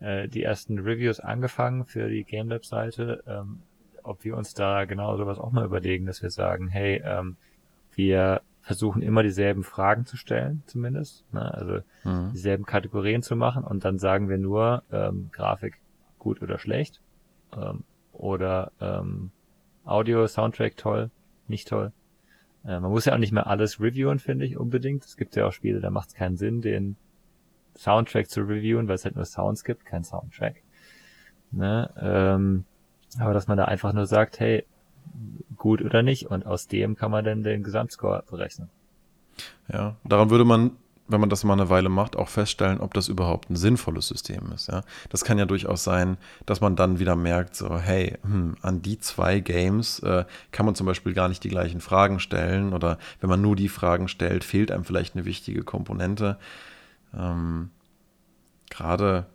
äh, 0.00 0.28
die 0.28 0.42
ersten 0.42 0.78
Reviews 0.78 1.20
angefangen 1.20 1.86
für 1.86 2.08
die 2.08 2.24
GameLab-Seite, 2.24 3.24
ähm, 3.26 3.62
ob 4.02 4.24
wir 4.24 4.36
uns 4.36 4.52
da 4.52 4.84
genau 4.84 5.16
sowas 5.16 5.38
auch 5.38 5.52
mal 5.52 5.64
überlegen, 5.64 6.04
dass 6.04 6.22
wir 6.22 6.30
sagen, 6.30 6.68
hey, 6.68 7.02
ähm, 7.04 7.36
wir 7.94 8.42
versuchen 8.62 9.02
immer 9.02 9.22
dieselben 9.22 9.64
Fragen 9.64 10.06
zu 10.06 10.16
stellen, 10.16 10.62
zumindest. 10.66 11.24
Ne? 11.32 11.52
Also 11.52 11.80
mhm. 12.04 12.30
dieselben 12.32 12.64
Kategorien 12.64 13.22
zu 13.22 13.36
machen 13.36 13.64
und 13.64 13.84
dann 13.84 13.98
sagen 13.98 14.28
wir 14.28 14.38
nur 14.38 14.84
ähm, 14.92 15.30
Grafik 15.32 15.78
gut 16.18 16.40
oder 16.40 16.58
schlecht 16.58 17.00
ähm, 17.56 17.82
oder 18.12 18.70
ähm, 18.80 19.32
Audio, 19.84 20.26
Soundtrack 20.28 20.76
toll, 20.76 21.10
nicht 21.48 21.68
toll. 21.68 21.92
Äh, 22.64 22.78
man 22.78 22.92
muss 22.92 23.04
ja 23.04 23.14
auch 23.14 23.18
nicht 23.18 23.32
mehr 23.32 23.48
alles 23.48 23.80
reviewen, 23.80 24.20
finde 24.20 24.44
ich 24.44 24.56
unbedingt. 24.56 25.04
Es 25.04 25.16
gibt 25.16 25.34
ja 25.34 25.46
auch 25.46 25.52
Spiele, 25.52 25.80
da 25.80 25.90
macht 25.90 26.10
es 26.10 26.14
keinen 26.14 26.36
Sinn, 26.36 26.60
den 26.60 26.96
Soundtrack 27.76 28.30
zu 28.30 28.42
reviewen, 28.42 28.86
weil 28.86 28.94
es 28.94 29.04
halt 29.04 29.16
nur 29.16 29.24
Sounds 29.24 29.64
gibt, 29.64 29.84
kein 29.84 30.04
Soundtrack. 30.04 30.62
Ne? 31.50 31.90
Ähm, 32.00 32.64
aber 33.18 33.34
dass 33.34 33.48
man 33.48 33.58
da 33.58 33.64
einfach 33.64 33.92
nur 33.92 34.06
sagt, 34.06 34.38
hey, 34.38 34.64
gut 35.56 35.82
oder 35.82 36.02
nicht. 36.02 36.26
Und 36.26 36.46
aus 36.46 36.68
dem 36.68 36.96
kann 36.96 37.10
man 37.10 37.24
dann 37.24 37.42
den 37.42 37.62
Gesamtscore 37.62 38.24
berechnen. 38.30 38.68
Ja, 39.72 39.96
daran 40.04 40.30
würde 40.30 40.44
man, 40.44 40.72
wenn 41.08 41.20
man 41.20 41.30
das 41.30 41.44
mal 41.44 41.54
eine 41.54 41.68
Weile 41.68 41.88
macht, 41.88 42.16
auch 42.16 42.28
feststellen, 42.28 42.80
ob 42.80 42.94
das 42.94 43.08
überhaupt 43.08 43.50
ein 43.50 43.56
sinnvolles 43.56 44.08
System 44.08 44.52
ist. 44.54 44.68
Ja? 44.68 44.82
Das 45.08 45.24
kann 45.24 45.38
ja 45.38 45.46
durchaus 45.46 45.84
sein, 45.84 46.16
dass 46.46 46.60
man 46.60 46.76
dann 46.76 46.98
wieder 46.98 47.16
merkt, 47.16 47.56
so, 47.56 47.78
hey, 47.78 48.18
hm, 48.22 48.56
an 48.62 48.82
die 48.82 48.98
zwei 48.98 49.40
Games 49.40 50.00
äh, 50.00 50.24
kann 50.50 50.66
man 50.66 50.74
zum 50.74 50.86
Beispiel 50.86 51.14
gar 51.14 51.28
nicht 51.28 51.44
die 51.44 51.48
gleichen 51.48 51.80
Fragen 51.80 52.20
stellen 52.20 52.72
oder 52.72 52.98
wenn 53.20 53.30
man 53.30 53.40
nur 53.40 53.56
die 53.56 53.68
Fragen 53.68 54.08
stellt, 54.08 54.44
fehlt 54.44 54.70
einem 54.70 54.84
vielleicht 54.84 55.14
eine 55.14 55.24
wichtige 55.24 55.62
Komponente. 55.62 56.38
Ähm, 57.16 57.70
Gerade 58.70 59.26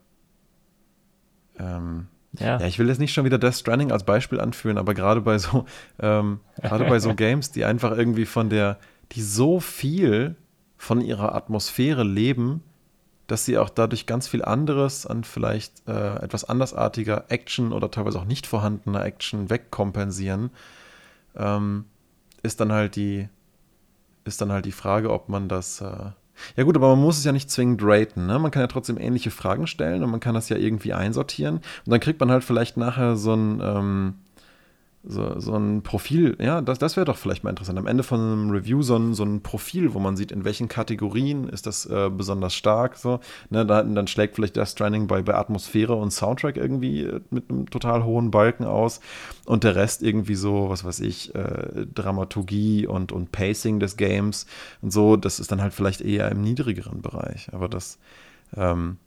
ähm, 1.60 2.08
ja. 2.39 2.60
ja. 2.60 2.67
ich 2.67 2.80
will 2.80 2.88
jetzt 2.88 3.00
nicht 3.00 3.13
schon 3.13 3.26
wieder 3.26 3.38
Death 3.38 3.56
Stranding 3.56 3.91
als 3.91 4.04
Beispiel 4.04 4.39
anführen, 4.39 4.78
aber 4.78 4.93
gerade 4.93 5.21
bei 5.21 5.38
so, 5.38 5.65
ähm, 6.00 6.39
gerade 6.62 6.86
bei 6.86 7.00
so 7.00 7.13
Games, 7.15 7.52
die 7.52 7.65
einfach 7.65 7.95
irgendwie 7.97 8.26
von 8.26 8.50
der, 8.50 8.78
die 9.13 9.21
so 9.21 9.60
viel 9.60 10.36
von 10.78 11.02
ihrer 11.02 11.36
Atmosphäre 11.36 12.04
leben, 12.04 12.63
dass 13.28 13.45
sie 13.45 13.58
auch 13.58 13.69
dadurch 13.69 14.06
ganz 14.06 14.28
viel 14.28 14.43
anderes 14.43 15.06
an 15.06 15.23
vielleicht 15.23 15.88
äh, 15.88 16.15
etwas 16.15 16.45
andersartiger 16.45 17.26
Action 17.30 17.73
oder 17.73 17.91
teilweise 17.91 18.19
auch 18.19 18.26
nicht 18.26 18.47
vorhandener 18.47 19.04
Action 19.04 19.50
wegkompensieren, 19.50 20.52
ähm, 21.36 21.86
ist 22.43 22.62
dann 22.62 22.71
halt 22.71 22.95
die, 22.95 23.28
ist 24.23 24.39
dann 24.39 24.52
halt 24.52 24.65
die 24.65 24.71
Frage, 24.71 25.12
ob 25.12 25.28
man 25.28 25.50
das 25.50 25.82
äh, 25.82 26.12
ja 26.56 26.63
gut, 26.63 26.76
aber 26.76 26.89
man 26.89 27.02
muss 27.02 27.17
es 27.17 27.23
ja 27.23 27.32
nicht 27.32 27.50
zwingend 27.50 27.82
raten. 27.84 28.26
Ne? 28.26 28.39
Man 28.39 28.52
kann 28.52 28.62
ja 28.62 28.67
trotzdem 28.67 28.97
ähnliche 28.97 29.32
Fragen 29.32 29.67
stellen 29.67 30.04
und 30.04 30.12
man 30.12 30.19
kann 30.19 30.36
das 30.36 30.50
ja 30.50 30.58
irgendwie 30.58 30.93
einsortieren. 30.93 31.56
Und 31.58 31.91
dann 31.91 32.00
kriegt 32.00 32.19
man 32.19 32.32
halt 32.32 32.43
vielleicht 32.43 32.78
nachher 32.78 33.15
so 33.15 33.34
ein, 33.34 33.62
ähm, 33.63 34.13
so, 35.10 35.39
so 35.39 35.56
ein 35.56 35.84
Profil, 35.84 36.36
ja, 36.39 36.60
das, 36.60 36.80
das 36.80 36.98
wäre 36.98 37.06
doch 37.06 37.17
vielleicht 37.17 37.43
mal 37.43 37.52
interessant. 37.52 37.80
Am 37.80 37.88
Ende 37.88 38.04
von 38.04 38.20
einem 38.20 38.50
Review 38.50 38.82
so 38.82 38.98
ein, 38.98 39.13
so 39.13 39.24
ein 39.24 39.41
Profil, 39.41 39.93
wo 39.93 40.00
man 40.00 40.17
sieht, 40.17 40.34
in 40.34 40.43
welchen 40.43 40.67
Kategorien 40.67 41.48
ist 41.48 41.65
das 41.65 41.86
äh, 41.86 42.10
besonders 42.10 42.54
stark. 42.54 42.98
So. 42.98 43.22
Ne, 43.50 43.65
da, 43.65 43.84
dann 43.84 44.08
schlägt 44.08 44.36
vielleicht 44.36 44.58
das 44.58 44.72
Stranding 44.72 45.08
bei, 45.08 45.22
bei 45.22 45.36
Atmosphäre 45.36 45.96
und 45.96 46.12
Soundtrack 46.12 46.58
irgendwie 46.58 47.04
äh, 47.04 47.22
mit 47.30 47.50
einem 47.50 47.70
total 47.70 48.04
hohen 48.04 48.32
Balken 48.32 48.65
aus. 48.65 49.00
Und 49.46 49.63
der 49.63 49.76
Rest 49.76 50.04
irgendwie 50.04 50.36
so, 50.36 50.70
was 50.70 50.84
weiß 50.84 51.00
ich, 51.00 51.34
äh, 51.36 51.86
Dramaturgie 51.93 52.86
und, 52.86 53.13
und 53.13 53.32
Pacing 53.32 53.80
des 53.80 53.96
Games 53.96 54.46
und 54.82 54.91
so, 54.91 55.15
das 55.15 55.39
ist 55.39 55.52
dann 55.52 55.62
halt 55.62 55.74
vielleicht 55.74 56.02
eher 56.02 56.30
im 56.30 56.41
niedrigeren 56.41 57.02
Bereich. 57.02 57.48
Aber 57.54 57.70
das 57.70 57.98
ähm, 58.58 58.98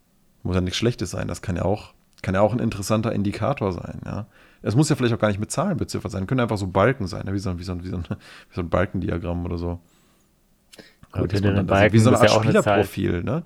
muss 0.43 0.55
ja 0.55 0.63
nichts 0.63 0.79
Schlechtes 0.79 1.11
sein. 1.11 1.29
Das 1.29 1.43
kann 1.43 1.57
ja 1.57 1.65
auch, 1.67 1.93
kann 2.23 2.35
ja 2.35 2.41
auch 2.41 2.55
ein 2.55 2.59
interessanter 2.59 3.13
Indikator 3.13 3.73
sein, 3.73 4.01
ja. 4.07 4.27
Es 4.63 4.77
muss 4.77 4.89
ja 4.89 4.97
vielleicht 4.97 5.15
auch 5.15 5.19
gar 5.19 5.29
nicht 5.29 5.41
mit 5.41 5.51
Zahlen 5.51 5.77
beziffert 5.77 6.13
sein. 6.13 6.27
Können 6.27 6.41
einfach 6.41 6.59
so 6.59 6.67
Balken 6.67 7.07
sein, 7.07 7.25
ne? 7.25 7.33
wie, 7.33 7.39
so, 7.39 7.59
wie, 7.59 7.63
so, 7.63 7.83
wie, 7.83 7.89
so 7.89 7.97
ein, 7.97 8.05
wie 8.09 8.55
so 8.55 8.61
ein 8.61 8.69
Balkendiagramm 8.69 9.45
oder 9.45 9.59
so. 9.59 9.81
Gut, 11.13 11.33
hinter 11.33 11.55
den 11.55 11.67
Balken 11.67 11.93
wie 11.93 11.99
so 11.99 12.11
eine 12.11 12.21
Art 12.21 12.31
ja 12.31 12.41
Spielerprofil, 12.41 13.23
ne? 13.25 13.45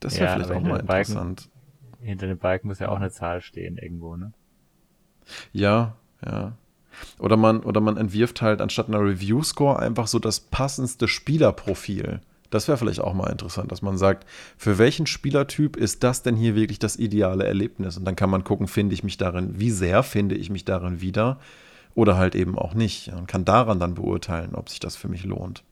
Das 0.00 0.18
wäre 0.18 0.26
ja, 0.26 0.34
vielleicht 0.34 0.50
auch 0.50 0.60
mal 0.60 0.80
interessant. 0.80 1.48
Balken, 1.50 2.06
hinter 2.06 2.26
den 2.26 2.38
Balken 2.38 2.68
muss 2.68 2.78
ja 2.78 2.88
auch 2.88 2.96
eine 2.96 3.10
Zahl 3.10 3.40
stehen 3.40 3.78
irgendwo, 3.78 4.16
ne? 4.16 4.32
Ja, 5.52 5.96
ja. 6.24 6.52
Oder 7.18 7.36
man, 7.36 7.60
oder 7.60 7.80
man 7.80 7.96
entwirft 7.96 8.42
halt 8.42 8.60
anstatt 8.60 8.88
einer 8.88 9.00
Review-Score 9.00 9.78
einfach 9.78 10.08
so 10.08 10.18
das 10.18 10.40
passendste 10.40 11.06
Spielerprofil. 11.06 12.20
Das 12.50 12.66
wäre 12.66 12.78
vielleicht 12.78 13.00
auch 13.00 13.12
mal 13.12 13.30
interessant, 13.30 13.70
dass 13.70 13.82
man 13.82 13.98
sagt, 13.98 14.26
für 14.56 14.78
welchen 14.78 15.06
Spielertyp 15.06 15.76
ist 15.76 16.02
das 16.02 16.22
denn 16.22 16.36
hier 16.36 16.54
wirklich 16.54 16.78
das 16.78 16.96
ideale 16.96 17.44
Erlebnis? 17.44 17.98
Und 17.98 18.04
dann 18.04 18.16
kann 18.16 18.30
man 18.30 18.44
gucken, 18.44 18.68
finde 18.68 18.94
ich 18.94 19.04
mich 19.04 19.18
darin, 19.18 19.58
wie 19.58 19.70
sehr 19.70 20.02
finde 20.02 20.34
ich 20.34 20.48
mich 20.48 20.64
darin 20.64 21.00
wieder 21.00 21.38
oder 21.94 22.16
halt 22.16 22.34
eben 22.34 22.58
auch 22.58 22.74
nicht. 22.74 23.12
Und 23.12 23.26
kann 23.26 23.44
daran 23.44 23.80
dann 23.80 23.94
beurteilen, 23.94 24.54
ob 24.54 24.70
sich 24.70 24.80
das 24.80 24.96
für 24.96 25.08
mich 25.08 25.24
lohnt. 25.24 25.62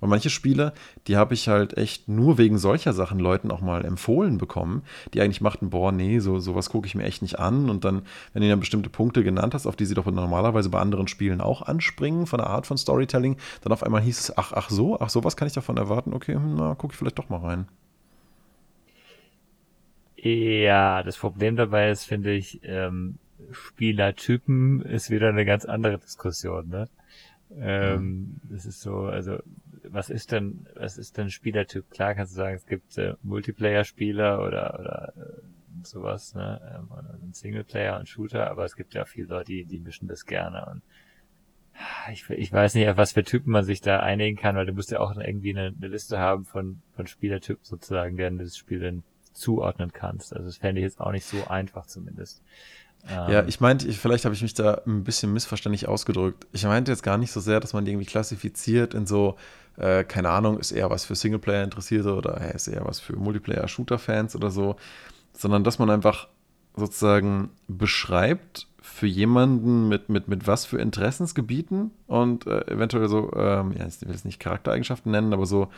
Weil 0.00 0.08
manche 0.08 0.30
Spiele, 0.30 0.72
die 1.06 1.16
habe 1.16 1.34
ich 1.34 1.48
halt 1.48 1.76
echt 1.76 2.08
nur 2.08 2.38
wegen 2.38 2.58
solcher 2.58 2.92
Sachen 2.92 3.18
Leuten 3.18 3.50
auch 3.50 3.60
mal 3.60 3.84
empfohlen 3.84 4.38
bekommen, 4.38 4.82
die 5.12 5.20
eigentlich 5.20 5.40
machten, 5.40 5.70
boah, 5.70 5.92
nee, 5.92 6.18
so, 6.18 6.38
sowas 6.38 6.70
gucke 6.70 6.86
ich 6.86 6.94
mir 6.94 7.04
echt 7.04 7.22
nicht 7.22 7.38
an. 7.38 7.70
Und 7.70 7.84
dann, 7.84 8.02
wenn 8.32 8.42
du 8.42 8.48
dann 8.48 8.60
bestimmte 8.60 8.90
Punkte 8.90 9.24
genannt 9.24 9.54
hast, 9.54 9.66
auf 9.66 9.76
die 9.76 9.86
sie 9.86 9.94
doch 9.94 10.06
normalerweise 10.06 10.70
bei 10.70 10.80
anderen 10.80 11.08
Spielen 11.08 11.40
auch 11.40 11.62
anspringen, 11.62 12.26
von 12.26 12.38
der 12.38 12.48
Art 12.48 12.66
von 12.66 12.78
Storytelling, 12.78 13.36
dann 13.62 13.72
auf 13.72 13.82
einmal 13.82 14.02
hieß 14.02 14.20
es, 14.20 14.38
ach, 14.38 14.52
ach 14.52 14.70
so, 14.70 15.00
ach 15.00 15.10
so, 15.10 15.24
was 15.24 15.36
kann 15.36 15.48
ich 15.48 15.54
davon 15.54 15.76
erwarten? 15.76 16.12
Okay, 16.12 16.34
hm, 16.34 16.56
na, 16.56 16.74
gucke 16.74 16.92
ich 16.92 16.98
vielleicht 16.98 17.18
doch 17.18 17.28
mal 17.28 17.38
rein. 17.38 17.68
Ja, 20.16 21.02
das 21.02 21.18
Problem 21.18 21.54
dabei 21.54 21.90
ist, 21.90 22.04
finde 22.04 22.32
ich, 22.32 22.60
ähm, 22.62 23.18
Spielertypen 23.50 24.80
ist 24.80 25.10
wieder 25.10 25.28
eine 25.28 25.44
ganz 25.44 25.64
andere 25.64 25.98
Diskussion, 25.98 26.68
ne? 26.68 26.88
Ähm, 27.56 28.02
mhm. 28.02 28.40
Das 28.44 28.64
ist 28.64 28.80
so, 28.80 29.00
also 29.00 29.38
was 29.88 30.10
ist 30.10 30.32
denn, 30.32 30.66
was 30.74 30.98
ist 30.98 31.16
denn 31.16 31.30
Spielertyp? 31.30 31.90
Klar 31.90 32.14
kannst 32.14 32.32
du 32.32 32.36
sagen, 32.36 32.56
es 32.56 32.66
gibt 32.66 32.96
äh, 32.98 33.14
Multiplayer-Spieler 33.22 34.44
oder, 34.44 34.78
oder 34.78 35.12
äh, 35.16 35.86
sowas, 35.86 36.34
ne? 36.34 36.60
Ähm, 36.76 36.88
ein 37.22 37.32
Singleplayer 37.32 37.98
und 37.98 38.08
Shooter, 38.08 38.50
aber 38.50 38.64
es 38.64 38.76
gibt 38.76 38.94
ja 38.94 39.04
viele 39.04 39.28
Leute, 39.28 39.46
die, 39.46 39.64
die 39.64 39.80
mischen 39.80 40.08
das 40.08 40.26
gerne 40.26 40.66
und 40.70 40.82
ich, 42.12 42.28
ich 42.30 42.52
weiß 42.52 42.74
nicht, 42.74 42.88
auf 42.88 42.96
was 42.96 43.12
für 43.12 43.24
Typen 43.24 43.50
man 43.50 43.64
sich 43.64 43.80
da 43.80 44.00
einigen 44.00 44.36
kann, 44.36 44.56
weil 44.56 44.66
du 44.66 44.72
musst 44.72 44.90
ja 44.90 45.00
auch 45.00 45.16
irgendwie 45.16 45.50
eine, 45.50 45.74
eine 45.76 45.88
Liste 45.88 46.18
haben 46.18 46.44
von, 46.44 46.80
von 46.94 47.06
Spielertypen 47.06 47.64
sozusagen, 47.64 48.16
deren 48.16 48.38
du 48.38 48.44
das 48.44 48.56
Spiel 48.56 48.80
dann 48.80 49.02
zuordnen 49.32 49.92
kannst. 49.92 50.32
Also 50.32 50.46
das 50.46 50.58
fände 50.58 50.80
ich 50.80 50.84
jetzt 50.84 51.00
auch 51.00 51.10
nicht 51.10 51.24
so 51.24 51.46
einfach 51.48 51.86
zumindest. 51.86 52.42
Ja, 53.08 53.40
ähm. 53.40 53.48
ich 53.48 53.60
meinte, 53.60 53.86
ich, 53.86 53.98
vielleicht 53.98 54.24
habe 54.24 54.34
ich 54.34 54.42
mich 54.42 54.54
da 54.54 54.80
ein 54.86 55.04
bisschen 55.04 55.32
missverständlich 55.32 55.88
ausgedrückt. 55.88 56.46
Ich 56.52 56.64
meinte 56.64 56.90
jetzt 56.90 57.02
gar 57.02 57.18
nicht 57.18 57.32
so 57.32 57.40
sehr, 57.40 57.60
dass 57.60 57.72
man 57.72 57.84
die 57.84 57.92
irgendwie 57.92 58.06
klassifiziert 58.06 58.94
in 58.94 59.06
so, 59.06 59.36
äh, 59.76 60.04
keine 60.04 60.30
Ahnung, 60.30 60.58
ist 60.58 60.72
eher 60.72 60.90
was 60.90 61.04
für 61.04 61.14
Singleplayer-Interessierte 61.14 62.14
oder 62.14 62.38
hey, 62.40 62.54
ist 62.54 62.68
eher 62.68 62.84
was 62.84 63.00
für 63.00 63.16
Multiplayer-Shooter-Fans 63.16 64.36
oder 64.36 64.50
so, 64.50 64.76
sondern 65.32 65.64
dass 65.64 65.78
man 65.78 65.90
einfach 65.90 66.28
sozusagen 66.76 67.50
beschreibt 67.68 68.66
für 68.80 69.06
jemanden 69.06 69.88
mit, 69.88 70.08
mit, 70.08 70.28
mit 70.28 70.46
was 70.46 70.64
für 70.64 70.78
Interessensgebieten 70.78 71.90
und 72.06 72.46
äh, 72.46 72.66
eventuell 72.70 73.08
so, 73.08 73.32
ähm, 73.34 73.72
ja, 73.78 73.86
ich 73.86 74.00
will 74.02 74.14
es 74.14 74.24
nicht 74.24 74.40
Charaktereigenschaften 74.40 75.10
nennen, 75.10 75.32
aber 75.32 75.46
so, 75.46 75.68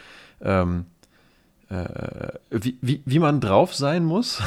ähm, 0.40 0.86
äh, 1.68 2.28
wie, 2.50 2.78
wie, 2.80 3.02
wie 3.04 3.18
man 3.18 3.40
drauf 3.40 3.74
sein 3.74 4.04
muss, 4.04 4.42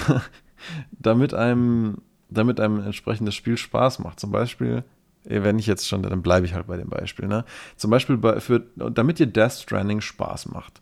damit 0.92 1.34
einem 1.34 2.00
damit 2.30 2.60
einem 2.60 2.84
entsprechendes 2.84 3.36
Spiel 3.36 3.58
Spaß 3.58 4.00
macht. 4.00 4.20
Zum 4.20 4.32
Beispiel, 4.32 4.84
wenn 5.24 5.60
ich 5.60 5.68
jetzt 5.68 5.88
schon, 5.88 6.04
dann 6.04 6.22
bleibe 6.22 6.46
ich 6.46 6.54
halt 6.54 6.68
bei 6.68 6.78
dem 6.78 6.90
Beispiel. 6.90 7.28
Ne? 7.28 7.46
Zum 7.76 7.92
Beispiel, 7.92 8.18
bei, 8.18 8.40
für, 8.40 8.64
damit 8.76 9.20
dir 9.20 9.28
Death 9.28 9.54
Stranding 9.54 10.02
Spaß 10.02 10.50
macht, 10.50 10.82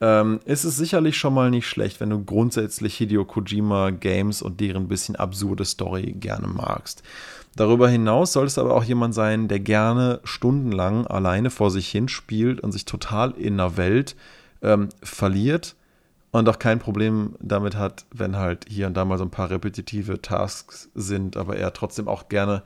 ähm, 0.00 0.40
ist 0.44 0.64
es 0.64 0.76
sicherlich 0.76 1.16
schon 1.16 1.34
mal 1.34 1.50
nicht 1.50 1.66
schlecht, 1.66 2.00
wenn 2.00 2.10
du 2.10 2.22
grundsätzlich 2.22 2.96
Hideo 2.96 3.24
Kojima 3.24 3.90
Games 3.90 4.42
und 4.42 4.60
deren 4.60 4.88
bisschen 4.88 5.16
absurde 5.16 5.64
Story 5.64 6.14
gerne 6.18 6.48
magst. 6.48 7.02
Darüber 7.54 7.88
hinaus 7.88 8.34
soll 8.34 8.46
es 8.46 8.58
aber 8.58 8.74
auch 8.74 8.84
jemand 8.84 9.14
sein, 9.14 9.48
der 9.48 9.60
gerne 9.60 10.20
stundenlang 10.24 11.06
alleine 11.06 11.48
vor 11.48 11.70
sich 11.70 11.88
hin 11.88 12.08
spielt 12.08 12.60
und 12.60 12.72
sich 12.72 12.84
total 12.84 13.30
in 13.32 13.54
einer 13.54 13.78
Welt 13.78 14.14
ähm, 14.62 14.90
verliert 15.02 15.75
und 16.38 16.48
auch 16.48 16.58
kein 16.58 16.78
Problem 16.78 17.36
damit 17.40 17.76
hat, 17.76 18.06
wenn 18.12 18.36
halt 18.36 18.66
hier 18.68 18.86
und 18.86 18.94
da 18.94 19.04
mal 19.04 19.18
so 19.18 19.24
ein 19.24 19.30
paar 19.30 19.50
repetitive 19.50 20.20
Tasks 20.22 20.90
sind, 20.94 21.36
aber 21.36 21.56
er 21.56 21.72
trotzdem 21.72 22.08
auch 22.08 22.28
gerne, 22.28 22.62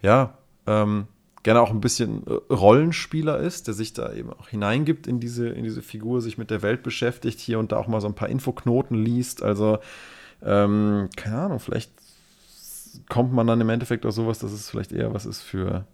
ja, 0.00 0.38
ähm, 0.66 1.06
gerne 1.42 1.60
auch 1.60 1.70
ein 1.70 1.80
bisschen 1.80 2.26
äh, 2.26 2.52
Rollenspieler 2.52 3.38
ist, 3.38 3.66
der 3.66 3.74
sich 3.74 3.92
da 3.92 4.12
eben 4.12 4.32
auch 4.32 4.48
hineingibt 4.48 5.06
in 5.06 5.20
diese, 5.20 5.48
in 5.48 5.64
diese 5.64 5.82
Figur, 5.82 6.20
sich 6.20 6.38
mit 6.38 6.50
der 6.50 6.62
Welt 6.62 6.82
beschäftigt, 6.82 7.40
hier 7.40 7.58
und 7.58 7.72
da 7.72 7.78
auch 7.78 7.88
mal 7.88 8.00
so 8.00 8.08
ein 8.08 8.14
paar 8.14 8.28
Infoknoten 8.28 8.96
liest. 9.02 9.42
Also, 9.42 9.78
ähm, 10.42 11.08
keine 11.16 11.38
Ahnung, 11.38 11.58
vielleicht 11.58 11.92
kommt 13.08 13.32
man 13.32 13.46
dann 13.46 13.60
im 13.60 13.68
Endeffekt 13.68 14.06
auch 14.06 14.12
sowas, 14.12 14.38
dass 14.38 14.52
es 14.52 14.70
vielleicht 14.70 14.92
eher 14.92 15.14
was 15.14 15.26
ist 15.26 15.42
für 15.42 15.86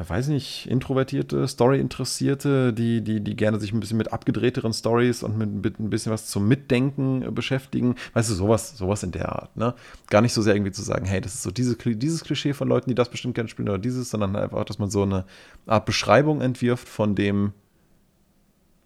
ja, 0.00 0.08
weiß 0.08 0.28
nicht, 0.28 0.66
introvertierte, 0.66 1.46
Story-Interessierte, 1.46 2.72
die, 2.72 3.02
die, 3.02 3.20
die 3.20 3.36
gerne 3.36 3.60
sich 3.60 3.72
ein 3.72 3.80
bisschen 3.80 3.98
mit 3.98 4.14
abgedrehteren 4.14 4.72
Stories 4.72 5.22
und 5.22 5.36
mit, 5.36 5.50
mit, 5.62 5.78
ein 5.78 5.90
bisschen 5.90 6.10
was 6.10 6.26
zum 6.26 6.48
Mitdenken 6.48 7.22
äh, 7.22 7.30
beschäftigen. 7.30 7.96
Weißt 8.14 8.30
du, 8.30 8.34
sowas, 8.34 8.78
sowas 8.78 9.02
in 9.02 9.12
der 9.12 9.30
Art, 9.30 9.54
ne? 9.58 9.74
Gar 10.08 10.22
nicht 10.22 10.32
so 10.32 10.40
sehr 10.40 10.54
irgendwie 10.54 10.72
zu 10.72 10.80
sagen, 10.80 11.04
hey, 11.04 11.20
das 11.20 11.34
ist 11.34 11.42
so 11.42 11.50
diese, 11.50 11.76
dieses 11.76 12.24
Klischee 12.24 12.54
von 12.54 12.66
Leuten, 12.66 12.88
die 12.88 12.94
das 12.94 13.10
bestimmt 13.10 13.34
gerne 13.34 13.48
spielen 13.50 13.68
oder 13.68 13.78
dieses, 13.78 14.08
sondern 14.08 14.36
einfach, 14.36 14.64
dass 14.64 14.78
man 14.78 14.88
so 14.88 15.02
eine 15.02 15.26
Art 15.66 15.84
Beschreibung 15.84 16.40
entwirft 16.40 16.88
von 16.88 17.14
dem, 17.14 17.52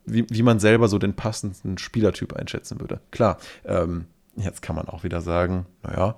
wie, 0.06 0.26
wie 0.28 0.42
man 0.42 0.58
selber 0.58 0.88
so 0.88 0.98
den 0.98 1.14
passenden 1.14 1.78
Spielertyp 1.78 2.32
einschätzen 2.32 2.80
würde. 2.80 3.00
Klar, 3.12 3.38
ähm, 3.64 4.06
jetzt 4.34 4.62
kann 4.62 4.74
man 4.74 4.88
auch 4.88 5.04
wieder 5.04 5.20
sagen, 5.20 5.66
naja, 5.84 6.16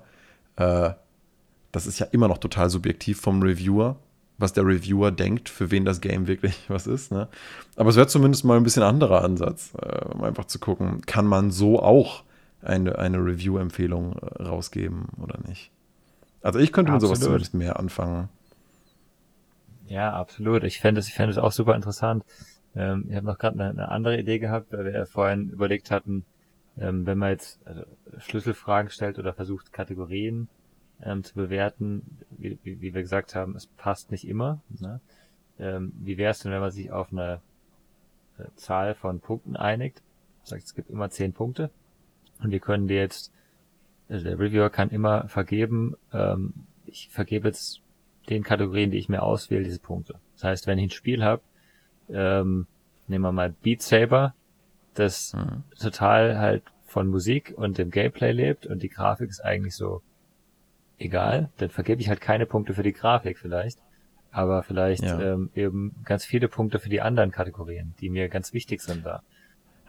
äh, 0.55 0.95
das 1.71 1.85
ist 1.85 1.99
ja 1.99 2.07
immer 2.07 2.27
noch 2.27 2.39
total 2.39 2.71
subjektiv 2.71 3.21
vom 3.21 3.43
Reviewer 3.43 3.97
was 4.37 4.53
der 4.53 4.65
Reviewer 4.65 5.11
denkt, 5.11 5.49
für 5.49 5.71
wen 5.71 5.85
das 5.85 6.01
Game 6.01 6.27
wirklich 6.27 6.59
was 6.67 6.87
ist. 6.87 7.11
Ne? 7.11 7.27
Aber 7.75 7.89
es 7.89 7.95
wäre 7.95 8.07
zumindest 8.07 8.45
mal 8.45 8.57
ein 8.57 8.63
bisschen 8.63 8.83
anderer 8.83 9.23
Ansatz, 9.23 9.73
äh, 9.81 10.05
um 10.05 10.23
einfach 10.23 10.45
zu 10.45 10.59
gucken, 10.59 11.01
kann 11.01 11.25
man 11.25 11.51
so 11.51 11.81
auch 11.81 12.23
eine, 12.61 12.97
eine 12.97 13.17
Review-Empfehlung 13.17 14.13
äh, 14.13 14.43
rausgeben 14.43 15.07
oder 15.21 15.39
nicht. 15.47 15.71
Also 16.41 16.59
ich 16.59 16.71
könnte 16.71 16.91
mit 16.91 17.01
sowas 17.01 17.19
zumindest 17.19 17.53
mehr 17.53 17.79
anfangen. 17.79 18.29
Ja, 19.87 20.13
absolut. 20.13 20.63
Ich 20.63 20.79
fände 20.79 20.99
es, 20.99 21.07
ich 21.07 21.13
fände 21.13 21.31
es 21.31 21.37
auch 21.37 21.51
super 21.51 21.75
interessant. 21.75 22.23
Ähm, 22.75 23.05
ich 23.09 23.15
habe 23.15 23.25
noch 23.25 23.37
gerade 23.37 23.59
eine, 23.59 23.69
eine, 23.71 23.89
andere 23.89 24.19
Idee 24.19 24.39
gehabt, 24.39 24.71
weil 24.71 24.85
wir 24.85 24.91
ja 24.91 25.05
vorhin 25.05 25.49
überlegt 25.49 25.91
hatten, 25.91 26.25
ähm, 26.77 27.05
wenn 27.05 27.17
man 27.17 27.29
jetzt 27.29 27.59
also 27.65 27.83
Schlüsselfragen 28.19 28.91
stellt 28.91 29.17
oder 29.17 29.33
versucht, 29.33 29.73
Kategorien 29.73 30.49
ähm, 31.03 31.23
zu 31.23 31.35
bewerten. 31.35 32.19
Wie, 32.31 32.57
wie, 32.63 32.81
wie, 32.81 32.93
wir 32.93 33.01
gesagt 33.01 33.35
haben, 33.35 33.55
es 33.55 33.67
passt 33.67 34.11
nicht 34.11 34.27
immer. 34.27 34.61
Ne? 34.79 34.99
Ähm, 35.59 35.93
wie 35.99 36.17
wäre 36.17 36.31
es 36.31 36.39
denn, 36.39 36.51
wenn 36.51 36.59
man 36.59 36.71
sich 36.71 36.91
auf 36.91 37.11
eine, 37.11 37.41
eine 38.37 38.55
Zahl 38.55 38.95
von 38.95 39.19
Punkten 39.19 39.55
einigt? 39.55 40.01
Sagt, 40.43 40.63
es 40.63 40.75
gibt 40.75 40.89
immer 40.89 41.09
zehn 41.09 41.33
Punkte 41.33 41.69
und 42.41 42.51
wir 42.51 42.59
können 42.59 42.87
dir 42.87 42.97
jetzt, 42.97 43.31
also 44.09 44.23
der 44.23 44.39
Reviewer 44.39 44.69
kann 44.69 44.89
immer 44.89 45.27
vergeben, 45.27 45.95
ähm, 46.13 46.53
ich 46.85 47.09
vergebe 47.09 47.49
jetzt 47.49 47.81
den 48.29 48.43
Kategorien, 48.43 48.91
die 48.91 48.97
ich 48.97 49.09
mir 49.09 49.23
auswähle, 49.23 49.63
diese 49.63 49.79
Punkte. 49.79 50.15
Das 50.35 50.43
heißt, 50.43 50.67
wenn 50.67 50.77
ich 50.77 50.85
ein 50.85 50.91
Spiel 50.91 51.23
habe, 51.23 51.41
ähm, 52.09 52.67
nehmen 53.07 53.23
wir 53.23 53.31
mal 53.31 53.53
Beat 53.61 53.81
Saber, 53.81 54.33
das 54.93 55.33
mhm. 55.33 55.63
total 55.79 56.37
halt 56.37 56.63
von 56.85 57.07
Musik 57.07 57.53
und 57.55 57.77
dem 57.77 57.91
Gameplay 57.91 58.31
lebt 58.31 58.65
und 58.65 58.81
die 58.83 58.89
Grafik 58.89 59.29
ist 59.29 59.43
eigentlich 59.43 59.75
so 59.75 60.01
egal, 60.97 61.49
dann 61.57 61.69
vergebe 61.69 62.01
ich 62.01 62.09
halt 62.09 62.21
keine 62.21 62.45
Punkte 62.45 62.73
für 62.73 62.83
die 62.83 62.93
Grafik 62.93 63.37
vielleicht, 63.37 63.79
aber 64.31 64.63
vielleicht 64.63 65.03
ja. 65.03 65.19
ähm, 65.19 65.49
eben 65.55 65.95
ganz 66.03 66.25
viele 66.25 66.47
Punkte 66.47 66.79
für 66.79 66.89
die 66.89 67.01
anderen 67.01 67.31
Kategorien, 67.31 67.93
die 67.99 68.09
mir 68.09 68.29
ganz 68.29 68.53
wichtig 68.53 68.81
sind 68.81 69.05
da. 69.05 69.21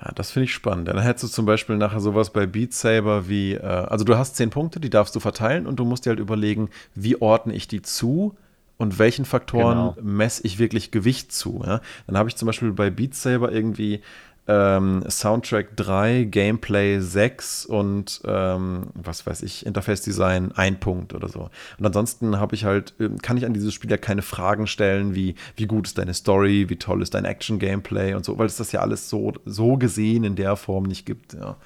Ja, 0.01 0.13
das 0.15 0.31
finde 0.31 0.45
ich 0.45 0.55
spannend. 0.55 0.89
Dann 0.89 1.01
hättest 1.01 1.25
du 1.25 1.29
zum 1.29 1.45
Beispiel 1.45 1.77
nachher 1.77 2.01
sowas 2.01 2.31
bei 2.31 2.47
Beat 2.47 2.73
Saber 2.73 3.29
wie, 3.29 3.55
äh, 3.55 3.63
also 3.63 4.05
du 4.05 4.17
hast 4.17 4.37
zehn 4.37 4.51
Punkte, 4.51 4.81
die 4.81 4.91
darfst 4.91 5.15
du 5.17 5.21
verteilen 5.21 5.67
und 5.67 5.77
du 5.77 5.85
musst 5.85 6.07
dir 6.07 6.11
halt 6.11 6.21
überlegen, 6.21 6.71
wie 6.95 7.21
ordne 7.21 7.55
ich 7.55 7.67
die 7.67 7.83
zu 7.83 8.37
und 8.77 9.01
welchen 9.01 9.25
Faktoren 9.25 9.95
genau. 9.95 9.97
messe 10.01 10.47
ich 10.47 10.61
wirklich 10.61 10.93
Gewicht 10.93 11.33
zu. 11.33 11.63
Ja? 11.67 11.81
Dann 12.07 12.17
habe 12.17 12.29
ich 12.29 12.37
zum 12.37 12.47
Beispiel 12.47 12.73
bei 12.73 12.91
Beat 12.91 13.15
Saber 13.15 13.51
irgendwie 13.51 14.01
ähm, 14.49 15.05
Soundtrack 15.09 15.77
3, 15.77 16.25
Gameplay 16.25 17.01
6 17.01 17.67
und 17.67 18.23
ähm, 18.25 18.87
was 18.95 19.27
weiß 19.27 19.43
ich, 19.43 19.67
Interface 19.67 20.01
Design 20.01 20.53
1 20.53 20.81
Punkt 20.81 21.15
oder 21.15 21.29
so. 21.29 21.51
Und 21.79 21.87
ansonsten 21.87 22.41
habe 22.41 22.55
ich 22.55 22.65
halt, 22.65 22.95
ähm, 22.99 23.19
kann 23.19 23.37
ich 23.37 23.45
an 23.45 23.53
dieses 23.53 23.75
Spiel 23.75 23.91
ja 23.91 23.99
keine 23.99 24.23
Fragen 24.23 24.67
stellen, 24.67 25.15
wie, 25.15 25.35
wie 25.57 25.67
gut 25.67 25.87
ist 25.87 25.99
deine 25.99 26.15
Story, 26.15 26.71
wie 26.71 26.77
toll 26.77 27.03
ist 27.03 27.13
dein 27.13 27.27
Action-Gameplay 27.27 28.15
und 28.15 28.25
so, 28.25 28.39
weil 28.39 28.47
es 28.47 28.57
das 28.57 28.73
ja 28.73 28.81
alles 28.81 29.11
so, 29.11 29.35
so 29.45 29.77
gesehen 29.77 30.25
in 30.25 30.35
der 30.35 30.57
Form 30.57 30.85
nicht 30.85 31.05
gibt, 31.05 31.35
ja. 31.35 31.57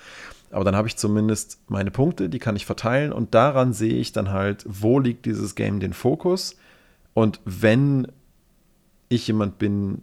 Aber 0.51 0.65
dann 0.65 0.77
habe 0.77 0.87
ich 0.87 0.97
zumindest 0.97 1.61
meine 1.69 1.91
Punkte, 1.91 2.29
die 2.29 2.39
kann 2.39 2.57
ich 2.57 2.67
verteilen 2.67 3.11
und 3.11 3.35
daran 3.35 3.73
sehe 3.73 3.95
ich 3.95 4.13
dann 4.13 4.31
halt, 4.31 4.67
wo 4.69 4.99
liegt 4.99 5.25
dieses 5.25 5.55
Game 5.55 5.81
den 5.81 5.95
Fokus. 5.95 6.57
Und 7.15 7.41
wenn 7.47 8.09
ich 9.09 9.27
jemand 9.27 9.59
bin, 9.59 10.03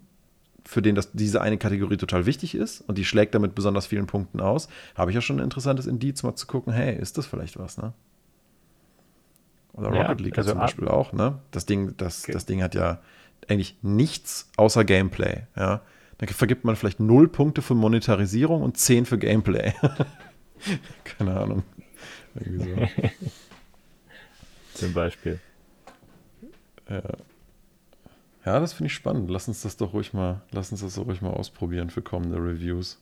für 0.70 0.84
den 0.84 0.94
das, 0.94 1.12
diese 1.14 1.42
eine 1.42 1.58
Kategorie 1.58 1.98
total 1.98 2.28
wichtig 2.28 2.54
ist 2.54 2.82
und 2.82 3.00
die 3.00 3.04
schlägt 3.04 3.34
damit 3.34 3.56
besonders 3.56 3.88
vielen 3.88 4.06
Punkten 4.06 4.40
aus, 4.40 4.70
habe 4.94 5.10
ich 5.10 5.16
ja 5.16 5.22
schon 5.22 5.38
ein 5.40 5.44
interessantes 5.44 5.88
Indiz, 5.88 6.22
mal 6.22 6.36
zu 6.36 6.46
gucken, 6.46 6.72
hey, 6.72 6.96
ist 6.96 7.18
das 7.18 7.26
vielleicht 7.26 7.58
was, 7.58 7.80
ne? 7.80 7.94
Oder 9.74 9.92
ja, 9.96 10.02
Rocket 10.04 10.22
League 10.22 10.38
also 10.38 10.52
zum 10.52 10.60
Beispiel 10.60 10.88
auch, 10.88 11.12
ne? 11.12 11.40
Das 11.50 11.66
Ding, 11.66 11.96
das, 11.98 12.24
okay. 12.24 12.34
das 12.34 12.46
Ding 12.46 12.62
hat 12.62 12.76
ja 12.76 13.00
eigentlich 13.48 13.78
nichts 13.82 14.52
außer 14.58 14.86
Gameplay, 14.86 15.42
ja. 15.58 15.82
Dann 16.20 16.30
vergibt 16.30 16.66
man 16.66 16.76
vielleicht 16.76 17.00
null 17.00 17.28
Punkte 17.28 17.64
für 17.64 17.74
Monetarisierung 17.74 18.62
und 18.62 18.78
zehn 18.78 19.08
für 19.08 19.18
Gameplay. 19.18 19.74
Keine 21.04 21.36
Ahnung. 21.36 21.64
Irgendwie 22.36 22.76
so. 22.76 23.06
Zum 24.76 24.94
Beispiel. 24.94 25.40
Ja. 26.88 27.02
Ja, 28.46 28.60
das 28.60 28.74
finde 28.74 28.88
ich 28.88 28.94
spannend. 28.94 29.30
Lass 29.30 29.48
uns 29.48 29.62
das 29.62 29.78
doch 29.78 29.94
ruhig 29.94 30.14
mal, 30.14 30.42
lass 30.52 30.72
uns 30.72 30.82
das 30.82 30.96
doch 30.96 31.06
ruhig 31.06 31.22
mal 31.22 31.32
ausprobieren 31.32 31.90
für 31.90 32.02
kommende 32.02 32.38
Reviews. 32.38 33.02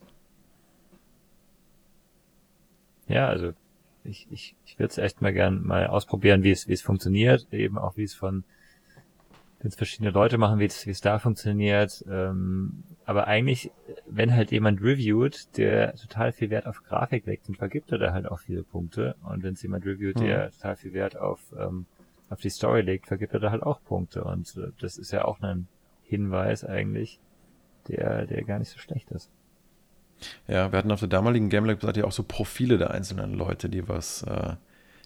Ja, 3.07 3.27
also 3.27 3.53
ich, 4.03 4.27
ich, 4.31 4.55
ich 4.65 4.79
würde 4.79 4.91
es 4.91 4.97
echt 4.97 5.21
mal 5.21 5.33
gern 5.33 5.65
mal 5.65 5.87
ausprobieren, 5.87 6.43
wie 6.43 6.51
es, 6.51 6.67
wie 6.67 6.73
es 6.73 6.81
funktioniert, 6.81 7.47
eben 7.51 7.77
auch 7.77 7.97
wie 7.97 8.03
es 8.03 8.15
von 8.15 8.43
wenn 9.59 9.69
es 9.69 9.75
verschiedene 9.75 10.11
Leute 10.11 10.37
machen, 10.37 10.59
wie 10.59 10.65
es, 10.65 10.85
wie 10.85 10.91
es 10.91 11.01
da 11.01 11.17
funktioniert. 11.17 12.05
Ähm, 12.09 12.83
aber 13.05 13.27
eigentlich, 13.27 13.71
wenn 14.05 14.35
halt 14.35 14.51
jemand 14.51 14.81
reviewt, 14.81 15.57
der 15.57 15.95
total 15.95 16.31
viel 16.31 16.49
Wert 16.49 16.67
auf 16.67 16.83
Grafik 16.83 17.25
legt, 17.25 17.47
dann 17.47 17.55
vergibt 17.55 17.91
er 17.91 17.97
da 17.97 18.13
halt 18.13 18.27
auch 18.27 18.39
viele 18.39 18.63
Punkte. 18.63 19.15
Und 19.23 19.43
wenn 19.43 19.53
es 19.53 19.61
jemand 19.63 19.85
reviewt, 19.85 20.19
der 20.19 20.47
mhm. 20.47 20.51
total 20.51 20.75
viel 20.75 20.93
Wert 20.93 21.17
auf 21.17 21.39
ähm, 21.57 21.85
auf 22.29 22.41
die 22.41 22.49
Story 22.49 22.81
legt, 22.81 23.07
vergibt 23.07 23.33
er 23.33 23.39
da 23.39 23.51
halt 23.51 23.63
auch 23.63 23.81
Punkte. 23.83 24.23
Und 24.23 24.55
äh, 24.57 24.71
das 24.79 24.97
ist 24.97 25.11
ja 25.11 25.25
auch 25.25 25.41
ein 25.41 25.67
Hinweis 26.03 26.63
eigentlich, 26.63 27.19
der, 27.87 28.25
der 28.25 28.43
gar 28.43 28.59
nicht 28.59 28.69
so 28.69 28.79
schlecht 28.79 29.11
ist. 29.11 29.29
Ja, 30.47 30.71
wir 30.71 30.79
hatten 30.79 30.91
auf 30.91 30.99
der 30.99 31.09
damaligen 31.09 31.49
GameLab-Seite 31.49 32.01
ja 32.01 32.05
auch 32.05 32.11
so 32.11 32.23
Profile 32.23 32.77
der 32.77 32.91
einzelnen 32.91 33.33
Leute, 33.33 33.69
die 33.69 33.87
was, 33.87 34.23
äh, 34.23 34.55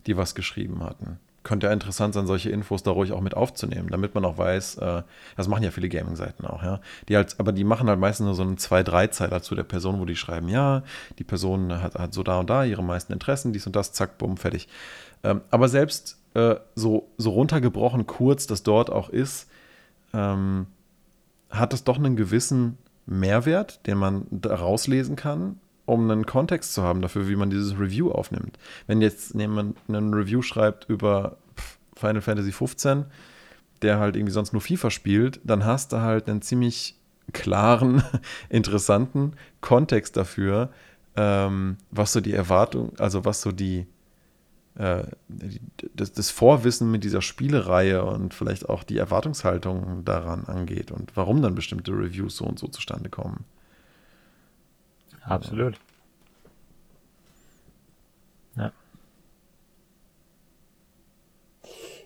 die 0.08 0.18
was 0.18 0.36
geschrieben 0.36 0.84
hatten. 0.84 1.20
Könnte 1.44 1.68
ja 1.68 1.74
interessant 1.74 2.14
sein, 2.14 2.28
solche 2.28 2.52
Infos 2.52 2.84
da 2.84 2.92
ruhig 2.92 3.14
auch 3.14 3.22
mit 3.22 3.36
aufzunehmen, 3.36 3.90
damit 3.90 4.14
man 4.14 4.24
auch 4.26 4.38
weiß, 4.38 4.78
äh, 4.78 5.02
das 5.36 5.48
machen 5.48 5.64
ja 5.64 5.72
viele 5.72 5.90
Gaming-Seiten 5.90 6.46
auch, 6.46 6.64
ja. 6.64 6.80
Die 7.10 7.16
halt, 7.16 7.36
aber 7.40 7.52
die 7.52 7.64
machen 7.64 7.90
halt 7.90 8.00
meistens 8.00 8.26
nur 8.26 8.36
so 8.36 8.44
einen 8.44 8.58
zwei, 8.58 8.84
drei 8.84 9.08
Zeiler 9.08 9.42
zu 9.42 9.56
der 9.56 9.64
Person, 9.64 10.00
wo 10.00 10.06
die 10.06 10.16
schreiben, 10.16 10.50
ja, 10.50 10.84
die 11.18 11.24
Person 11.24 11.82
hat, 11.82 11.96
hat 11.96 12.14
so 12.14 12.22
da 12.24 12.40
und 12.40 12.50
da 12.50 12.64
ihre 12.64 12.84
meisten 12.84 13.12
Interessen, 13.12 13.54
dies 13.54 13.66
und 13.66 13.76
das, 13.76 13.92
zack, 13.92 14.18
bumm, 14.20 14.38
fertig. 14.38 14.68
Ähm, 15.24 15.42
aber 15.50 15.68
selbst 15.68 16.21
äh, 16.34 16.56
so, 16.76 17.10
so 17.18 17.32
runtergebrochen 17.32 18.08
kurz 18.08 18.48
das 18.48 18.64
dort 18.64 18.90
auch 18.90 19.10
ist, 19.10 19.50
ähm, 20.14 20.68
hat 21.50 21.74
es 21.74 21.84
doch 21.84 21.98
einen 21.98 22.16
gewissen 22.16 22.78
Mehrwert, 23.06 23.86
den 23.88 23.98
man 23.98 24.26
daraus 24.32 24.88
lesen 24.88 25.16
kann, 25.16 25.60
um 25.86 26.10
einen 26.10 26.26
Kontext 26.26 26.74
zu 26.74 26.84
haben 26.84 27.02
dafür, 27.02 27.28
wie 27.28 27.36
man 27.36 27.50
dieses 27.50 27.78
Review 27.78 28.12
aufnimmt. 28.12 28.58
Wenn 28.88 29.02
jetzt 29.02 29.34
jemand 29.34 29.78
einen 29.88 30.14
Review 30.14 30.42
schreibt 30.42 30.90
über 30.90 31.38
Final 31.96 32.22
Fantasy 32.22 32.52
15, 32.52 33.06
der 33.82 34.00
halt 34.00 34.16
irgendwie 34.16 34.34
sonst 34.34 34.54
nur 34.54 34.62
FIFA 34.62 34.92
spielt, 34.92 35.42
dann 35.44 35.66
hast 35.66 35.92
du 35.92 35.98
halt 36.00 36.30
einen 36.30 36.42
ziemlich 36.42 36.96
klaren, 37.34 38.04
interessanten 38.50 39.34
Kontext 39.60 40.16
dafür, 40.18 40.70
ähm, 41.16 41.78
was 41.90 42.14
so 42.14 42.22
die 42.22 42.34
Erwartung, 42.34 42.94
also 42.98 43.26
was 43.26 43.42
so 43.42 43.52
die, 43.52 43.86
das, 44.76 46.14
das, 46.14 46.30
Vorwissen 46.32 46.90
mit 46.92 47.04
dieser 47.04 47.22
Spielereihe 47.22 48.06
und 48.06 48.34
vielleicht 48.34 48.70
auch 48.70 48.84
die 48.84 48.98
Erwartungshaltung 48.98 50.06
daran 50.06 50.46
angeht 50.46 50.92
und 50.92 51.16
warum 51.16 51.42
dann 51.42 51.56
bestimmte 51.56 51.92
Reviews 51.92 52.38
so 52.38 52.46
und 52.46 52.58
so 52.58 52.68
zustande 52.68 53.10
kommen. 53.10 53.44
Absolut. 55.24 55.78
Ja. 58.56 58.72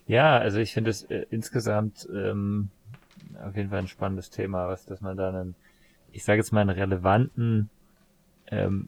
Ja, 0.07 0.38
also 0.38 0.57
ich 0.59 0.74
finde 0.74 0.89
es 0.89 1.03
äh, 1.03 1.26
insgesamt 1.30 2.07
ähm, 2.11 2.70
auf 3.43 3.55
jeden 3.55 3.70
Fall 3.70 3.80
ein 3.80 3.88
spannendes 3.88 4.32
Thema, 4.32 4.68
was, 4.68 4.86
dass 4.86 5.01
man 5.01 5.18
da 5.18 5.30
einen, 5.30 5.55
ich 6.11 6.24
sage 6.24 6.39
jetzt 6.39 6.51
mal 6.51 6.61
einen 6.61 6.72
relevanten 6.72 7.70
ähm, 8.47 8.88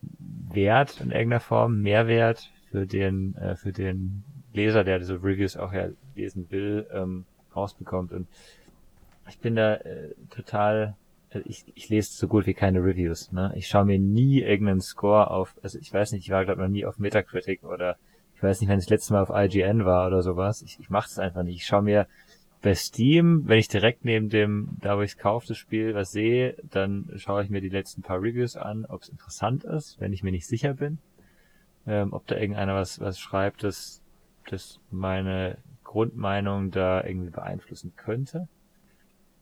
Wert 0.49 0.99
in 0.99 1.11
irgendeiner 1.11 1.39
Form, 1.39 1.81
Mehrwert 1.81 2.51
für 2.77 2.85
den, 2.85 3.35
äh, 3.37 3.55
für 3.55 3.71
den 3.71 4.23
Leser, 4.53 4.83
der 4.83 4.99
diese 4.99 5.15
Reviews 5.15 5.57
auch 5.57 5.73
ja 5.73 5.87
lesen 6.15 6.51
will, 6.51 6.85
ähm, 6.91 7.25
rausbekommt. 7.55 8.11
Und 8.11 8.27
ich 9.27 9.39
bin 9.39 9.55
da 9.55 9.75
äh, 9.75 10.13
total, 10.29 10.95
also 11.31 11.47
ich, 11.49 11.65
ich 11.73 11.89
lese 11.89 12.13
so 12.13 12.27
gut 12.27 12.45
wie 12.45 12.53
keine 12.53 12.83
Reviews. 12.83 13.31
Ne? 13.31 13.51
Ich 13.55 13.67
schaue 13.67 13.85
mir 13.85 13.97
nie 13.97 14.41
irgendeinen 14.41 14.81
Score 14.81 15.31
auf, 15.31 15.55
also 15.63 15.79
ich 15.79 15.91
weiß 15.91 16.11
nicht, 16.11 16.25
ich 16.25 16.29
war 16.29 16.45
glaube 16.45 16.61
noch 16.61 16.69
nie 16.69 16.85
auf 16.85 16.99
Metacritic 16.99 17.63
oder 17.63 17.97
ich 18.35 18.43
weiß 18.43 18.61
nicht, 18.61 18.69
wenn 18.69 18.77
ich 18.77 18.85
das 18.85 18.91
letzte 18.91 19.13
Mal 19.13 19.23
auf 19.23 19.31
IGN 19.33 19.85
war 19.85 20.05
oder 20.05 20.21
sowas. 20.21 20.61
Ich, 20.61 20.79
ich 20.79 20.91
mache 20.91 21.09
das 21.09 21.17
einfach 21.17 21.41
nicht. 21.41 21.55
Ich 21.55 21.65
schaue 21.65 21.81
mir 21.81 22.05
bei 22.61 22.75
Steam, 22.75 23.43
wenn 23.47 23.57
ich 23.57 23.69
direkt 23.69 24.05
neben 24.05 24.29
dem, 24.29 24.69
da 24.81 24.97
wo 24.97 25.01
ich 25.01 25.11
es 25.11 25.17
kaufe, 25.17 25.47
das 25.47 25.57
Spiel, 25.57 25.95
was 25.95 26.11
sehe, 26.11 26.55
dann 26.69 27.09
schaue 27.15 27.43
ich 27.43 27.49
mir 27.49 27.61
die 27.61 27.69
letzten 27.69 28.03
paar 28.03 28.21
Reviews 28.21 28.55
an, 28.55 28.85
ob 28.85 29.01
es 29.01 29.09
interessant 29.09 29.63
ist, 29.63 29.99
wenn 29.99 30.13
ich 30.13 30.21
mir 30.21 30.31
nicht 30.31 30.45
sicher 30.45 30.75
bin. 30.75 30.99
Ähm, 31.87 32.13
ob 32.13 32.27
da 32.27 32.35
irgendeiner 32.35 32.75
was, 32.75 32.99
was 32.99 33.17
schreibt, 33.19 33.63
das, 33.63 34.01
das 34.49 34.79
meine 34.91 35.57
Grundmeinung 35.83 36.69
da 36.71 37.03
irgendwie 37.03 37.31
beeinflussen 37.31 37.93
könnte. 37.95 38.47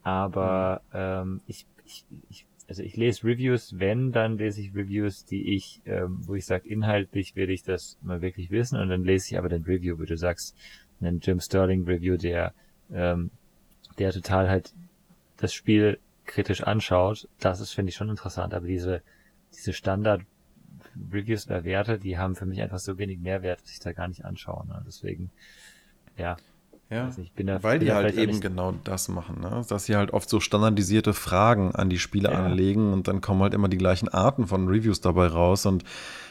Aber 0.02 0.80
mhm. 0.92 0.98
ähm, 0.98 1.40
ich, 1.46 1.66
ich, 1.84 2.04
ich, 2.30 2.46
also 2.68 2.82
ich 2.82 2.96
lese 2.96 3.24
Reviews, 3.24 3.78
wenn, 3.78 4.12
dann 4.12 4.38
lese 4.38 4.60
ich 4.60 4.74
Reviews, 4.74 5.24
die 5.24 5.54
ich, 5.54 5.82
ähm, 5.86 6.20
wo 6.26 6.34
ich 6.34 6.46
sage, 6.46 6.68
inhaltlich 6.68 7.34
will 7.34 7.50
ich 7.50 7.64
das 7.64 7.98
mal 8.02 8.22
wirklich 8.22 8.50
wissen 8.50 8.78
und 8.78 8.88
dann 8.88 9.04
lese 9.04 9.32
ich 9.32 9.38
aber 9.38 9.48
den 9.48 9.64
Review, 9.64 9.98
wo 9.98 10.04
du 10.04 10.16
sagst, 10.16 10.56
einen 11.00 11.20
Jim 11.20 11.40
Sterling 11.40 11.84
Review, 11.84 12.16
der 12.16 12.54
ähm, 12.92 13.30
der 13.98 14.12
total 14.12 14.48
halt 14.48 14.74
das 15.36 15.52
Spiel 15.52 15.98
kritisch 16.24 16.62
anschaut, 16.62 17.28
das 17.40 17.60
ist, 17.60 17.72
finde 17.72 17.90
ich, 17.90 17.96
schon 17.96 18.08
interessant. 18.08 18.54
Aber 18.54 18.66
diese, 18.66 19.02
diese 19.54 19.72
Standard-Reviews 20.96 21.46
oder 21.46 21.64
Werte, 21.64 21.98
die 21.98 22.18
haben 22.18 22.34
für 22.34 22.46
mich 22.46 22.60
einfach 22.62 22.78
so 22.78 22.98
wenig 22.98 23.18
Mehrwert, 23.20 23.62
dass 23.62 23.70
ich 23.70 23.80
da 23.80 23.92
gar 23.92 24.08
nicht 24.08 24.24
anschaue. 24.24 24.66
Ne? 24.66 24.82
Deswegen, 24.86 25.30
ja. 26.16 26.36
Ja, 26.88 27.10
nicht, 27.16 27.32
da, 27.36 27.60
weil 27.64 27.80
die 27.80 27.92
halt 27.92 28.16
eben 28.16 28.40
genau 28.40 28.72
das 28.84 29.08
machen, 29.08 29.40
ne? 29.40 29.64
dass 29.68 29.86
sie 29.86 29.96
halt 29.96 30.12
oft 30.12 30.28
so 30.28 30.38
standardisierte 30.38 31.14
Fragen 31.14 31.74
an 31.74 31.90
die 31.90 31.98
Spiele 31.98 32.30
ja. 32.30 32.44
anlegen 32.44 32.92
und 32.92 33.08
dann 33.08 33.20
kommen 33.20 33.42
halt 33.42 33.54
immer 33.54 33.68
die 33.68 33.76
gleichen 33.76 34.08
Arten 34.08 34.46
von 34.46 34.68
Reviews 34.68 35.00
dabei 35.00 35.26
raus 35.26 35.66
und 35.66 35.82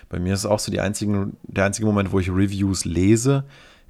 bei 0.07 0.17
mir 0.17 0.33
ist 0.33 0.39
es 0.39 0.45
auch 0.45 0.59
so 0.59 0.71
die 0.71 0.79
einzigen, 0.79 1.35
der 1.43 1.65
einzige 1.65 1.85
Moment, 1.85 2.13
wo 2.13 2.21
ich 2.21 2.29
Reviews 2.29 2.85
lese, 2.85 3.43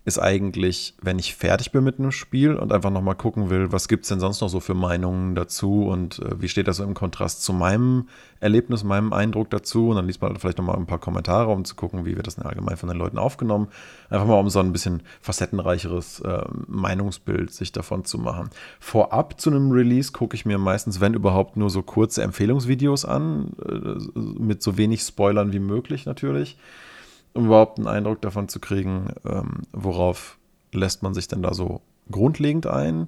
ist 0.06 0.20
eigentlich, 0.20 0.93
wenn 1.01 1.18
ich 1.18 1.36
fertig 1.36 1.72
bin 1.72 1.84
mit 1.84 1.97
einem 1.97 2.12
Spiel 2.12 2.56
und 2.56 2.72
einfach 2.72 2.91
nochmal 2.91 3.16
gucken 3.16 3.49
will, 3.49 3.72
was 3.72 3.88
gibt 3.88 4.03
es 4.03 4.10
denn 4.10 4.20
sonst 4.20 4.39
noch 4.39 4.49
so 4.49 4.60
für 4.60 4.76
Meinungen 4.76 5.34
dazu 5.34 5.88
und 5.88 6.20
äh, 6.20 6.39
wie 6.39 6.47
steht 6.47 6.68
das 6.68 6.78
so 6.78 6.84
im 6.84 6.93
Kontrast 6.93 7.43
zu 7.43 7.53
meinem 7.53 8.08
Erlebnis, 8.39 8.84
meinem 8.84 9.14
Eindruck 9.14 9.49
dazu. 9.49 9.89
Und 9.89 9.95
dann 9.95 10.06
liest 10.06 10.22
man 10.22 10.30
halt 10.30 10.41
vielleicht 10.41 10.60
nochmal 10.60 10.76
ein 10.76 10.86
paar 10.86 10.99
Kommentare, 10.99 11.51
um 11.51 11.66
zu 11.66 11.74
gucken, 11.74 12.06
wie 12.06 12.16
wird 12.16 12.28
das 12.28 12.36
denn 12.36 12.45
allgemein 12.45 12.78
von 12.78 12.88
den 12.88 12.99
Leuten 12.99 13.18
aufgenommen. 13.18 13.68
Einfach 14.12 14.28
mal, 14.28 14.39
um 14.39 14.47
so 14.47 14.60
ein 14.60 14.72
bisschen 14.72 15.01
facettenreicheres 15.22 16.20
äh, 16.20 16.43
Meinungsbild 16.68 17.51
sich 17.51 17.72
davon 17.72 18.06
zu 18.06 18.20
machen. 18.20 18.51
Vorab 18.80 19.41
zu 19.41 19.49
einem 19.49 19.72
Release 19.72 20.12
gucke 20.12 20.36
ich 20.36 20.45
mir 20.45 20.60
meistens, 20.60 21.01
wenn 21.01 21.16
überhaupt, 21.16 21.58
nur 21.58 21.72
so 21.72 21.82
kurze 21.82 22.22
Empfehlungsvideos 22.22 23.06
an, 23.06 23.53
äh, 23.68 24.20
mit 24.39 24.62
so 24.62 24.78
wenig 24.78 25.01
Spoilern 25.01 25.51
wie 25.51 25.60
möglich 25.60 26.06
natürlich 26.06 26.58
um 27.36 27.46
überhaupt 27.46 27.78
einen 27.78 27.88
Eindruck 27.88 28.22
davon 28.22 28.48
zu 28.48 28.60
kriegen, 28.60 29.10
ähm, 29.26 29.62
worauf 29.72 30.38
lässt 30.72 31.04
man 31.04 31.14
sich 31.14 31.28
denn 31.28 31.44
da 31.44 31.54
so 31.54 31.82
grundlegend 32.10 32.66
ein. 32.66 33.08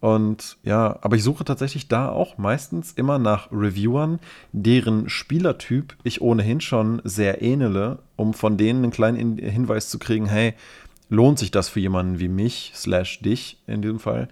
Und 0.00 0.58
ja, 0.62 0.98
aber 1.00 1.16
ich 1.16 1.24
suche 1.24 1.44
tatsächlich 1.44 1.88
da 1.88 2.08
auch 2.08 2.38
meistens 2.38 2.92
immer 2.92 3.18
nach 3.18 3.50
Reviewern, 3.50 4.20
deren 4.52 5.08
Spielertyp 5.08 5.96
ich 6.04 6.20
ohnehin 6.20 6.60
schon 6.60 7.00
sehr 7.04 7.42
ähnele, 7.42 7.98
um 8.16 8.34
von 8.34 8.56
denen 8.56 8.84
einen 8.84 8.92
kleinen 8.92 9.38
Hinweis 9.38 9.88
zu 9.88 9.98
kriegen, 9.98 10.26
hey, 10.26 10.54
lohnt 11.08 11.38
sich 11.38 11.50
das 11.50 11.68
für 11.68 11.80
jemanden 11.80 12.20
wie 12.20 12.28
mich, 12.28 12.72
slash 12.74 13.20
dich 13.20 13.60
in 13.66 13.82
diesem 13.82 13.98
Fall. 13.98 14.28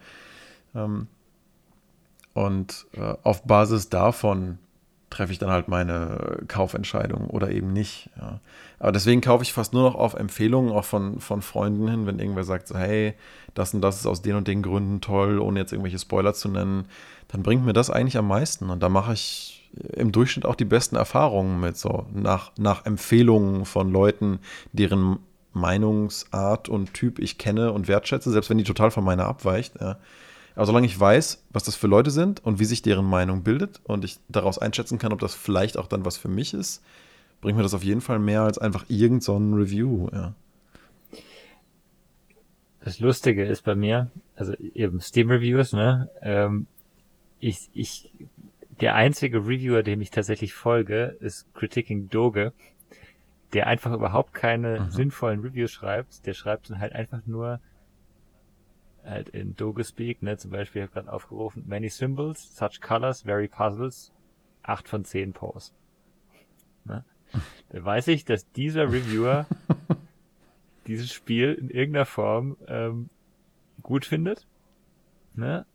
Ähm, 0.74 1.08
und 2.34 2.86
äh, 2.92 3.14
auf 3.22 3.44
Basis 3.44 3.88
davon 3.88 4.58
treffe 5.10 5.32
ich 5.32 5.38
dann 5.38 5.50
halt 5.50 5.68
meine 5.68 6.38
Kaufentscheidung 6.48 7.28
oder 7.28 7.50
eben 7.50 7.72
nicht. 7.72 8.10
Ja. 8.18 8.40
Aber 8.78 8.92
deswegen 8.92 9.20
kaufe 9.20 9.42
ich 9.42 9.52
fast 9.52 9.72
nur 9.72 9.82
noch 9.82 9.94
auf 9.94 10.14
Empfehlungen, 10.14 10.72
auch 10.72 10.84
von, 10.84 11.20
von 11.20 11.42
Freunden 11.42 11.88
hin, 11.88 12.06
wenn 12.06 12.18
irgendwer 12.18 12.44
sagt, 12.44 12.68
so, 12.68 12.76
hey, 12.76 13.14
das 13.54 13.72
und 13.72 13.80
das 13.80 14.00
ist 14.00 14.06
aus 14.06 14.22
den 14.22 14.36
und 14.36 14.48
den 14.48 14.62
Gründen 14.62 15.00
toll, 15.00 15.38
ohne 15.38 15.60
jetzt 15.60 15.72
irgendwelche 15.72 15.98
Spoiler 15.98 16.34
zu 16.34 16.48
nennen, 16.48 16.86
dann 17.28 17.42
bringt 17.42 17.64
mir 17.64 17.72
das 17.72 17.90
eigentlich 17.90 18.18
am 18.18 18.28
meisten. 18.28 18.68
Und 18.68 18.82
da 18.82 18.88
mache 18.88 19.14
ich 19.14 19.68
im 19.92 20.12
Durchschnitt 20.12 20.46
auch 20.46 20.54
die 20.54 20.64
besten 20.64 20.96
Erfahrungen 20.96 21.60
mit, 21.60 21.76
so 21.76 22.06
nach, 22.12 22.52
nach 22.58 22.84
Empfehlungen 22.84 23.64
von 23.64 23.90
Leuten, 23.90 24.40
deren 24.72 25.18
Meinungsart 25.52 26.68
und 26.68 26.92
Typ 26.92 27.18
ich 27.18 27.38
kenne 27.38 27.72
und 27.72 27.88
wertschätze, 27.88 28.30
selbst 28.30 28.50
wenn 28.50 28.58
die 28.58 28.64
total 28.64 28.90
von 28.90 29.04
meiner 29.04 29.26
abweicht. 29.26 29.74
Ja. 29.80 29.96
Aber 30.56 30.66
solange 30.66 30.86
ich 30.86 30.98
weiß, 30.98 31.44
was 31.50 31.64
das 31.64 31.76
für 31.76 31.86
Leute 31.86 32.10
sind 32.10 32.42
und 32.42 32.58
wie 32.58 32.64
sich 32.64 32.82
deren 32.82 33.04
Meinung 33.04 33.42
bildet 33.42 33.80
und 33.84 34.04
ich 34.04 34.18
daraus 34.28 34.58
einschätzen 34.58 34.98
kann, 34.98 35.12
ob 35.12 35.20
das 35.20 35.34
vielleicht 35.34 35.76
auch 35.76 35.86
dann 35.86 36.04
was 36.04 36.16
für 36.16 36.28
mich 36.28 36.54
ist, 36.54 36.82
bringt 37.42 37.58
mir 37.58 37.62
das 37.62 37.74
auf 37.74 37.84
jeden 37.84 38.00
Fall 38.00 38.18
mehr 38.18 38.40
als 38.40 38.58
einfach 38.58 38.86
irgendein 38.88 39.20
so 39.20 39.36
Review, 39.36 40.08
ja. 40.12 40.34
Das 42.80 43.00
Lustige 43.00 43.44
ist 43.44 43.62
bei 43.62 43.74
mir, 43.74 44.10
also 44.34 44.54
eben 44.54 45.00
Steam 45.00 45.30
Reviews, 45.30 45.72
ne, 45.72 46.08
ähm, 46.22 46.66
ich, 47.40 47.68
ich, 47.74 48.10
der 48.80 48.94
einzige 48.94 49.38
Reviewer, 49.38 49.82
dem 49.82 50.00
ich 50.00 50.10
tatsächlich 50.10 50.54
folge, 50.54 51.16
ist 51.20 51.52
Critiquing 51.54 52.08
Doge, 52.08 52.52
der 53.52 53.66
einfach 53.66 53.92
überhaupt 53.92 54.34
keine 54.34 54.80
mhm. 54.80 54.90
sinnvollen 54.90 55.40
Reviews 55.40 55.72
schreibt. 55.72 56.26
Der 56.26 56.34
schreibt 56.34 56.70
dann 56.70 56.78
halt 56.78 56.92
einfach 56.92 57.20
nur 57.26 57.60
halt 59.06 59.28
in 59.30 59.56
Dogespeak, 59.56 60.22
ne, 60.22 60.36
zum 60.36 60.50
Beispiel, 60.50 60.82
ich 60.82 60.88
habe 60.88 61.00
gerade 61.00 61.12
aufgerufen, 61.12 61.64
many 61.66 61.88
symbols, 61.88 62.56
such 62.56 62.80
colors, 62.80 63.22
very 63.22 63.48
puzzles, 63.48 64.12
8 64.62 64.88
von 64.88 65.04
10 65.04 65.32
Pose. 65.32 65.72
Ne? 66.84 67.04
Da 67.70 67.84
weiß 67.84 68.08
ich, 68.08 68.24
dass 68.24 68.50
dieser 68.52 68.84
Reviewer 68.84 69.46
dieses 70.86 71.12
Spiel 71.12 71.54
in 71.54 71.70
irgendeiner 71.70 72.06
Form 72.06 72.56
ähm, 72.68 73.08
gut 73.82 74.04
findet. 74.04 74.46
Ne? 75.34 75.66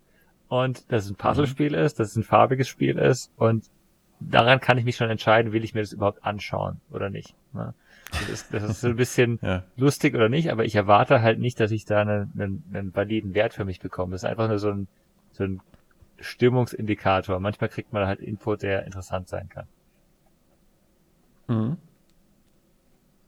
Und 0.47 0.91
dass 0.91 1.05
es 1.05 1.11
ein 1.11 1.15
Puzzlespiel 1.15 1.73
ist, 1.73 1.99
dass 1.99 2.09
es 2.09 2.15
ein 2.15 2.23
farbiges 2.23 2.67
Spiel 2.67 2.97
ist 2.97 3.31
und 3.37 3.69
daran 4.19 4.59
kann 4.59 4.77
ich 4.77 4.85
mich 4.85 4.97
schon 4.97 5.09
entscheiden, 5.09 5.53
will 5.53 5.63
ich 5.63 5.73
mir 5.73 5.81
das 5.81 5.93
überhaupt 5.93 6.23
anschauen 6.23 6.81
oder 6.91 7.09
nicht. 7.09 7.35
Ne? 7.53 7.73
Das 8.11 8.29
ist, 8.29 8.53
das 8.53 8.63
ist 8.63 8.81
so 8.81 8.87
ein 8.87 8.95
bisschen 8.95 9.39
ja. 9.41 9.63
lustig 9.77 10.15
oder 10.15 10.29
nicht, 10.29 10.51
aber 10.51 10.65
ich 10.65 10.75
erwarte 10.75 11.21
halt 11.21 11.39
nicht, 11.39 11.59
dass 11.59 11.71
ich 11.71 11.85
da 11.85 12.01
einen, 12.01 12.31
einen, 12.37 12.63
einen 12.73 12.95
validen 12.95 13.33
Wert 13.33 13.53
für 13.53 13.65
mich 13.65 13.79
bekomme. 13.79 14.11
Das 14.11 14.23
ist 14.23 14.29
einfach 14.29 14.47
nur 14.47 14.59
so 14.59 14.69
ein, 14.69 14.87
so 15.31 15.43
ein 15.43 15.61
Stimmungsindikator. 16.19 17.39
Manchmal 17.39 17.69
kriegt 17.69 17.93
man 17.93 18.05
halt 18.05 18.19
Input, 18.19 18.63
der 18.63 18.85
interessant 18.85 19.27
sein 19.29 19.49
kann. 19.49 19.65
Mhm. 21.47 21.77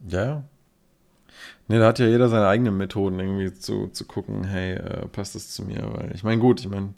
Ja. 0.08 0.44
Nee, 1.68 1.80
da 1.80 1.88
hat 1.88 2.00
ja 2.00 2.06
jeder 2.06 2.30
seine 2.30 2.48
eigenen 2.48 2.78
Methoden 2.78 3.20
irgendwie 3.20 3.54
zu, 3.54 3.88
zu 3.88 4.06
gucken, 4.06 4.44
hey, 4.44 4.76
äh, 4.76 5.08
passt 5.08 5.36
das 5.36 5.50
zu 5.50 5.64
mir? 5.64 5.92
Weil 5.94 6.12
ich 6.14 6.24
meine, 6.24 6.40
gut, 6.40 6.60
ich 6.60 6.70
meine, 6.70 6.94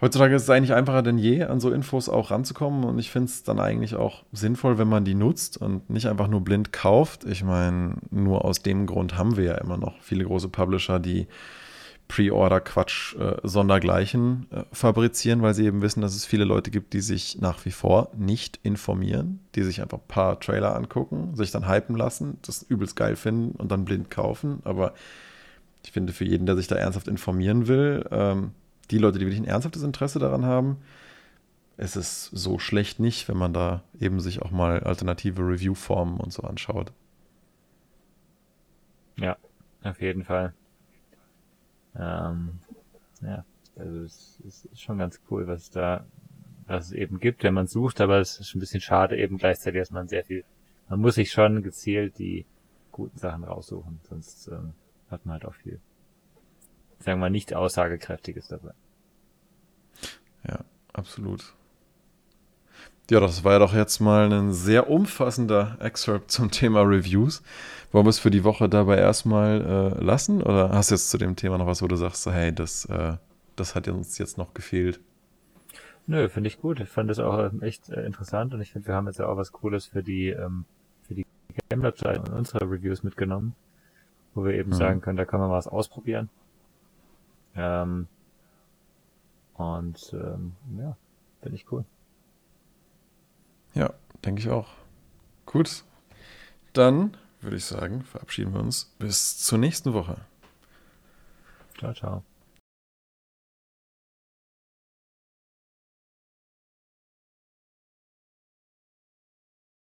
Heutzutage 0.00 0.34
ist 0.34 0.42
es 0.42 0.50
eigentlich 0.50 0.74
einfacher 0.74 1.02
denn 1.02 1.16
je, 1.16 1.44
an 1.44 1.58
so 1.58 1.70
Infos 1.70 2.10
auch 2.10 2.30
ranzukommen. 2.30 2.84
Und 2.84 2.98
ich 2.98 3.10
finde 3.10 3.28
es 3.28 3.44
dann 3.44 3.58
eigentlich 3.58 3.94
auch 3.94 4.24
sinnvoll, 4.32 4.76
wenn 4.76 4.88
man 4.88 5.04
die 5.04 5.14
nutzt 5.14 5.56
und 5.56 5.88
nicht 5.88 6.06
einfach 6.06 6.28
nur 6.28 6.42
blind 6.42 6.72
kauft. 6.72 7.24
Ich 7.24 7.42
meine, 7.42 7.94
nur 8.10 8.44
aus 8.44 8.60
dem 8.60 8.86
Grund 8.86 9.16
haben 9.16 9.36
wir 9.36 9.44
ja 9.44 9.54
immer 9.54 9.78
noch 9.78 10.00
viele 10.02 10.24
große 10.24 10.48
Publisher, 10.48 10.98
die 10.98 11.26
Pre-Order-Quatsch 12.08 13.16
äh, 13.16 13.36
sondergleichen 13.42 14.46
äh, 14.50 14.62
fabrizieren, 14.70 15.42
weil 15.42 15.54
sie 15.54 15.64
eben 15.64 15.82
wissen, 15.82 16.02
dass 16.02 16.14
es 16.14 16.24
viele 16.24 16.44
Leute 16.44 16.70
gibt, 16.70 16.92
die 16.92 17.00
sich 17.00 17.40
nach 17.40 17.64
wie 17.64 17.70
vor 17.70 18.10
nicht 18.16 18.60
informieren, 18.62 19.40
die 19.54 19.62
sich 19.62 19.80
einfach 19.80 19.98
ein 19.98 20.08
paar 20.08 20.38
Trailer 20.38 20.76
angucken, 20.76 21.34
sich 21.34 21.50
dann 21.50 21.68
hypen 21.68 21.96
lassen, 21.96 22.38
das 22.42 22.62
übelst 22.62 22.96
geil 22.96 23.16
finden 23.16 23.56
und 23.56 23.72
dann 23.72 23.84
blind 23.84 24.10
kaufen. 24.10 24.60
Aber 24.64 24.92
ich 25.84 25.92
finde, 25.92 26.12
für 26.12 26.24
jeden, 26.24 26.46
der 26.46 26.56
sich 26.56 26.68
da 26.68 26.76
ernsthaft 26.76 27.08
informieren 27.08 27.66
will, 27.66 28.06
ähm, 28.10 28.52
die 28.90 28.98
Leute, 28.98 29.18
die 29.18 29.26
wirklich 29.26 29.40
ein 29.40 29.48
ernsthaftes 29.48 29.82
Interesse 29.82 30.18
daran 30.18 30.44
haben, 30.44 30.78
ist 31.76 31.96
es 31.96 32.26
so 32.26 32.58
schlecht 32.58 33.00
nicht, 33.00 33.28
wenn 33.28 33.36
man 33.36 33.52
da 33.52 33.82
eben 34.00 34.20
sich 34.20 34.42
auch 34.42 34.50
mal 34.50 34.80
alternative 34.80 35.42
Review-Formen 35.42 36.18
und 36.18 36.32
so 36.32 36.42
anschaut. 36.42 36.92
Ja, 39.18 39.36
auf 39.82 40.00
jeden 40.00 40.24
Fall. 40.24 40.54
Ähm, 41.94 42.58
ja, 43.22 43.44
also 43.76 44.00
es 44.00 44.38
ist 44.44 44.80
schon 44.80 44.98
ganz 44.98 45.20
cool, 45.30 45.46
was 45.46 45.70
da, 45.70 46.06
was 46.66 46.86
es 46.86 46.92
eben 46.92 47.20
gibt, 47.20 47.42
wenn 47.42 47.54
man 47.54 47.66
sucht, 47.66 48.00
aber 48.00 48.18
es 48.20 48.38
ist 48.38 48.54
ein 48.54 48.60
bisschen 48.60 48.80
schade 48.80 49.16
eben 49.16 49.38
gleichzeitig, 49.38 49.80
dass 49.80 49.90
man 49.90 50.08
sehr 50.08 50.24
viel, 50.24 50.44
man 50.88 51.00
muss 51.00 51.14
sich 51.14 51.30
schon 51.30 51.62
gezielt 51.62 52.18
die 52.18 52.46
guten 52.92 53.18
Sachen 53.18 53.44
raussuchen, 53.44 54.00
sonst 54.08 54.48
ähm, 54.48 54.72
hat 55.10 55.24
man 55.26 55.34
halt 55.34 55.44
auch 55.44 55.54
viel 55.54 55.80
sagen 57.06 57.18
wir 57.18 57.26
mal, 57.26 57.30
nicht 57.30 57.54
aussagekräftiges 57.54 58.48
dabei. 58.48 58.72
Ja, 60.46 60.58
absolut. 60.92 61.54
Ja, 63.08 63.20
das 63.20 63.44
war 63.44 63.52
ja 63.52 63.58
doch 63.60 63.72
jetzt 63.72 64.00
mal 64.00 64.32
ein 64.32 64.52
sehr 64.52 64.90
umfassender 64.90 65.76
Excerpt 65.78 66.32
zum 66.32 66.50
Thema 66.50 66.80
Reviews. 66.80 67.44
Wollen 67.92 68.04
wir 68.04 68.10
es 68.10 68.18
für 68.18 68.32
die 68.32 68.42
Woche 68.42 68.68
dabei 68.68 68.98
erstmal 68.98 69.94
äh, 70.00 70.04
lassen? 70.04 70.42
Oder 70.42 70.70
hast 70.70 70.90
du 70.90 70.96
jetzt 70.96 71.10
zu 71.10 71.16
dem 71.16 71.36
Thema 71.36 71.58
noch 71.58 71.68
was, 71.68 71.80
wo 71.80 71.86
du 71.86 71.94
sagst, 71.94 72.26
hey, 72.26 72.52
das, 72.52 72.84
äh, 72.86 73.16
das 73.54 73.76
hat 73.76 73.86
uns 73.86 74.18
jetzt 74.18 74.36
noch 74.36 74.52
gefehlt? 74.52 74.98
Nö, 76.08 76.28
finde 76.28 76.48
ich 76.48 76.60
gut. 76.60 76.80
Ich 76.80 76.88
fand 76.88 77.08
das 77.08 77.20
auch 77.20 77.38
ähm, 77.38 77.62
echt 77.62 77.88
äh, 77.88 78.04
interessant 78.04 78.52
und 78.52 78.60
ich 78.60 78.72
finde, 78.72 78.88
wir 78.88 78.94
haben 78.96 79.06
jetzt 79.06 79.20
ja 79.20 79.28
auch 79.28 79.36
was 79.36 79.52
Cooles 79.52 79.86
für 79.86 80.02
die, 80.02 80.30
ähm, 80.30 80.64
für 81.02 81.14
die 81.14 81.24
Gamelab-Seite 81.68 82.32
und 82.32 82.38
unsere 82.38 82.68
Reviews 82.68 83.04
mitgenommen, 83.04 83.54
wo 84.34 84.44
wir 84.44 84.54
eben 84.54 84.70
mhm. 84.70 84.74
sagen 84.74 85.00
können, 85.00 85.16
da 85.16 85.24
kann 85.24 85.38
man 85.38 85.50
was 85.50 85.68
ausprobieren. 85.68 86.28
Ähm, 87.56 88.08
und 89.54 90.12
ähm, 90.12 90.52
ja, 90.78 90.96
finde 91.40 91.56
ich 91.56 91.70
cool. 91.72 91.84
Ja, 93.74 93.92
denke 94.24 94.40
ich 94.40 94.50
auch. 94.50 94.68
Gut. 95.46 95.84
Dann 96.72 97.16
würde 97.40 97.56
ich 97.56 97.64
sagen, 97.64 98.02
verabschieden 98.02 98.52
wir 98.52 98.60
uns 98.60 98.94
bis 98.98 99.38
zur 99.38 99.58
nächsten 99.58 99.94
Woche. 99.94 100.16
Ciao, 101.78 101.94
ciao. 101.94 102.35